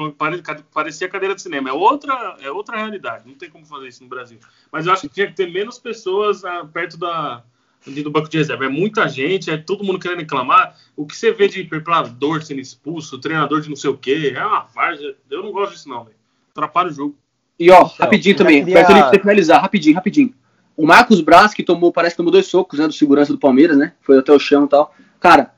parecia 0.73 1.09
cadeira 1.09 1.35
de 1.35 1.43
cinema. 1.43 1.71
É 1.71 1.73
outra, 1.73 2.37
é 2.41 2.51
outra 2.51 2.77
realidade. 2.77 3.25
Não 3.27 3.35
tem 3.35 3.49
como 3.49 3.65
fazer 3.65 3.89
isso 3.89 4.03
no 4.03 4.09
Brasil. 4.09 4.39
Mas 4.71 4.87
eu 4.87 4.93
acho 4.93 5.03
que 5.03 5.15
tinha 5.15 5.27
que 5.27 5.35
ter 5.35 5.51
menos 5.51 5.79
pessoas 5.79 6.45
ah, 6.45 6.69
perto 6.71 6.99
da, 6.99 7.43
do 7.87 8.11
banco 8.11 8.29
de 8.29 8.39
reserva. 8.39 8.65
É 8.65 8.69
muita 8.69 9.09
gente, 9.09 9.51
é 9.51 9.57
todo 9.57 9.85
mundo 9.85 9.99
querendo 9.99 10.21
reclamar. 10.21 10.77
O 10.97 11.07
que 11.07 11.17
você 11.17 11.33
vê 11.33 11.49
de 11.49 11.65
preparador 11.65 12.43
sendo 12.43 12.61
expulso, 12.61 13.19
treinador 13.19 13.61
de 13.61 13.69
não 13.69 13.77
sei 13.77 13.91
o 13.91 13.97
quê, 13.97 14.33
é 14.35 14.45
uma 14.45 14.65
várzea. 14.65 15.15
Eu 15.31 15.43
não 15.43 15.53
gosto 15.53 15.73
disso, 15.73 15.89
não, 15.89 16.05
velho. 16.05 16.17
Atrapalha 16.51 16.89
o 16.89 16.93
jogo. 16.93 17.17
E 17.59 17.71
ó, 17.71 17.83
então, 17.83 17.93
rapidinho 17.99 18.37
também, 18.37 18.65
queria... 18.65 18.85
pra 18.85 19.11
finalizar, 19.11 19.61
rapidinho, 19.61 19.95
rapidinho. 19.95 20.35
O 20.77 20.87
Marcos 20.87 21.21
Braz, 21.21 21.55
que 21.55 21.63
tomou, 21.63 21.93
parece 21.93 22.15
que 22.15 22.17
tomou 22.17 22.33
dois 22.33 22.47
socos, 22.47 22.79
né, 22.79 22.87
do 22.87 22.93
segurança 22.93 23.33
do 23.33 23.39
Palmeiras, 23.39 23.77
né? 23.77 23.93
Foi 24.01 24.19
até 24.19 24.33
o 24.33 24.39
chão 24.41 24.65
e 24.65 24.69
tal. 24.69 24.93
Cara, 25.21 25.55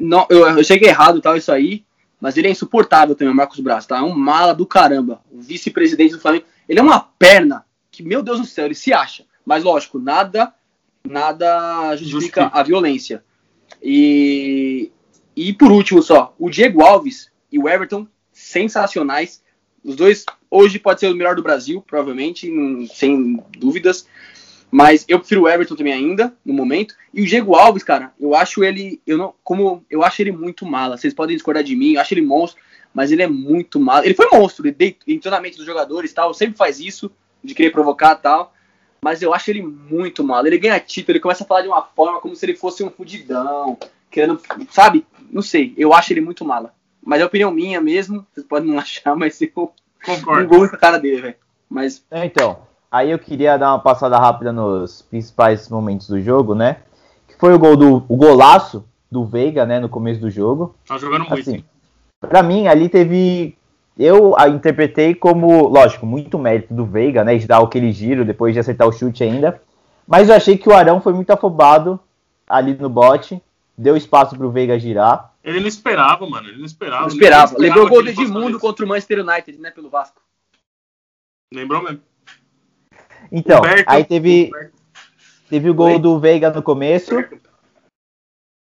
não, 0.00 0.26
eu, 0.30 0.46
eu 0.46 0.64
cheguei 0.64 0.88
errado 0.88 1.20
tal, 1.20 1.36
isso 1.36 1.52
aí, 1.52 1.84
mas 2.18 2.36
ele 2.36 2.48
é 2.48 2.50
insuportável 2.50 3.14
também, 3.14 3.32
o 3.32 3.36
Marcos 3.36 3.60
Braz, 3.60 3.84
tá? 3.84 3.98
É 3.98 4.02
um 4.02 4.14
mala 4.14 4.54
do 4.54 4.64
caramba. 4.64 5.20
O 5.30 5.40
vice-presidente 5.40 6.14
do 6.14 6.20
Flamengo. 6.20 6.46
Ele 6.68 6.78
é 6.78 6.82
uma 6.82 7.00
perna 7.00 7.66
que, 7.90 8.02
meu 8.02 8.22
Deus 8.22 8.40
do 8.40 8.46
céu, 8.46 8.64
ele 8.64 8.74
se 8.74 8.92
acha. 8.92 9.24
Mas 9.44 9.62
lógico, 9.62 9.98
nada 9.98 10.54
nada 11.08 11.96
justifica 11.96 12.50
a 12.52 12.62
violência. 12.62 13.22
E, 13.82 14.90
e 15.36 15.52
por 15.52 15.70
último 15.70 16.02
só, 16.02 16.34
o 16.38 16.50
Diego 16.50 16.82
Alves 16.82 17.30
e 17.50 17.58
o 17.58 17.68
Everton, 17.68 18.06
sensacionais. 18.32 19.42
Os 19.84 19.96
dois 19.96 20.24
hoje 20.50 20.78
pode 20.78 21.00
ser 21.00 21.08
o 21.08 21.14
melhor 21.14 21.34
do 21.34 21.42
Brasil, 21.42 21.82
provavelmente, 21.82 22.50
sem 22.94 23.42
dúvidas. 23.58 24.06
Mas 24.70 25.04
eu 25.06 25.18
prefiro 25.18 25.42
o 25.42 25.48
Everton 25.48 25.76
também 25.76 25.92
ainda, 25.92 26.34
no 26.44 26.54
momento. 26.54 26.94
E 27.12 27.20
o 27.20 27.26
Diego 27.26 27.54
Alves, 27.54 27.82
cara, 27.82 28.12
eu 28.18 28.34
acho 28.34 28.64
ele. 28.64 29.02
Eu 29.06 29.18
não. 29.18 29.34
Como. 29.44 29.84
Eu 29.90 30.02
acho 30.02 30.22
ele 30.22 30.32
muito 30.32 30.64
mala. 30.64 30.96
Vocês 30.96 31.12
podem 31.12 31.36
discordar 31.36 31.62
de 31.62 31.76
mim, 31.76 31.94
eu 31.94 32.00
acho 32.00 32.14
ele 32.14 32.22
monstro, 32.22 32.62
mas 32.94 33.12
ele 33.12 33.22
é 33.22 33.26
muito 33.26 33.78
mala. 33.78 34.06
Ele 34.06 34.14
foi 34.14 34.28
monstro, 34.32 34.66
ele 34.66 34.96
em 35.06 35.18
treinamento 35.18 35.58
dos 35.58 35.66
jogadores 35.66 36.12
tal, 36.12 36.32
sempre 36.32 36.56
faz 36.56 36.80
isso, 36.80 37.10
de 37.44 37.54
querer 37.54 37.70
provocar 37.70 38.14
tal 38.14 38.54
mas 39.02 39.20
eu 39.20 39.34
acho 39.34 39.50
ele 39.50 39.62
muito 39.62 40.22
mal. 40.22 40.46
Ele 40.46 40.56
ganha 40.56 40.78
título, 40.78 41.12
ele 41.12 41.20
começa 41.20 41.42
a 41.42 41.46
falar 41.46 41.62
de 41.62 41.68
uma 41.68 41.82
forma 41.82 42.20
como 42.20 42.36
se 42.36 42.46
ele 42.46 42.56
fosse 42.56 42.84
um 42.84 42.90
fudidão, 42.90 43.76
querendo, 44.10 44.40
sabe? 44.70 45.04
Não 45.30 45.42
sei, 45.42 45.74
eu 45.76 45.92
acho 45.92 46.12
ele 46.12 46.20
muito 46.20 46.44
mala. 46.44 46.72
Mas 47.04 47.20
é 47.20 47.24
opinião 47.24 47.50
minha 47.50 47.80
mesmo, 47.80 48.24
vocês 48.32 48.46
podem 48.46 48.70
não 48.70 48.78
achar, 48.80 49.16
mas 49.16 49.40
eu 49.42 49.72
concordo 50.04 50.48
com 50.48 50.76
a 50.76 50.78
cara 50.78 50.98
dele, 50.98 51.20
velho. 51.20 51.34
Mas... 51.68 52.04
É, 52.10 52.24
então, 52.24 52.60
aí 52.90 53.10
eu 53.10 53.18
queria 53.18 53.56
dar 53.56 53.72
uma 53.72 53.80
passada 53.80 54.16
rápida 54.18 54.52
nos 54.52 55.02
principais 55.02 55.68
momentos 55.68 56.08
do 56.08 56.20
jogo, 56.20 56.54
né? 56.54 56.78
Que 57.26 57.34
foi 57.36 57.52
o 57.54 57.58
gol 57.58 57.76
do 57.76 58.04
o 58.08 58.16
golaço 58.16 58.84
do 59.10 59.24
Veiga, 59.26 59.66
né, 59.66 59.80
no 59.80 59.88
começo 59.88 60.20
do 60.20 60.30
jogo. 60.30 60.74
Tá 60.86 60.96
jogando 60.96 61.28
muito. 61.28 61.40
Assim, 61.40 61.64
pra 62.20 62.42
mim, 62.42 62.68
ali 62.68 62.88
teve 62.88 63.58
eu 63.98 64.38
a 64.38 64.48
interpretei 64.48 65.14
como, 65.14 65.68
lógico, 65.68 66.06
muito 66.06 66.38
mérito 66.38 66.72
do 66.72 66.86
Veiga, 66.86 67.22
né? 67.24 67.36
De 67.36 67.46
dar 67.46 67.62
aquele 67.62 67.92
giro 67.92 68.24
depois 68.24 68.54
de 68.54 68.60
acertar 68.60 68.88
o 68.88 68.92
chute 68.92 69.22
ainda. 69.22 69.60
Mas 70.06 70.28
eu 70.28 70.34
achei 70.34 70.56
que 70.56 70.68
o 70.68 70.74
Arão 70.74 71.00
foi 71.00 71.12
muito 71.12 71.30
afobado 71.30 72.00
ali 72.48 72.74
no 72.74 72.88
bote. 72.88 73.40
Deu 73.76 73.96
espaço 73.96 74.36
pro 74.36 74.50
Veiga 74.50 74.78
girar. 74.78 75.32
Ele 75.44 75.60
não 75.60 75.68
esperava, 75.68 76.28
mano. 76.28 76.48
Ele 76.48 76.58
não 76.58 76.66
esperava. 76.66 77.02
Não 77.02 77.08
esperava. 77.08 77.58
Lembrou 77.58 77.86
o 77.86 77.88
gol 77.88 78.02
do 78.02 78.10
Edmundo 78.10 78.58
contra 78.58 78.84
o 78.84 78.88
Manchester 78.88 79.20
United, 79.20 79.58
né? 79.58 79.70
Pelo 79.70 79.90
Vasco. 79.90 80.20
Lembrou 81.52 81.82
mesmo. 81.82 82.00
Então, 83.30 83.62
aí 83.86 84.04
teve, 84.04 84.50
teve 85.48 85.70
o 85.70 85.74
gol 85.74 85.98
do 85.98 86.18
Veiga 86.18 86.50
no 86.50 86.62
começo 86.62 87.14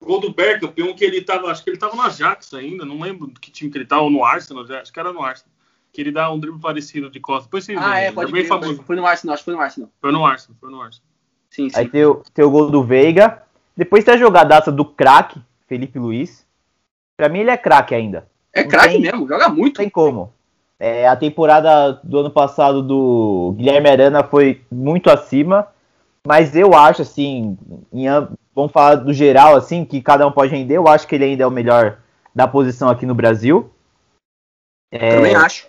gol 0.05 0.21
do 0.21 0.33
Bergkamp, 0.33 0.79
um 0.81 0.95
que 0.95 1.05
ele 1.05 1.23
tava, 1.23 1.49
acho 1.49 1.63
que 1.63 1.71
ele 1.71 1.77
tava 1.77 1.97
no 1.97 2.03
Ajax 2.03 2.53
ainda, 2.55 2.85
não 2.85 3.01
lembro 3.01 3.33
que 3.41 3.51
time 3.51 3.71
que 3.71 3.79
ele 3.79 3.87
tava, 3.87 4.03
ou 4.03 4.11
no 4.11 4.25
Arsenal, 4.25 4.65
acho 4.65 4.93
que 4.93 5.01
era 5.01 5.13
no 5.13 5.23
Arsenal. 5.23 5.53
Que 5.93 6.01
ele 6.01 6.11
dá 6.11 6.31
um 6.31 6.39
drible 6.39 6.61
parecido 6.61 7.09
de 7.09 7.21
costa. 7.21 7.45
Depois 7.45 7.65
você 7.65 7.75
ah, 7.77 7.95
vê, 7.95 8.01
é, 8.01 8.13
pode 8.13 8.31
é 8.31 8.33
bem 8.33 8.45
famoso. 8.45 8.83
Foi 8.83 8.97
no 8.97 9.07
Arsenal, 9.07 9.35
acho 9.35 9.43
que 9.43 9.45
foi 9.45 9.55
no 9.55 9.61
Arsenal. 9.61 9.91
Foi 10.01 10.13
no 10.13 10.27
Arsenal, 10.27 10.57
foi 10.61 10.71
no 10.71 10.83
Arsenal. 10.83 11.09
Sim, 11.51 11.71
sim. 11.71 11.79
Aí 11.79 11.89
tem 11.89 12.05
o, 12.05 12.23
tem 12.35 12.45
o 12.45 12.51
gol 12.51 12.71
do 12.71 12.83
Veiga. 12.83 13.43
Depois 13.77 14.05
tem 14.05 14.15
a 14.15 14.19
jogadaça 14.19 14.73
do 14.73 14.85
craque, 14.85 15.41
Felipe 15.69 15.99
Luiz. 15.99 16.45
Pra 17.17 17.29
mim 17.29 17.41
ele 17.41 17.51
é 17.51 17.57
craque 17.57 17.95
ainda. 17.95 18.27
É 18.53 18.65
craque 18.65 18.99
mesmo, 18.99 19.29
joga 19.29 19.49
muito. 19.49 19.79
Não 19.79 19.85
tem 19.85 19.89
como. 19.89 20.33
É, 20.79 21.07
a 21.07 21.17
temporada 21.17 22.01
do 22.03 22.19
ano 22.19 22.31
passado 22.31 22.83
do 22.83 23.55
Guilherme 23.57 23.89
Arana 23.89 24.25
foi 24.25 24.63
muito 24.71 25.09
acima, 25.09 25.69
mas 26.27 26.57
eu 26.57 26.75
acho 26.75 27.03
assim, 27.03 27.57
em, 27.93 28.07
vamos 28.55 28.73
falar 28.73 28.97
do 28.97 29.13
geral, 29.13 29.57
assim, 29.57 29.85
que 29.85 30.01
cada 30.01 30.27
um 30.27 30.33
pode 30.33 30.53
render. 30.53 30.77
Eu 30.77 30.89
acho 30.89 31.07
que 31.07 31.15
ele 31.15 31.25
ainda 31.25 31.45
é 31.45 31.47
o 31.47 31.51
melhor 31.51 31.99
da 32.35 32.47
posição 32.47 32.89
aqui 32.89 33.07
no 33.07 33.15
Brasil. 33.15 33.71
É, 34.91 35.17
também 35.17 35.35
acho. 35.35 35.67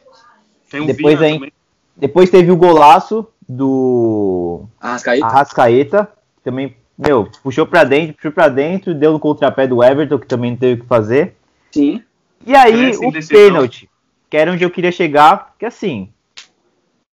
Um 0.73 0.86
depois, 0.86 1.21
aí, 1.21 1.33
também. 1.33 1.53
depois 1.95 2.29
teve 2.29 2.51
o 2.51 2.57
golaço 2.57 3.27
do 3.47 4.65
Arrascaeta. 4.79 5.25
Arrascaeta 5.25 6.09
também, 6.43 6.75
meu, 6.97 7.29
puxou 7.41 7.65
para 7.65 7.83
dentro, 7.83 8.15
puxou 8.15 8.31
para 8.31 8.49
dentro, 8.49 8.93
deu 8.93 9.13
no 9.13 9.19
contrapé 9.19 9.67
do 9.67 9.83
Everton, 9.83 10.19
que 10.19 10.27
também 10.27 10.51
não 10.51 10.57
teve 10.57 10.81
o 10.81 10.83
que 10.83 10.89
fazer. 10.89 11.36
Sim. 11.71 12.03
E 12.45 12.55
aí, 12.55 12.91
o 12.97 13.27
pênalti, 13.27 13.89
que 14.29 14.38
era 14.38 14.51
onde 14.51 14.63
eu 14.63 14.69
queria 14.69 14.91
chegar, 14.91 15.55
que 15.57 15.65
assim, 15.65 16.09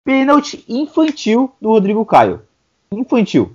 Pênalti 0.05 0.65
infantil 0.69 1.55
do 1.61 1.69
Rodrigo 1.69 2.05
Caio. 2.05 2.43
Infantil. 2.91 3.55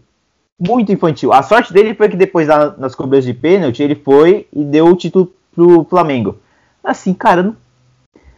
Muito 0.58 0.92
infantil. 0.92 1.34
A 1.34 1.44
sorte 1.44 1.74
dele 1.74 1.94
foi 1.94 2.08
que 2.08 2.16
depois 2.16 2.48
nas 2.78 2.96
cobranças 2.96 3.26
de 3.26 3.34
pênalti, 3.34 3.84
ele 3.84 3.96
foi 3.96 4.48
e 4.54 4.64
deu 4.64 4.88
o 4.88 4.96
título 4.96 5.34
pro 5.54 5.86
Flamengo. 5.90 6.38
Assim, 6.84 7.14
cara, 7.14 7.54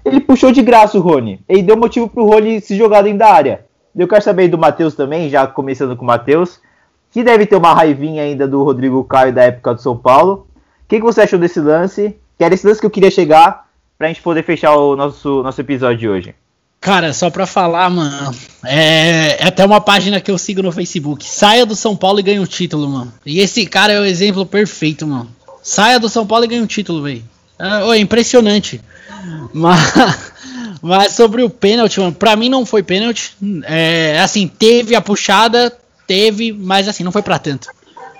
ele 0.03 0.19
puxou 0.19 0.51
de 0.51 0.61
graça 0.61 0.97
o 0.97 1.01
Rony. 1.01 1.39
Ele 1.47 1.61
deu 1.61 1.77
motivo 1.77 2.07
pro 2.07 2.25
Rony 2.25 2.61
se 2.61 2.75
jogar 2.75 3.01
dentro 3.01 3.19
da 3.19 3.31
área. 3.31 3.65
Eu 3.95 4.07
quero 4.07 4.23
saber 4.23 4.47
do 4.47 4.57
Matheus 4.57 4.95
também, 4.95 5.29
já 5.29 5.45
começando 5.45 5.95
com 5.95 6.03
o 6.03 6.07
Matheus, 6.07 6.59
que 7.11 7.23
deve 7.23 7.45
ter 7.45 7.55
uma 7.55 7.73
raivinha 7.73 8.23
ainda 8.23 8.47
do 8.47 8.63
Rodrigo 8.63 9.03
Caio 9.03 9.33
da 9.33 9.43
época 9.43 9.73
do 9.73 9.81
São 9.81 9.97
Paulo. 9.97 10.47
O 10.55 10.87
que, 10.87 10.97
que 10.97 11.05
você 11.05 11.21
achou 11.21 11.37
desse 11.37 11.59
lance? 11.59 12.15
Que 12.37 12.43
era 12.43 12.53
esse 12.53 12.65
lance 12.65 12.79
que 12.79 12.85
eu 12.85 12.91
queria 12.91 13.11
chegar 13.11 13.67
pra 13.97 14.07
gente 14.07 14.21
poder 14.21 14.43
fechar 14.43 14.75
o 14.75 14.95
nosso, 14.95 15.43
nosso 15.43 15.59
episódio 15.59 15.97
de 15.97 16.09
hoje. 16.09 16.35
Cara, 16.79 17.11
só 17.11 17.29
pra 17.29 17.45
falar, 17.45 17.89
mano, 17.89 18.35
é, 18.63 19.37
é, 19.39 19.47
até 19.47 19.65
uma 19.65 19.81
página 19.81 20.21
que 20.21 20.29
eu 20.29 20.37
sigo 20.37 20.61
no 20.61 20.71
Facebook. 20.71 21.25
Saia 21.25 21.65
do 21.65 21.75
São 21.75 21.95
Paulo 21.95 22.19
e 22.19 22.23
ganhe 22.23 22.39
o 22.39 22.47
título, 22.47 22.87
mano. 22.87 23.13
E 23.25 23.39
esse 23.39 23.65
cara 23.65 23.93
é 23.93 23.99
o 23.99 24.05
exemplo 24.05 24.45
perfeito, 24.45 25.05
mano. 25.05 25.29
Saia 25.63 25.99
do 25.99 26.07
São 26.07 26.25
Paulo 26.25 26.45
e 26.45 26.47
ganhe 26.47 26.61
o 26.61 26.67
título, 26.67 27.01
velho. 27.03 27.23
É, 27.59 27.95
é, 27.95 27.99
impressionante. 27.99 28.79
Mas, 29.51 29.93
mas 30.81 31.13
sobre 31.13 31.43
o 31.43 31.49
pênalti, 31.49 31.99
mano, 31.99 32.13
pra 32.13 32.35
mim 32.35 32.47
não 32.47 32.65
foi 32.65 32.83
pênalti. 32.83 33.35
É, 33.63 34.19
assim, 34.19 34.47
teve 34.47 34.95
a 34.95 35.01
puxada, 35.01 35.75
teve, 36.05 36.53
mas 36.53 36.87
assim, 36.87 37.03
não 37.03 37.11
foi 37.11 37.23
pra 37.23 37.39
tanto. 37.39 37.67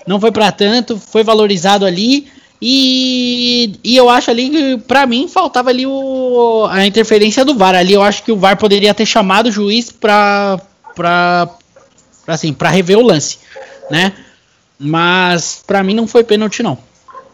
Não 0.06 0.20
foi 0.20 0.32
pra 0.32 0.52
tanto, 0.52 0.98
foi 0.98 1.24
valorizado 1.24 1.86
ali. 1.86 2.28
E, 2.62 3.80
e 3.84 3.96
eu 3.96 4.10
acho 4.10 4.32
ali 4.32 4.50
que, 4.50 4.78
pra 4.80 5.06
mim, 5.06 5.28
faltava 5.28 5.70
ali 5.70 5.86
o, 5.86 6.68
a 6.70 6.86
interferência 6.86 7.46
do 7.46 7.56
VAR. 7.56 7.76
Ali 7.76 7.94
eu 7.94 8.02
acho 8.02 8.24
que 8.24 8.32
o 8.32 8.38
VAR 8.38 8.58
poderia 8.58 8.94
ter 8.94 9.06
chamado 9.06 9.48
o 9.48 9.52
juiz 9.52 9.92
pra, 9.92 10.60
pra, 10.96 11.50
pra, 12.26 12.34
assim, 12.34 12.54
pra 12.54 12.70
rever 12.70 12.98
o 12.98 13.06
lance, 13.06 13.40
né? 13.92 14.14
Mas 14.80 15.64
pra 15.66 15.84
mim 15.84 15.94
não 15.94 16.08
foi 16.08 16.24
pênalti, 16.24 16.64
não. 16.64 16.78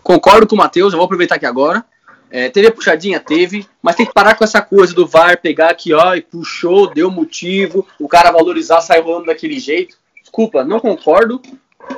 Concordo 0.01 0.45
com 0.45 0.55
o 0.55 0.57
Matheus, 0.57 0.91
eu 0.91 0.97
vou 0.97 1.05
aproveitar 1.05 1.35
aqui 1.35 1.45
agora. 1.45 1.85
É, 2.29 2.49
teve 2.49 2.67
a 2.67 2.71
puxadinha? 2.71 3.19
Teve, 3.19 3.65
mas 3.81 3.95
tem 3.95 4.05
que 4.05 4.13
parar 4.13 4.35
com 4.35 4.43
essa 4.43 4.61
coisa 4.61 4.93
do 4.93 5.05
VAR 5.05 5.39
pegar 5.39 5.69
aqui, 5.69 5.93
ó, 5.93 6.15
e 6.15 6.21
puxou, 6.21 6.91
deu 6.91 7.11
motivo, 7.11 7.87
o 7.99 8.07
cara 8.07 8.31
valorizar, 8.31 8.81
sai 8.81 8.99
rolando 8.99 9.27
daquele 9.27 9.59
jeito. 9.59 9.95
Desculpa, 10.19 10.63
não 10.63 10.79
concordo. 10.79 11.41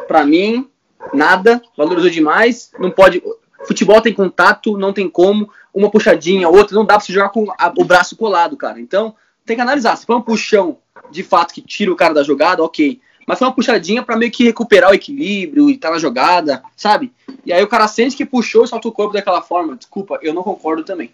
Pra 0.08 0.26
mim, 0.26 0.68
nada, 1.14 1.62
valorizou 1.78 2.10
demais, 2.10 2.72
não 2.80 2.92
pode. 2.92 3.22
Futebol 3.68 4.02
tem 4.02 4.14
contato, 4.14 4.78
não 4.78 4.94
tem 4.94 5.10
como, 5.10 5.50
uma 5.74 5.90
puxadinha, 5.90 6.48
outra, 6.48 6.76
não 6.76 6.86
dá 6.86 6.96
pra 6.96 7.06
você 7.06 7.14
jogar 7.14 7.30
com 7.30 7.52
a, 7.58 7.74
o 7.76 7.84
braço 7.84 8.16
colado, 8.16 8.56
cara. 8.56 8.80
Então, 8.80 9.16
tem 9.46 9.56
que 9.56 9.62
analisar. 9.62 9.96
Se 9.96 10.06
for 10.06 10.18
um 10.18 10.22
puxão 10.22 10.78
de 11.12 11.24
fato 11.24 11.54
que 11.54 11.62
tira 11.62 11.92
o 11.92 11.96
cara 11.96 12.14
da 12.14 12.24
jogada, 12.24 12.64
ok. 12.64 13.00
Mas 13.28 13.40
foi 13.40 13.48
uma 13.48 13.54
puxadinha 13.54 14.04
para 14.04 14.16
meio 14.16 14.32
que 14.32 14.44
recuperar 14.44 14.92
o 14.92 14.94
equilíbrio 14.94 15.70
e 15.70 15.78
tá 15.78 15.90
na 15.90 15.98
jogada, 15.98 16.64
sabe? 16.76 17.12
E 17.44 17.52
aí 17.52 17.64
o 17.64 17.68
cara 17.68 17.88
sente 17.88 18.16
que 18.16 18.26
puxou 18.26 18.66
e 18.66 18.68
solta 18.68 18.88
o 18.88 18.92
corpo 18.92 19.14
daquela 19.14 19.42
forma. 19.42 19.76
Desculpa, 19.76 20.20
eu 20.22 20.34
não 20.34 20.44
concordo 20.44 20.84
também. 20.84 21.12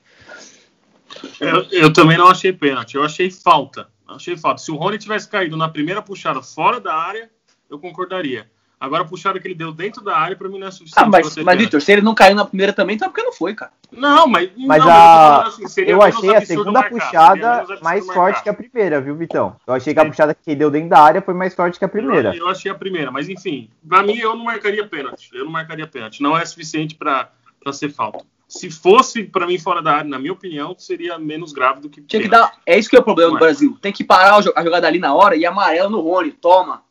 Eu, 1.40 1.64
eu 1.72 1.94
também 1.94 2.18
não 2.18 2.28
achei 2.28 2.52
pênalti, 2.52 2.96
eu 2.96 3.04
achei 3.04 3.32
falta. 3.32 3.88
Achei 4.08 4.36
falta. 4.36 4.62
Se 4.62 4.72
o 4.72 4.76
Rony 4.76 4.98
tivesse 4.98 5.28
caído 5.28 5.56
na 5.56 5.70
primeira 5.70 6.02
puxada 6.02 6.42
fora 6.42 6.80
da 6.82 6.94
área, 6.94 7.30
eu 7.70 7.80
concordaria. 7.80 8.51
Agora, 8.82 9.04
a 9.04 9.06
puxada 9.06 9.40
que 9.40 9.48
ele 9.48 9.54
deu 9.54 9.72
dentro 9.72 10.04
da 10.04 10.18
área, 10.18 10.36
pra 10.36 10.50
mim 10.50 10.58
não 10.58 10.66
é 10.66 10.72
suficiente. 10.72 11.06
Ah, 11.06 11.08
mas, 11.08 11.38
mas 11.38 11.58
Vitor, 11.60 11.80
se 11.80 11.92
ele 11.92 12.02
não 12.02 12.16
caiu 12.16 12.36
na 12.36 12.44
primeira 12.44 12.74
também, 12.74 12.96
então 12.96 13.06
é 13.06 13.10
porque 13.12 13.22
não 13.22 13.32
foi, 13.32 13.54
cara. 13.54 13.72
Não, 13.92 14.26
mas. 14.26 14.50
Mas 14.58 14.84
não, 14.84 14.92
a... 14.92 15.44
assim, 15.44 15.82
eu 15.82 16.02
achei 16.02 16.36
a 16.36 16.44
segunda 16.44 16.72
marcar, 16.72 16.90
puxada 16.90 17.80
mais 17.84 18.04
forte 18.08 18.42
que 18.42 18.50
a 18.50 18.54
primeira, 18.56 19.00
viu, 19.00 19.16
Vitão? 19.16 19.56
Eu 19.68 19.76
achei 19.76 19.94
que 19.94 20.00
a 20.00 20.06
puxada 20.06 20.34
que 20.34 20.50
ele 20.50 20.56
deu 20.56 20.72
dentro 20.72 20.90
da 20.90 21.00
área 21.00 21.22
foi 21.22 21.36
mais 21.36 21.54
forte 21.54 21.78
que 21.78 21.86
a 21.86 21.88
primeira. 21.88 22.30
Eu, 22.30 22.46
eu 22.46 22.50
achei 22.50 22.72
a 22.72 22.76
primeira, 22.76 23.12
mas 23.12 23.30
enfim, 23.30 23.70
pra 23.88 24.02
mim 24.02 24.18
eu 24.18 24.36
não 24.36 24.46
marcaria 24.46 24.88
pênalti. 24.88 25.30
Eu 25.32 25.46
não 25.46 25.52
marcaria 25.52 25.86
pênalti. 25.86 26.24
Não 26.24 26.36
é 26.36 26.44
suficiente 26.44 26.96
pra, 26.96 27.30
pra 27.64 27.72
ser 27.72 27.92
falta. 27.92 28.26
Se 28.48 28.72
fosse 28.72 29.24
para 29.24 29.46
mim 29.46 29.60
fora 29.60 29.84
da 29.84 29.98
área, 29.98 30.10
na 30.10 30.18
minha 30.18 30.34
opinião, 30.34 30.76
seria 30.76 31.20
menos 31.20 31.54
grave 31.54 31.82
do 31.82 31.90
que. 31.90 32.02
Tinha 32.02 32.24
que 32.24 32.28
dar. 32.28 32.52
É 32.66 32.80
isso 32.80 32.90
que 32.90 32.96
é 32.96 33.00
o 33.00 33.04
problema 33.04 33.34
do 33.34 33.38
Brasil. 33.38 33.78
Tem 33.80 33.94
que 33.94 34.04
parar 34.04 34.38
a 34.38 34.42
jogada 34.42 34.88
ali 34.88 34.98
na 34.98 35.14
hora 35.14 35.36
e 35.36 35.46
amarelo 35.46 35.92
no 35.92 36.02
Rony. 36.02 36.32
Toma. 36.32 36.82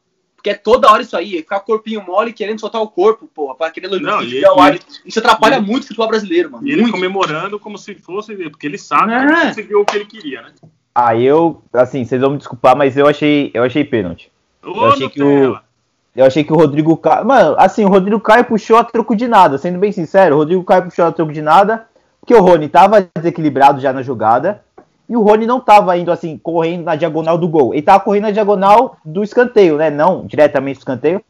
Porque 0.40 0.50
é 0.50 0.54
toda 0.54 0.90
hora 0.90 1.02
isso 1.02 1.14
aí, 1.14 1.36
é 1.36 1.42
ficar 1.42 1.60
corpinho 1.60 2.02
mole 2.02 2.32
querendo 2.32 2.58
soltar 2.58 2.80
o 2.80 2.88
corpo, 2.88 3.28
porra, 3.34 3.54
para 3.54 3.70
querer 3.70 3.88
não, 4.00 4.22
e, 4.22 4.42
o 4.42 4.58
ar. 4.58 4.78
Isso 5.04 5.18
atrapalha 5.18 5.56
ele, 5.56 5.66
muito 5.66 5.84
o 5.84 5.86
futebol 5.88 6.08
brasileiro, 6.08 6.50
mano. 6.50 6.66
E 6.66 6.72
ele 6.72 6.82
muito. 6.82 6.94
comemorando 6.94 7.60
como 7.60 7.76
se 7.76 7.94
fosse, 7.94 8.34
porque 8.48 8.66
ele 8.66 8.78
sabe 8.78 9.12
é. 9.12 9.26
que 9.26 9.46
conseguiu 9.48 9.80
o 9.80 9.84
que 9.84 9.96
ele 9.96 10.06
queria, 10.06 10.40
né? 10.40 10.52
Ah, 10.94 11.14
eu, 11.14 11.62
assim, 11.74 12.04
vocês 12.04 12.20
vão 12.20 12.30
me 12.30 12.38
desculpar, 12.38 12.74
mas 12.74 12.96
eu 12.96 13.06
achei, 13.06 13.50
eu 13.52 13.62
achei 13.62 13.84
pênalti. 13.84 14.32
Ô, 14.64 14.68
eu 14.70 14.92
achei 14.92 15.08
que 15.10 15.22
o 15.22 15.58
eu 16.14 16.24
achei 16.24 16.42
que 16.42 16.52
o 16.52 16.56
Rodrigo 16.56 16.96
Caio. 16.96 17.26
Mano, 17.26 17.54
assim, 17.58 17.84
o 17.84 17.88
Rodrigo 17.88 18.20
Caio 18.20 18.44
puxou 18.44 18.76
a 18.76 18.84
troco 18.84 19.14
de 19.14 19.28
nada, 19.28 19.58
sendo 19.58 19.78
bem 19.78 19.92
sincero. 19.92 20.34
O 20.34 20.38
Rodrigo 20.38 20.64
Caio 20.64 20.84
puxou 20.84 21.04
a 21.04 21.12
troco 21.12 21.32
de 21.32 21.42
nada, 21.42 21.86
porque 22.20 22.34
o 22.34 22.40
Rony 22.40 22.68
tava 22.68 23.08
desequilibrado 23.14 23.80
já 23.80 23.92
na 23.92 24.02
jogada. 24.02 24.62
E 25.10 25.16
o 25.16 25.22
Rony 25.22 25.44
não 25.44 25.58
estava 25.58 25.98
indo 25.98 26.12
assim, 26.12 26.38
correndo 26.38 26.84
na 26.84 26.94
diagonal 26.94 27.36
do 27.36 27.48
gol. 27.48 27.74
Ele 27.74 27.80
estava 27.80 27.98
correndo 27.98 28.22
na 28.22 28.30
diagonal 28.30 28.96
do 29.04 29.24
escanteio, 29.24 29.76
né? 29.76 29.90
Não 29.90 30.24
diretamente 30.24 30.76
do 30.76 30.82
escanteio, 30.82 31.20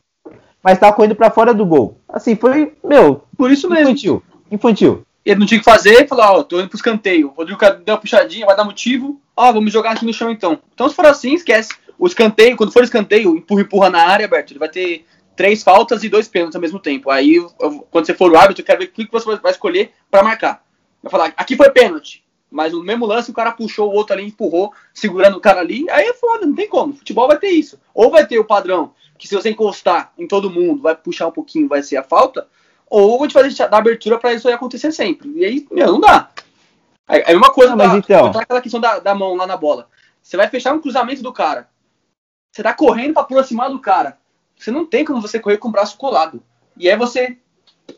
mas 0.62 0.74
estava 0.74 0.94
correndo 0.94 1.14
para 1.14 1.30
fora 1.30 1.54
do 1.54 1.64
gol. 1.64 1.96
Assim, 2.06 2.36
foi, 2.36 2.74
meu, 2.84 3.24
por 3.38 3.50
isso 3.50 3.70
mesmo. 3.70 3.88
Infantil. 3.88 4.22
Infantil. 4.52 5.02
Ele 5.24 5.40
não 5.40 5.46
tinha 5.46 5.58
que 5.58 5.64
fazer, 5.64 6.06
falou, 6.06 6.24
ó, 6.26 6.38
oh, 6.38 6.44
tô 6.44 6.60
indo 6.60 6.68
pro 6.68 6.76
escanteio. 6.76 7.28
O 7.28 7.30
Rodrigo 7.30 7.58
deu 7.82 7.94
uma 7.94 8.00
puxadinha, 8.00 8.44
vai 8.44 8.54
dar 8.54 8.64
motivo. 8.64 9.18
Ó, 9.34 9.48
oh, 9.48 9.52
vamos 9.54 9.72
jogar 9.72 9.92
aqui 9.92 10.04
no 10.04 10.12
chão 10.12 10.30
então. 10.30 10.58
Então, 10.74 10.86
se 10.86 10.94
for 10.94 11.06
assim, 11.06 11.32
esquece. 11.32 11.70
O 11.98 12.06
escanteio, 12.06 12.58
quando 12.58 12.74
for 12.74 12.84
escanteio, 12.84 13.34
empurra, 13.34 13.62
empurra 13.62 13.88
na 13.88 14.02
área, 14.02 14.26
Alberto, 14.26 14.52
ele 14.52 14.58
vai 14.58 14.68
ter 14.68 15.06
três 15.34 15.62
faltas 15.62 16.04
e 16.04 16.10
dois 16.10 16.28
pênaltis 16.28 16.54
ao 16.54 16.60
mesmo 16.60 16.78
tempo. 16.78 17.10
Aí, 17.10 17.42
quando 17.90 18.04
você 18.04 18.12
for 18.12 18.30
o 18.30 18.36
árbitro, 18.36 18.60
eu 18.60 18.66
quero 18.66 18.80
ver 18.80 18.86
o 18.86 18.88
que 18.88 19.08
você 19.10 19.36
vai 19.36 19.52
escolher 19.52 19.92
para 20.10 20.22
marcar. 20.22 20.62
Vai 21.02 21.10
falar, 21.10 21.32
aqui 21.34 21.56
foi 21.56 21.70
pênalti. 21.70 22.22
Mas 22.50 22.72
no 22.72 22.82
mesmo 22.82 23.06
lance 23.06 23.30
o 23.30 23.34
cara 23.34 23.52
puxou 23.52 23.88
o 23.88 23.94
outro 23.94 24.14
ali, 24.14 24.26
empurrou, 24.26 24.72
segurando 24.92 25.36
o 25.36 25.40
cara 25.40 25.60
ali. 25.60 25.88
Aí 25.90 26.06
é 26.06 26.14
foda, 26.14 26.44
não 26.44 26.54
tem 26.54 26.68
como. 26.68 26.94
Futebol 26.94 27.28
vai 27.28 27.38
ter 27.38 27.50
isso. 27.50 27.78
Ou 27.94 28.10
vai 28.10 28.26
ter 28.26 28.38
o 28.38 28.44
padrão 28.44 28.92
que 29.16 29.28
se 29.28 29.34
você 29.34 29.50
encostar 29.50 30.12
em 30.18 30.26
todo 30.26 30.50
mundo, 30.50 30.82
vai 30.82 30.96
puxar 30.96 31.28
um 31.28 31.32
pouquinho, 31.32 31.68
vai 31.68 31.82
ser 31.82 31.96
a 31.96 32.02
falta. 32.02 32.48
Ou 32.88 33.18
vou 33.18 33.28
te 33.28 33.34
fazer 33.34 33.54
dar 33.68 33.78
abertura 33.78 34.18
para 34.18 34.32
isso 34.32 34.48
aí 34.48 34.54
acontecer 34.54 34.90
sempre. 34.90 35.30
E 35.36 35.44
aí, 35.44 35.68
meu, 35.70 35.92
não 35.92 36.00
dá. 36.00 36.30
É, 37.08 37.18
é 37.18 37.24
a 37.30 37.32
mesma 37.32 37.52
coisa, 37.52 37.70
não, 37.70 37.76
mas 37.76 37.92
da, 37.92 37.98
então... 37.98 38.26
aquela 38.28 38.60
questão 38.60 38.80
da, 38.80 38.98
da 38.98 39.14
mão 39.14 39.36
lá 39.36 39.46
na 39.46 39.56
bola. 39.56 39.88
Você 40.22 40.36
vai 40.36 40.48
fechar 40.48 40.74
um 40.74 40.80
cruzamento 40.80 41.22
do 41.22 41.32
cara. 41.32 41.68
Você 42.50 42.62
tá 42.62 42.74
correndo 42.74 43.14
para 43.14 43.22
aproximar 43.22 43.70
do 43.70 43.78
cara. 43.78 44.18
Você 44.56 44.70
não 44.70 44.84
tem 44.84 45.04
como 45.04 45.20
você 45.20 45.38
correr 45.38 45.58
com 45.58 45.68
o 45.68 45.72
braço 45.72 45.96
colado. 45.96 46.42
E 46.76 46.88
aí 46.88 46.96
você 46.96 47.38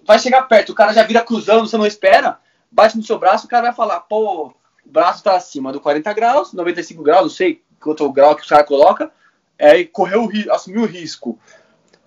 vai 0.04 0.18
chegar 0.18 0.42
perto, 0.42 0.70
o 0.70 0.74
cara 0.74 0.92
já 0.92 1.02
vira 1.02 1.22
cruzando, 1.22 1.66
você 1.66 1.76
não 1.76 1.86
espera 1.86 2.38
bate 2.72 2.96
no 2.96 3.02
seu 3.02 3.18
braço, 3.18 3.46
o 3.46 3.48
cara 3.48 3.66
vai 3.66 3.74
falar, 3.74 4.00
pô, 4.00 4.46
o 4.84 4.90
braço 4.90 5.22
tá 5.22 5.36
acima 5.36 5.70
do 5.70 5.80
40 5.80 6.12
graus, 6.14 6.52
95 6.52 7.02
graus, 7.02 7.22
não 7.22 7.30
sei 7.30 7.62
quanto 7.78 8.10
grau 8.10 8.34
que 8.34 8.44
o 8.44 8.48
cara 8.48 8.64
coloca, 8.64 9.12
é, 9.58 9.84
correu 9.84 10.28
assumiu 10.50 10.82
o 10.82 10.86
risco. 10.86 11.38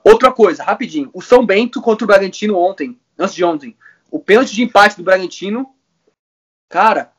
Outra 0.04 0.32
coisa, 0.32 0.64
rapidinho, 0.64 1.10
o 1.14 1.22
São 1.22 1.46
Bento 1.46 1.82
contra 1.82 2.04
o 2.04 2.08
Bragantino 2.08 2.58
ontem, 2.58 3.00
antes 3.18 3.36
de 3.36 3.44
ontem, 3.44 3.78
o 4.10 4.20
pênalti 4.20 4.54
de 4.54 4.64
empate 4.64 4.98
do 4.98 5.04
Bragantino, 5.04 5.74
cara, 6.68 7.12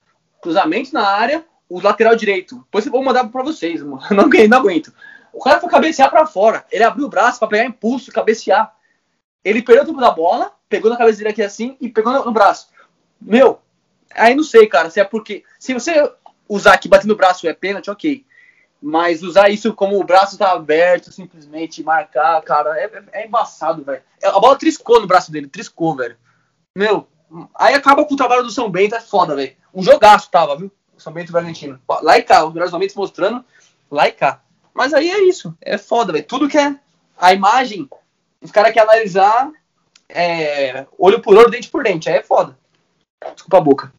cruzamento 0.42 0.92
na 0.92 1.06
área, 1.06 1.44
o 1.68 1.80
lateral 1.80 2.14
direito, 2.14 2.56
depois 2.56 2.86
eu 2.86 2.92
vou 2.92 3.02
mandar 3.02 3.24
para 3.28 3.42
vocês, 3.42 3.82
mano. 3.82 4.00
Não, 4.10 4.28
não 4.28 4.58
aguento. 4.58 4.92
O 5.32 5.42
cara 5.42 5.60
foi 5.60 5.68
cabecear 5.68 6.10
para 6.10 6.26
fora, 6.26 6.64
ele 6.70 6.84
abriu 6.84 7.06
o 7.06 7.10
braço 7.10 7.38
para 7.38 7.48
pegar 7.48 7.64
impulso, 7.64 8.12
cabecear. 8.12 8.74
Ele 9.44 9.62
perdeu 9.62 9.84
o 9.84 9.86
tempo 9.86 10.00
da 10.00 10.10
bola, 10.10 10.52
pegou 10.68 10.90
na 10.90 10.96
cabeça 10.96 11.18
dele 11.18 11.30
aqui 11.30 11.42
assim 11.42 11.76
e 11.80 11.88
pegou 11.88 12.12
no, 12.12 12.24
no 12.24 12.32
braço. 12.32 12.68
Meu, 13.20 13.60
aí 14.14 14.34
não 14.34 14.44
sei, 14.44 14.66
cara, 14.66 14.90
se 14.90 15.00
é 15.00 15.04
porque. 15.04 15.44
Se 15.58 15.74
você 15.74 16.10
usar 16.48 16.74
aqui 16.74 16.88
batendo 16.88 17.12
o 17.12 17.16
braço 17.16 17.46
é 17.48 17.52
pênalti, 17.52 17.90
ok. 17.90 18.24
Mas 18.80 19.22
usar 19.22 19.48
isso 19.48 19.74
como 19.74 19.98
o 19.98 20.04
braço 20.04 20.38
tá 20.38 20.52
aberto, 20.52 21.10
simplesmente 21.10 21.82
marcar, 21.82 22.40
cara, 22.42 22.78
é, 22.78 22.90
é, 23.12 23.26
embaçado, 23.26 23.82
velho. 23.82 24.02
É, 24.22 24.28
a 24.28 24.38
bola 24.38 24.56
triscou 24.56 25.00
no 25.00 25.06
braço 25.06 25.32
dele, 25.32 25.48
triscou, 25.48 25.96
velho. 25.96 26.16
Meu, 26.74 27.08
aí 27.54 27.74
acaba 27.74 28.04
com 28.04 28.14
o 28.14 28.16
trabalho 28.16 28.42
do 28.42 28.50
São 28.50 28.70
Bento, 28.70 28.94
é 28.94 29.00
foda, 29.00 29.34
velho. 29.34 29.56
Um 29.74 29.82
jogaço 29.82 30.30
tava, 30.30 30.56
viu? 30.56 30.70
São 30.96 31.12
Bento 31.12 31.28
e 31.28 31.30
o 31.30 31.32
Bragantino. 31.32 31.80
Lá 32.02 32.18
e 32.18 32.22
cá, 32.22 32.44
os 32.44 32.52
melhores 32.52 32.72
momentos 32.72 32.94
mostrando 32.94 33.44
lá 33.90 34.08
e 34.08 34.12
cá. 34.12 34.40
Mas 34.74 34.92
aí 34.92 35.10
é 35.10 35.22
isso, 35.24 35.56
é 35.60 35.78
foda, 35.78 36.12
velho. 36.12 36.26
Tudo 36.26 36.48
que 36.48 36.58
é 36.58 36.78
a 37.18 37.32
imagem, 37.32 37.88
os 38.42 38.50
caras 38.50 38.72
querem 38.72 38.88
analisar 38.88 39.50
é, 40.08 40.86
olho 40.98 41.20
por 41.20 41.36
olho, 41.36 41.50
dente 41.50 41.68
por 41.68 41.82
dente. 41.82 42.08
Aí 42.08 42.16
é 42.16 42.22
foda. 42.22 42.56
Desculpa 43.34 43.58
a 43.58 43.60
boca. 43.60 43.92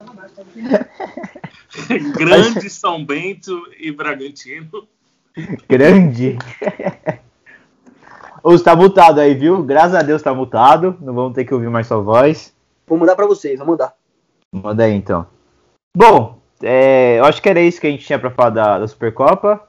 Grande 2.16 2.70
São 2.70 3.04
Bento 3.04 3.60
e 3.78 3.92
Bragantino. 3.92 4.88
Grande. 5.68 6.38
Ou 8.42 8.54
está 8.54 8.74
mutado 8.74 9.20
aí, 9.20 9.34
viu? 9.34 9.62
Graças 9.62 9.94
a 9.94 10.02
Deus 10.02 10.20
está 10.20 10.34
mutado. 10.34 10.96
Não 11.00 11.14
vamos 11.14 11.34
ter 11.34 11.44
que 11.44 11.52
ouvir 11.52 11.68
mais 11.68 11.86
sua 11.86 12.00
voz. 12.00 12.54
Vou 12.86 12.98
mandar 12.98 13.14
para 13.14 13.26
vocês, 13.26 13.58
vou 13.58 13.68
mandar. 13.68 13.94
Manda 14.52 14.84
aí 14.84 14.92
então. 14.92 15.26
Bom, 15.96 16.40
é, 16.62 17.18
eu 17.18 17.24
acho 17.24 17.40
que 17.40 17.48
era 17.48 17.60
isso 17.60 17.80
que 17.80 17.86
a 17.86 17.90
gente 17.90 18.04
tinha 18.04 18.18
para 18.18 18.30
falar 18.30 18.50
da, 18.50 18.78
da, 18.78 18.88
Supercopa. 18.88 19.68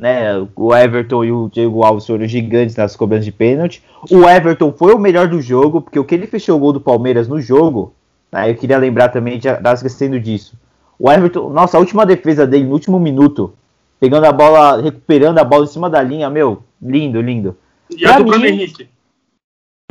Né? 0.00 0.32
O 0.56 0.74
Everton 0.74 1.24
e 1.24 1.30
o 1.30 1.50
Diego 1.50 1.84
Alves 1.84 2.06
foram 2.06 2.26
gigantes 2.26 2.74
nas 2.74 2.96
cobranças 2.96 3.26
de 3.26 3.32
pênalti. 3.32 3.84
O 4.10 4.26
Everton 4.26 4.72
foi 4.72 4.94
o 4.94 4.98
melhor 4.98 5.28
do 5.28 5.42
jogo, 5.42 5.82
porque 5.82 5.98
o 5.98 6.04
que 6.06 6.14
ele 6.14 6.26
fechou 6.26 6.56
o 6.56 6.58
gol 6.58 6.72
do 6.72 6.80
Palmeiras 6.80 7.28
no 7.28 7.38
jogo, 7.38 7.92
né, 8.32 8.50
eu 8.50 8.54
queria 8.54 8.78
lembrar 8.78 9.10
também, 9.10 9.38
já 9.38 9.58
estava 9.58 9.74
esquecendo 9.74 10.18
disso. 10.18 10.58
O 10.98 11.12
Everton, 11.12 11.50
nossa, 11.50 11.76
a 11.76 11.80
última 11.80 12.06
defesa 12.06 12.46
dele 12.46 12.64
no 12.64 12.72
último 12.72 12.98
minuto, 12.98 13.52
pegando 14.00 14.24
a 14.24 14.32
bola, 14.32 14.80
recuperando 14.80 15.38
a 15.38 15.44
bola 15.44 15.64
em 15.64 15.68
cima 15.68 15.90
da 15.90 16.02
linha, 16.02 16.30
meu, 16.30 16.62
lindo, 16.80 17.20
lindo. 17.20 17.58
E 17.90 17.98
pra 17.98 18.14
a 18.14 18.18
do 18.18 18.24
mim, 18.24 18.30
Bruno 18.30 18.46
Henrique? 18.46 18.88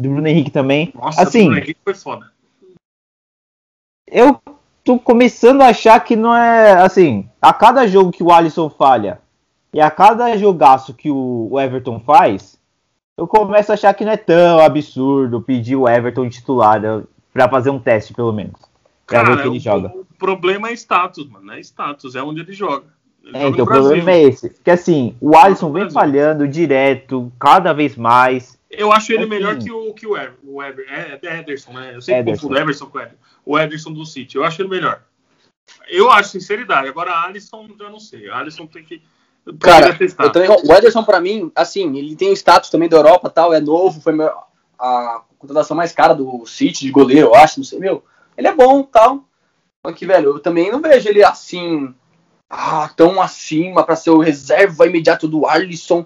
Do 0.01 0.09
Bruno 0.09 0.27
Henrique 0.27 0.49
também. 0.49 0.91
Nossa, 0.95 1.21
assim, 1.21 1.45
Bruno 1.45 1.59
Henrique 1.59 1.79
foi 1.83 1.93
foda. 1.93 2.31
Eu 4.07 4.41
tô 4.83 4.97
começando 4.97 5.61
a 5.61 5.67
achar 5.67 5.99
que 6.03 6.15
não 6.15 6.35
é 6.35 6.71
assim. 6.81 7.29
A 7.39 7.53
cada 7.53 7.85
jogo 7.85 8.11
que 8.11 8.23
o 8.23 8.31
Alisson 8.31 8.71
falha 8.71 9.19
e 9.73 9.79
a 9.79 9.91
cada 9.91 10.35
jogaço 10.37 10.93
que 10.93 11.09
o 11.09 11.59
Everton 11.59 11.99
faz, 11.99 12.59
eu 13.17 13.27
começo 13.27 13.71
a 13.71 13.75
achar 13.75 13.93
que 13.93 14.05
não 14.05 14.11
é 14.11 14.17
tão 14.17 14.59
absurdo 14.59 15.41
pedir 15.41 15.75
o 15.75 15.87
Everton 15.87 16.29
titular 16.29 16.79
né, 16.81 17.03
para 17.33 17.49
fazer 17.49 17.69
um 17.69 17.79
teste, 17.79 18.13
pelo 18.13 18.31
menos. 18.31 18.59
Pra 19.05 19.23
Cara, 19.23 19.35
ver 19.35 19.41
que 19.41 19.47
ele 19.49 19.57
o, 19.57 19.61
joga. 19.61 19.93
O 19.95 20.05
problema 20.17 20.69
é 20.69 20.73
status, 20.73 21.27
mano. 21.29 21.51
É 21.51 21.59
status, 21.59 22.15
é 22.15 22.23
onde 22.23 22.41
ele 22.41 22.53
joga. 22.53 22.85
Ele 23.23 23.37
é, 23.37 23.47
então 23.47 23.65
o 23.65 23.67
problema 23.67 24.11
é 24.11 24.23
esse. 24.23 24.49
Porque 24.49 24.71
assim, 24.71 25.15
o 25.19 25.35
Alisson 25.35 25.71
vem 25.71 25.89
falhando 25.89 26.47
direto, 26.47 27.31
cada 27.39 27.73
vez 27.73 27.95
mais. 27.95 28.57
Eu 28.69 28.91
acho 28.91 29.11
ele 29.11 29.21
assim, 29.21 29.29
melhor 29.29 29.57
que 29.57 29.71
o, 29.71 29.93
que 29.93 30.07
o, 30.07 30.15
Ever, 30.15 30.35
o 30.43 30.63
Ever, 30.63 30.85
é, 30.89 31.19
é 31.21 31.39
Ederson, 31.39 31.73
né? 31.73 31.95
Eu 31.95 32.01
sempre 32.01 32.33
confundo 32.33 32.53
o 32.53 32.57
Everson 32.57 32.85
com 32.85 32.97
o 32.97 33.01
Ederson. 33.01 33.17
O 33.45 33.59
Ederson 33.59 33.93
do 33.93 34.05
City. 34.05 34.37
Eu 34.37 34.43
acho 34.43 34.61
ele 34.61 34.69
melhor. 34.69 35.01
Eu 35.87 36.09
acho 36.09 36.29
sinceridade. 36.29 36.87
Agora, 36.87 37.11
a 37.11 37.25
Alisson, 37.25 37.67
já 37.77 37.89
não 37.89 37.99
sei. 37.99 38.29
A 38.29 38.37
Alisson 38.37 38.65
tem 38.65 38.83
que. 38.83 39.01
Cara, 39.59 39.97
eu 39.99 40.31
também, 40.31 40.49
o 40.49 40.73
Ederson, 40.73 41.03
pra 41.03 41.19
mim, 41.19 41.51
assim, 41.55 41.97
ele 41.97 42.15
tem 42.15 42.29
o 42.29 42.33
status 42.33 42.69
também 42.69 42.87
da 42.87 42.97
Europa 42.97 43.29
tal, 43.29 43.53
é 43.53 43.59
novo, 43.59 43.99
foi 43.99 44.13
a 44.77 45.21
contratação 45.37 45.75
mais 45.75 45.91
cara 45.91 46.13
do 46.13 46.45
City 46.45 46.85
de 46.85 46.91
goleiro, 46.91 47.27
eu 47.27 47.35
acho, 47.35 47.59
não 47.59 47.65
sei, 47.65 47.79
meu. 47.79 48.03
Ele 48.37 48.47
é 48.47 48.53
bom 48.53 48.83
tal. 48.83 49.23
Só 49.85 49.91
que, 49.93 50.05
velho, 50.05 50.31
eu 50.31 50.39
também 50.39 50.71
não 50.71 50.81
vejo 50.81 51.09
ele 51.09 51.23
assim, 51.23 51.93
ah, 52.49 52.89
tão 52.95 53.21
acima 53.21 53.83
para 53.83 53.95
ser 53.95 54.09
o 54.09 54.19
reserva 54.19 54.85
imediato 54.85 55.27
do 55.27 55.45
Alisson. 55.47 56.05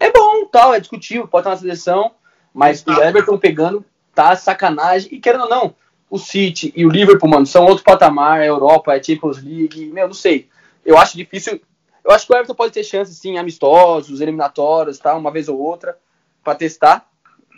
É 0.00 0.10
bom, 0.10 0.46
tal, 0.46 0.74
é 0.74 0.80
discutível, 0.80 1.28
pode 1.28 1.42
estar 1.42 1.50
na 1.50 1.56
seleção, 1.56 2.12
mas 2.52 2.82
tá. 2.82 2.98
o 2.98 3.02
Everton 3.02 3.38
pegando 3.38 3.84
tá 4.14 4.34
sacanagem. 4.34 5.08
E 5.12 5.20
querendo 5.20 5.44
ou 5.44 5.50
não, 5.50 5.74
o 6.10 6.18
City 6.18 6.72
e 6.76 6.84
o 6.84 6.90
Liverpool, 6.90 7.28
mano, 7.28 7.46
são 7.46 7.64
outro 7.64 7.84
patamar, 7.84 8.40
a 8.40 8.46
Europa, 8.46 8.94
é 8.94 9.02
Champions 9.02 9.42
League, 9.42 9.86
meu, 9.86 10.06
não 10.06 10.14
sei. 10.14 10.48
Eu 10.84 10.98
acho 10.98 11.16
difícil. 11.16 11.60
Eu 12.04 12.10
acho 12.10 12.26
que 12.26 12.32
o 12.32 12.36
Everton 12.36 12.54
pode 12.54 12.72
ter 12.72 12.84
chances, 12.84 13.16
sim, 13.18 13.38
amistosos, 13.38 14.20
eliminatórios, 14.20 14.98
tá, 14.98 15.14
uma 15.14 15.30
vez 15.30 15.48
ou 15.48 15.58
outra, 15.58 15.96
para 16.42 16.54
testar. 16.54 17.08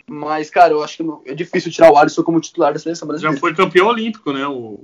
Mas, 0.07 0.49
cara, 0.49 0.73
eu 0.73 0.83
acho 0.83 0.97
que 0.97 1.31
é 1.31 1.33
difícil 1.33 1.71
tirar 1.71 1.91
o 1.91 1.97
Alisson 1.97 2.23
como 2.23 2.39
titular 2.39 2.71
da 2.71 2.79
seleção 2.79 3.07
brasileira. 3.07 3.35
Já 3.35 3.41
foi 3.41 3.55
campeão 3.55 3.87
olímpico, 3.87 4.31
né? 4.31 4.47
O... 4.47 4.83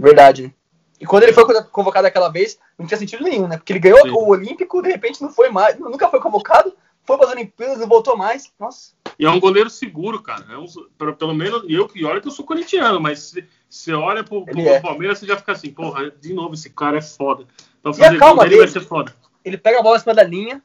Verdade. 0.00 0.52
E 1.00 1.06
quando 1.06 1.22
ele 1.22 1.32
foi 1.32 1.44
convocado 1.64 2.08
aquela 2.08 2.28
vez, 2.28 2.58
não 2.76 2.86
tinha 2.86 2.98
sentido 2.98 3.22
nenhum, 3.22 3.46
né? 3.46 3.56
Porque 3.56 3.72
ele 3.72 3.80
ganhou 3.80 4.02
Sim. 4.02 4.10
o 4.10 4.28
Olímpico, 4.28 4.82
de 4.82 4.88
repente 4.88 5.22
não 5.22 5.30
foi 5.30 5.48
mais, 5.48 5.78
nunca 5.78 6.08
foi 6.08 6.20
convocado, 6.20 6.74
foi 7.04 7.16
para 7.16 7.26
as 7.26 7.32
Olimpíadas, 7.32 7.78
não 7.78 7.86
voltou 7.86 8.16
mais. 8.16 8.52
Nossa. 8.58 8.92
E 9.16 9.24
é 9.24 9.30
um 9.30 9.38
goleiro 9.38 9.70
seguro, 9.70 10.20
cara. 10.20 10.44
É 10.50 10.58
um, 10.58 10.66
pelo 11.14 11.34
menos 11.34 11.64
eu 11.68 11.88
que 11.88 12.04
olha 12.04 12.20
que 12.20 12.26
eu 12.26 12.32
sou 12.32 12.44
corintiano, 12.44 13.00
mas 13.00 13.34
você 13.68 13.92
olha 13.92 14.24
pro, 14.24 14.44
pro 14.44 14.60
é. 14.60 14.80
Palmeiras, 14.80 15.18
você 15.18 15.26
já 15.26 15.36
fica 15.36 15.52
assim, 15.52 15.70
porra, 15.70 16.10
de 16.10 16.34
novo, 16.34 16.54
esse 16.54 16.68
cara 16.70 16.98
é 16.98 17.02
foda. 17.02 17.46
Então 17.90 18.04
fazer 18.04 18.18
calma 18.18 18.44
dele 18.44 18.58
vai 18.58 18.68
ser 18.68 18.80
foda. 18.80 19.12
Ele 19.44 19.56
pega 19.56 19.80
a 19.80 19.82
bola 19.82 19.96
em 19.96 20.00
cima 20.00 20.14
da 20.14 20.22
linha, 20.22 20.62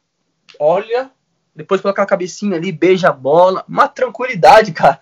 olha, 0.59 1.09
depois 1.55 1.81
coloca 1.81 2.01
a 2.01 2.05
cabecinha 2.05 2.55
ali, 2.55 2.71
beija 2.71 3.09
a 3.09 3.13
bola. 3.13 3.63
Uma 3.67 3.87
tranquilidade, 3.87 4.71
cara. 4.71 4.99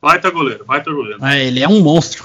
Vai 0.00 0.20
tá 0.20 0.30
goleiro, 0.30 0.64
vai 0.64 0.82
tá 0.82 0.90
goleiro. 0.90 1.24
É, 1.24 1.44
ele 1.44 1.62
é 1.62 1.68
um 1.68 1.80
monstro. 1.80 2.24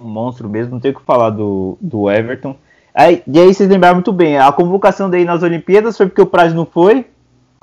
Um 0.00 0.08
monstro 0.08 0.48
mesmo, 0.48 0.72
não 0.72 0.80
tem 0.80 0.90
o 0.90 0.94
que 0.94 1.02
falar 1.02 1.30
do, 1.30 1.78
do 1.80 2.10
Everton. 2.10 2.56
Aí, 2.92 3.22
e 3.26 3.38
aí 3.38 3.52
vocês 3.52 3.68
lembraram 3.68 3.96
muito 3.96 4.12
bem, 4.12 4.38
a 4.38 4.50
convocação 4.52 5.10
dele 5.10 5.24
nas 5.24 5.42
Olimpíadas 5.42 5.96
foi 5.96 6.06
porque 6.06 6.22
o 6.22 6.26
Praz 6.26 6.52
não 6.52 6.66
foi, 6.66 7.06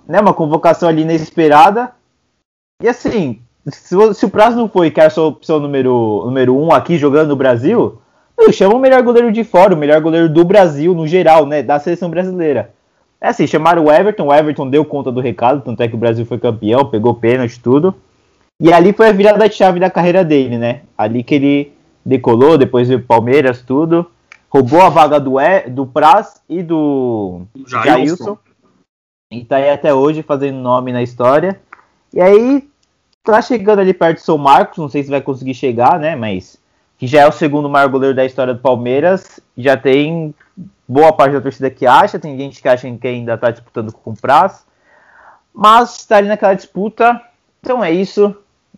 né? 0.07 0.19
Uma 0.19 0.33
convocação 0.33 0.89
ali 0.89 1.03
inesperada. 1.03 1.93
E 2.81 2.87
assim, 2.87 3.41
se, 3.67 3.95
se 4.13 4.25
o 4.25 4.29
Praz 4.29 4.55
não 4.55 4.67
foi, 4.67 4.91
que 4.91 4.99
era 4.99 5.07
a 5.07 5.11
sua 5.11 5.27
opção 5.27 5.59
número, 5.59 6.23
número 6.25 6.57
um 6.57 6.71
aqui 6.71 6.97
jogando 6.97 7.29
no 7.29 7.35
Brasil, 7.35 8.01
eu 8.43 8.51
chamo 8.51 8.75
o 8.75 8.79
melhor 8.79 9.01
goleiro 9.03 9.31
de 9.31 9.43
fora, 9.43 9.73
o 9.73 9.77
melhor 9.77 10.01
goleiro 10.01 10.29
do 10.29 10.43
Brasil 10.43 10.93
no 10.93 11.07
geral, 11.07 11.45
né? 11.45 11.61
Da 11.61 11.79
seleção 11.79 12.09
brasileira. 12.09 12.71
É 13.19 13.27
assim, 13.27 13.45
chamaram 13.45 13.85
o 13.85 13.91
Everton, 13.91 14.27
o 14.27 14.33
Everton 14.33 14.69
deu 14.69 14.83
conta 14.83 15.11
do 15.11 15.21
recado, 15.21 15.61
tanto 15.61 15.81
é 15.81 15.87
que 15.87 15.95
o 15.95 15.97
Brasil 15.97 16.25
foi 16.25 16.39
campeão, 16.39 16.85
pegou 16.85 17.13
pênalti 17.13 17.59
tudo. 17.59 17.95
E 18.59 18.71
ali 18.71 18.93
foi 18.93 19.09
a 19.09 19.11
virada 19.11 19.47
de 19.47 19.55
chave 19.55 19.79
da 19.79 19.89
carreira 19.89 20.23
dele, 20.23 20.57
né? 20.57 20.81
Ali 20.97 21.23
que 21.23 21.35
ele 21.35 21.73
decolou, 22.05 22.57
depois 22.57 22.87
veio 22.87 23.01
Palmeiras, 23.01 23.61
tudo. 23.61 24.05
Roubou 24.49 24.81
a 24.81 24.89
vaga 24.89 25.19
do, 25.19 25.39
e, 25.39 25.69
do 25.69 25.85
Praz 25.85 26.41
e 26.49 26.61
do 26.61 27.41
Jailson. 27.67 28.37
E 29.31 29.45
tá 29.45 29.55
aí 29.55 29.69
até 29.69 29.93
hoje 29.93 30.21
fazendo 30.21 30.57
nome 30.57 30.91
na 30.91 31.01
história. 31.01 31.59
E 32.13 32.19
aí, 32.19 32.67
tá 33.23 33.41
chegando 33.41 33.79
ali 33.79 33.93
perto 33.93 34.17
do 34.17 34.21
São 34.21 34.37
Marcos, 34.37 34.77
não 34.77 34.89
sei 34.89 35.03
se 35.03 35.09
vai 35.09 35.21
conseguir 35.21 35.53
chegar, 35.53 35.97
né? 35.97 36.15
Mas 36.15 36.60
que 37.01 37.07
já 37.07 37.21
é 37.21 37.27
o 37.27 37.31
segundo 37.31 37.67
maior 37.67 37.89
goleiro 37.89 38.15
da 38.15 38.23
história 38.23 38.53
do 38.53 38.59
Palmeiras, 38.59 39.39
já 39.57 39.75
tem 39.75 40.35
boa 40.87 41.11
parte 41.11 41.33
da 41.33 41.41
torcida 41.41 41.67
que 41.71 41.87
acha, 41.87 42.19
tem 42.19 42.37
gente 42.37 42.61
que 42.61 42.67
acha 42.67 42.87
que 42.95 43.07
ainda 43.07 43.33
está 43.33 43.49
disputando 43.49 43.91
com 43.91 44.11
o 44.11 44.15
Praz, 44.15 44.63
mas 45.51 45.97
está 45.97 46.17
ali 46.17 46.27
naquela 46.27 46.53
disputa, 46.53 47.19
então 47.59 47.83
é 47.83 47.91
isso. 47.91 48.27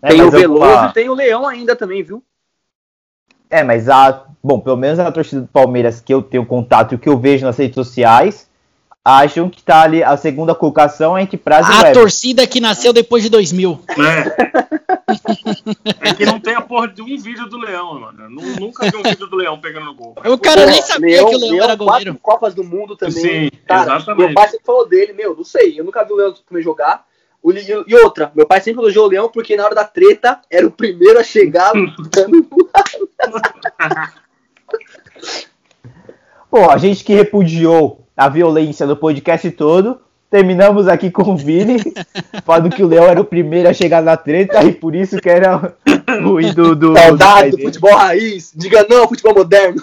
Né? 0.01 0.11
Tem 0.11 0.19
mas 0.19 0.27
o 0.27 0.31
Veloso 0.31 0.85
e 0.85 0.93
tem 0.93 1.09
o 1.09 1.13
Leão 1.13 1.45
ainda 1.45 1.75
também, 1.75 2.01
viu? 2.01 2.23
É, 3.49 3.61
mas 3.61 3.89
a. 3.89 4.23
Bom, 4.41 4.61
pelo 4.61 4.77
menos 4.77 4.99
a 4.99 5.11
torcida 5.11 5.41
do 5.41 5.47
Palmeiras 5.47 5.99
que 5.99 6.13
eu 6.13 6.21
tenho 6.21 6.45
contato 6.45 6.93
e 6.93 6.95
o 6.95 6.99
que 6.99 7.09
eu 7.09 7.17
vejo 7.17 7.45
nas 7.45 7.57
redes 7.57 7.75
sociais, 7.75 8.49
acham 9.03 9.49
que 9.49 9.61
tá 9.61 9.81
ali 9.81 10.01
a 10.01 10.15
segunda 10.15 10.55
colocação 10.55 11.19
entre 11.19 11.35
Praz 11.35 11.67
e 11.67 11.71
A 11.71 11.91
torcida 11.91 12.47
que 12.47 12.61
nasceu 12.61 12.93
depois 12.93 13.21
de 13.21 13.29
2000. 13.29 13.81
É. 13.89 14.72
é 16.01 16.13
que 16.13 16.25
não 16.25 16.39
tem 16.39 16.55
a 16.55 16.61
porra 16.61 16.87
de 16.87 17.01
um 17.01 17.05
vídeo 17.05 17.47
do 17.47 17.57
Leão, 17.57 17.99
mano. 17.99 18.29
Nunca 18.29 18.89
vi 18.89 18.97
um 18.97 19.03
vídeo 19.03 19.27
do 19.27 19.35
Leão 19.35 19.59
pegando 19.59 19.85
no 19.85 19.93
gol. 19.93 20.15
O 20.25 20.37
cara 20.37 20.65
nem 20.65 20.81
sabia 20.81 21.17
Leão, 21.17 21.29
que 21.29 21.35
o 21.35 21.39
Leão, 21.39 21.51
Leão 21.51 21.63
era 21.65 21.75
goleiro. 21.75 22.17
Copas 22.21 22.53
do 22.53 22.63
Mundo 22.63 22.95
também. 22.95 23.13
Sim, 23.13 23.49
cara, 23.65 23.95
exatamente. 23.95 24.25
Meu 24.25 24.33
pai 24.33 24.47
sempre 24.49 24.65
falou 24.65 24.87
dele, 24.87 25.13
meu, 25.13 25.35
não 25.35 25.43
sei. 25.43 25.79
Eu 25.79 25.83
nunca 25.83 26.03
vi 26.03 26.13
o 26.13 26.15
Leão 26.15 26.33
também 26.33 26.63
jogar. 26.63 27.05
O, 27.41 27.51
e 27.51 27.95
outra, 27.95 28.31
meu 28.33 28.47
pai 28.47 28.61
sempre 28.61 28.81
elogiou 28.81 29.05
o 29.05 29.09
Leão 29.09 29.29
porque 29.29 29.57
na 29.57 29.65
hora 29.65 29.75
da 29.75 29.83
treta 29.83 30.39
era 30.49 30.65
o 30.65 30.71
primeiro 30.71 31.19
a 31.19 31.23
chegar 31.23 31.73
Pô, 36.49 36.69
a 36.71 36.77
gente 36.77 37.03
que 37.03 37.13
repudiou 37.13 38.07
a 38.15 38.29
violência 38.29 38.87
do 38.87 38.95
podcast 38.95 39.51
todo. 39.51 39.99
Terminamos 40.33 40.87
aqui 40.87 41.11
com 41.11 41.29
o 41.29 41.37
Vini, 41.37 41.77
falando 42.43 42.71
que 42.71 42.81
o 42.81 42.87
Léo 42.87 43.03
era 43.03 43.21
o 43.21 43.23
primeiro 43.23 43.69
a 43.69 43.73
chegar 43.73 44.01
na 44.01 44.17
treta 44.17 44.63
e 44.63 44.73
por 44.73 44.95
isso 44.95 45.21
que 45.21 45.29
era 45.29 45.75
o 46.25 46.41
ídolo 46.41 46.75
do. 46.75 46.97
Saudade 46.97 47.51
do, 47.51 47.57
do 47.57 47.63
futebol 47.65 47.95
raiz. 47.95 48.51
Diga 48.55 48.83
não 48.89 49.07
futebol 49.07 49.35
moderno. 49.35 49.79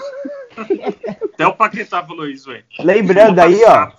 Até 1.33 1.47
o 1.47 1.53
Paquetá 1.53 2.03
falou 2.03 2.27
isso, 2.27 2.51
velho. 2.51 2.65
Lembrando 2.81 3.39
aí, 3.39 3.63
ó. 3.65 3.93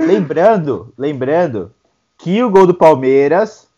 Lembrando, 0.00 0.90
lembrando 0.96 1.70
que 2.16 2.42
o 2.42 2.48
gol 2.48 2.66
do 2.66 2.72
Palmeiras 2.72 3.68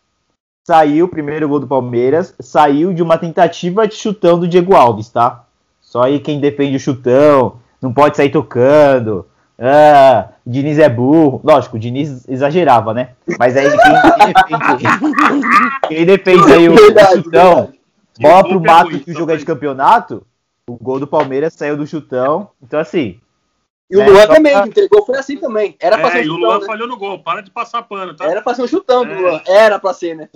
saiu, 0.63 1.07
o 1.07 1.09
primeiro 1.09 1.49
gol 1.49 1.59
do 1.59 1.67
Palmeiras, 1.67 2.33
saiu 2.39 2.93
de 2.93 3.03
uma 3.03 3.17
tentativa 3.17 3.85
de 3.85 3.95
chutão 3.95 4.39
do 4.39 4.47
Diego 4.47 4.77
Alves, 4.77 5.09
tá? 5.09 5.43
Só 5.81 6.03
aí 6.03 6.21
quem 6.21 6.39
defende 6.39 6.77
o 6.77 6.79
chutão, 6.79 7.57
não 7.81 7.93
pode 7.93 8.15
sair 8.15 8.29
tocando, 8.29 9.27
ah, 9.59 10.29
o 10.45 10.49
Diniz 10.49 10.79
é 10.79 10.89
burro. 10.89 11.41
Lógico, 11.43 11.77
o 11.77 11.79
Diniz 11.79 12.27
exagerava, 12.27 12.93
né? 12.93 13.09
Mas 13.37 13.55
aí 13.55 13.69
quem, 13.69 14.25
defende, 14.33 15.47
quem 15.87 16.05
defende 16.05 16.53
aí 16.53 16.69
o 16.69 16.77
chutão, 17.13 17.73
bola 18.19 18.43
pro 18.43 18.61
mato 18.61 18.99
que 18.99 19.11
o 19.11 19.13
jogo 19.13 19.31
é 19.31 19.37
de 19.37 19.45
campeonato, 19.45 20.25
o 20.67 20.75
gol 20.75 20.99
do 20.99 21.07
Palmeiras 21.07 21.53
saiu 21.53 21.77
do 21.77 21.87
chutão. 21.87 22.49
Então, 22.61 22.79
assim. 22.79 23.19
E 23.91 23.95
o 23.95 23.99
né, 23.99 24.07
Luan 24.07 24.27
também, 24.27 24.53
pra... 24.53 24.65
entregou, 24.65 25.05
foi 25.05 25.17
assim 25.17 25.37
também. 25.37 25.75
Era 25.79 25.99
pra 25.99 26.07
é, 26.07 26.11
ser 26.11 26.19
um 26.19 26.23
chutão, 26.23 26.35
e 26.35 26.43
o 26.43 26.47
Luan 26.47 26.59
né? 26.59 26.65
falhou 26.65 26.87
no 26.87 26.97
gol, 26.97 27.19
para 27.19 27.41
de 27.41 27.51
passar 27.51 27.83
pano, 27.83 28.15
tá? 28.15 28.25
Era 28.25 28.41
pra 28.41 28.55
ser 28.55 28.63
um 28.63 28.67
chutão 28.67 29.05
do 29.05 29.11
é. 29.11 29.15
Luan, 29.15 29.41
era 29.45 29.77
pra 29.77 29.93
ser, 29.93 30.15
né? 30.15 30.29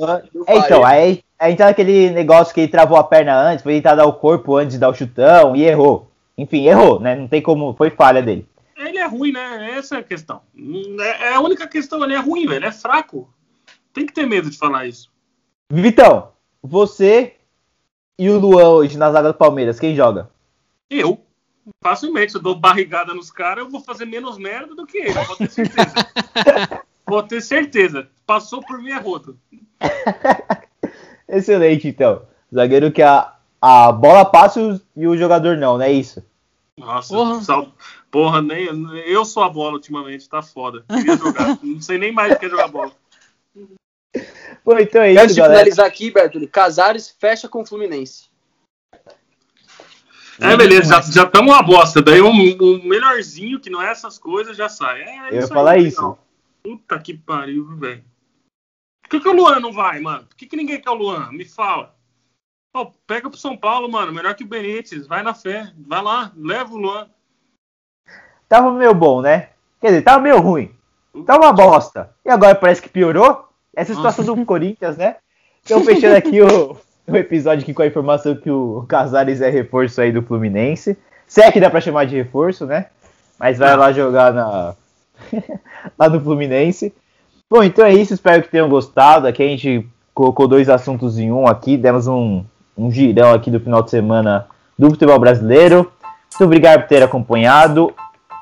É, 0.45 0.57
então, 0.57 0.85
aí, 0.85 1.23
aí 1.39 1.53
então 1.53 1.67
aquele 1.67 2.11
negócio 2.11 2.53
que 2.53 2.61
ele 2.61 2.67
travou 2.67 2.97
a 2.97 3.03
perna 3.03 3.35
antes, 3.35 3.63
foi 3.63 3.73
tentar 3.73 3.95
dar 3.95 4.05
o 4.05 4.13
corpo 4.13 4.55
antes 4.57 4.73
de 4.73 4.79
dar 4.79 4.89
o 4.89 4.93
chutão 4.93 5.55
e 5.55 5.63
errou. 5.63 6.07
Enfim, 6.37 6.67
errou, 6.67 6.99
né? 6.99 7.15
Não 7.15 7.27
tem 7.27 7.41
como, 7.41 7.73
foi 7.73 7.89
falha 7.89 8.21
dele 8.21 8.47
ele 8.77 8.97
é 8.97 9.05
ruim, 9.05 9.31
né? 9.31 9.71
Essa 9.77 9.95
é 9.95 9.99
a 9.99 10.03
questão. 10.03 10.41
É, 10.99 11.27
é 11.27 11.33
a 11.33 11.39
única 11.39 11.67
questão, 11.67 12.03
ele 12.03 12.13
é 12.13 12.19
ruim, 12.19 12.47
velho. 12.47 12.65
É 12.65 12.71
fraco. 12.71 13.33
Tem 13.93 14.05
que 14.05 14.13
ter 14.13 14.27
medo 14.27 14.49
de 14.49 14.57
falar 14.57 14.85
isso. 14.85 15.11
Vitão, 15.71 16.31
você 16.61 17.35
e 18.17 18.29
o 18.29 18.39
Luan 18.39 18.69
hoje 18.69 18.97
na 18.97 19.11
zaga 19.11 19.29
do 19.29 19.37
Palmeiras, 19.37 19.79
quem 19.79 19.95
joga? 19.95 20.29
Eu. 20.89 21.19
Facilmente, 21.83 22.33
eu 22.33 22.41
dou 22.41 22.55
barrigada 22.55 23.13
nos 23.13 23.29
caras, 23.29 23.65
eu 23.65 23.69
vou 23.69 23.81
fazer 23.81 24.05
menos 24.05 24.37
merda 24.37 24.73
do 24.73 24.85
que 24.87 24.99
ele, 24.99 25.13
pode 25.13 25.37
ter 25.37 25.49
certeza. 25.49 25.93
pode 27.05 27.27
ter 27.27 27.41
certeza. 27.41 28.09
Passou 28.25 28.61
por 28.61 28.81
mim 28.81 28.91
é 28.91 28.97
rodo. 28.97 29.37
Excelente, 31.27 31.89
então. 31.89 32.21
Zagueiro 32.53 32.91
que 32.91 33.01
a, 33.01 33.33
a 33.61 33.91
bola 33.91 34.23
passa 34.23 34.81
e 34.95 35.05
o 35.05 35.17
jogador 35.17 35.57
não, 35.57 35.77
não 35.77 35.83
é 35.83 35.91
isso? 35.91 36.23
Nossa, 36.77 37.13
porra. 37.13 37.41
Sal... 37.41 37.73
porra, 38.11 38.41
nem 38.41 38.67
eu 39.05 39.25
sou 39.25 39.43
a 39.43 39.49
bola 39.49 39.73
ultimamente, 39.73 40.29
tá 40.29 40.41
foda. 40.41 40.85
Queria 40.87 41.17
jogar. 41.17 41.57
não 41.63 41.81
sei 41.81 41.97
nem 41.97 42.11
mais 42.11 42.33
o 42.33 42.39
que 42.39 42.45
é 42.45 42.49
jogar 42.49 42.67
bola. 42.67 42.91
Bom, 44.63 44.77
então 44.77 45.01
é 45.01 45.11
isso, 45.11 45.21
Antes 45.21 45.35
de 45.35 45.41
finalizar 45.41 45.85
aqui, 45.85 46.11
Bertoli, 46.11 46.47
Casares 46.47 47.09
fecha 47.09 47.47
com 47.47 47.61
o 47.61 47.65
Fluminense. 47.65 48.29
É, 50.39 50.55
beleza, 50.55 51.01
já 51.11 51.23
estamos 51.23 51.51
uma 51.51 51.63
bosta. 51.63 52.01
Daí 52.01 52.21
um, 52.21 52.29
um, 52.29 52.83
melhorzinho, 52.83 53.59
que 53.59 53.71
não 53.71 53.81
é 53.81 53.89
essas 53.89 54.19
coisas, 54.19 54.55
já 54.55 54.69
sai. 54.69 55.01
É, 55.01 55.29
eu 55.31 55.41
ia 55.41 55.47
falar 55.47 55.71
aí, 55.71 55.87
isso. 55.87 56.17
Puta 56.61 56.99
que 56.99 57.15
pariu, 57.15 57.65
velho. 57.77 58.03
Por 59.01 59.09
que, 59.09 59.19
que 59.21 59.29
o 59.29 59.33
Luan 59.33 59.59
não 59.59 59.71
vai, 59.71 59.99
mano? 59.99 60.25
Por 60.25 60.35
que, 60.35 60.45
que 60.45 60.57
ninguém 60.57 60.79
quer 60.79 60.91
o 60.91 60.95
Luan? 60.95 61.31
Me 61.31 61.45
fala. 61.45 61.96
Pô, 62.77 62.91
pega 63.07 63.27
pro 63.27 63.39
São 63.39 63.57
Paulo, 63.57 63.91
mano. 63.91 64.13
Melhor 64.13 64.35
que 64.35 64.43
o 64.43 64.47
Benítez. 64.47 65.07
Vai 65.07 65.23
na 65.23 65.33
fé. 65.33 65.71
Vai 65.87 65.99
lá, 65.99 66.31
leva 66.37 66.71
o 66.71 66.77
Luan. 66.77 67.07
Tava 68.47 68.71
meio 68.71 68.93
bom, 68.93 69.19
né? 69.19 69.49
Quer 69.81 69.87
dizer, 69.87 70.01
tava 70.03 70.21
meio 70.21 70.39
ruim. 70.39 70.69
Tava 71.25 71.45
uma 71.45 71.53
bosta. 71.53 72.11
E 72.23 72.29
agora 72.29 72.53
parece 72.53 72.79
que 72.79 72.87
piorou. 72.87 73.47
Essa 73.75 73.95
situação 73.95 74.23
do 74.23 74.45
Corinthians, 74.45 74.95
né? 74.95 75.15
Então, 75.65 75.83
fechando 75.83 76.17
aqui 76.17 76.39
o, 76.39 76.77
o 77.07 77.15
episódio 77.17 77.63
aqui 77.63 77.73
com 77.73 77.81
a 77.81 77.87
informação 77.87 78.35
que 78.35 78.51
o 78.51 78.85
Casares 78.87 79.41
é 79.41 79.49
reforço 79.49 79.99
aí 79.99 80.11
do 80.11 80.21
Fluminense. 80.21 80.95
Se 81.25 81.41
é 81.41 81.51
que 81.51 81.59
dá 81.59 81.71
pra 81.71 81.81
chamar 81.81 82.05
de 82.05 82.15
reforço, 82.15 82.67
né? 82.67 82.85
Mas 83.39 83.57
vai 83.57 83.75
lá 83.75 83.91
jogar 83.91 84.31
na... 84.31 84.75
lá 85.97 86.07
no 86.07 86.21
Fluminense. 86.21 86.93
Bom, 87.49 87.63
então 87.63 87.83
é 87.83 87.93
isso. 87.95 88.13
Espero 88.13 88.43
que 88.43 88.51
tenham 88.51 88.69
gostado. 88.69 89.25
Aqui 89.25 89.41
a 89.41 89.47
gente 89.47 89.89
colocou 90.13 90.47
dois 90.47 90.69
assuntos 90.69 91.17
em 91.17 91.31
um 91.31 91.47
aqui. 91.47 91.75
Demos 91.75 92.05
um, 92.05 92.45
um 92.77 92.91
girão 92.91 93.33
aqui 93.33 93.49
do 93.49 93.59
final 93.59 93.81
de 93.81 93.89
semana 93.89 94.45
do 94.77 94.89
futebol 94.89 95.19
brasileiro. 95.19 95.91
Muito 96.31 96.43
obrigado 96.43 96.81
por 96.81 96.87
ter 96.87 97.01
acompanhado. 97.01 97.93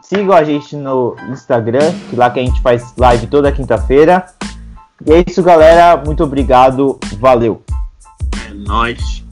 Sigam 0.02 0.36
a 0.36 0.44
gente 0.44 0.76
no 0.76 1.16
Instagram, 1.30 1.94
que 2.10 2.16
lá 2.16 2.30
que 2.30 2.40
a 2.40 2.44
gente 2.44 2.62
faz 2.62 2.94
live 2.98 3.26
toda 3.28 3.52
quinta-feira. 3.52 4.26
E 5.06 5.12
é 5.12 5.24
isso, 5.26 5.42
galera. 5.42 5.98
Muito 5.98 6.24
obrigado. 6.24 7.00
Valeu. 7.20 7.64
É 8.48 8.54
nóis. 8.54 9.25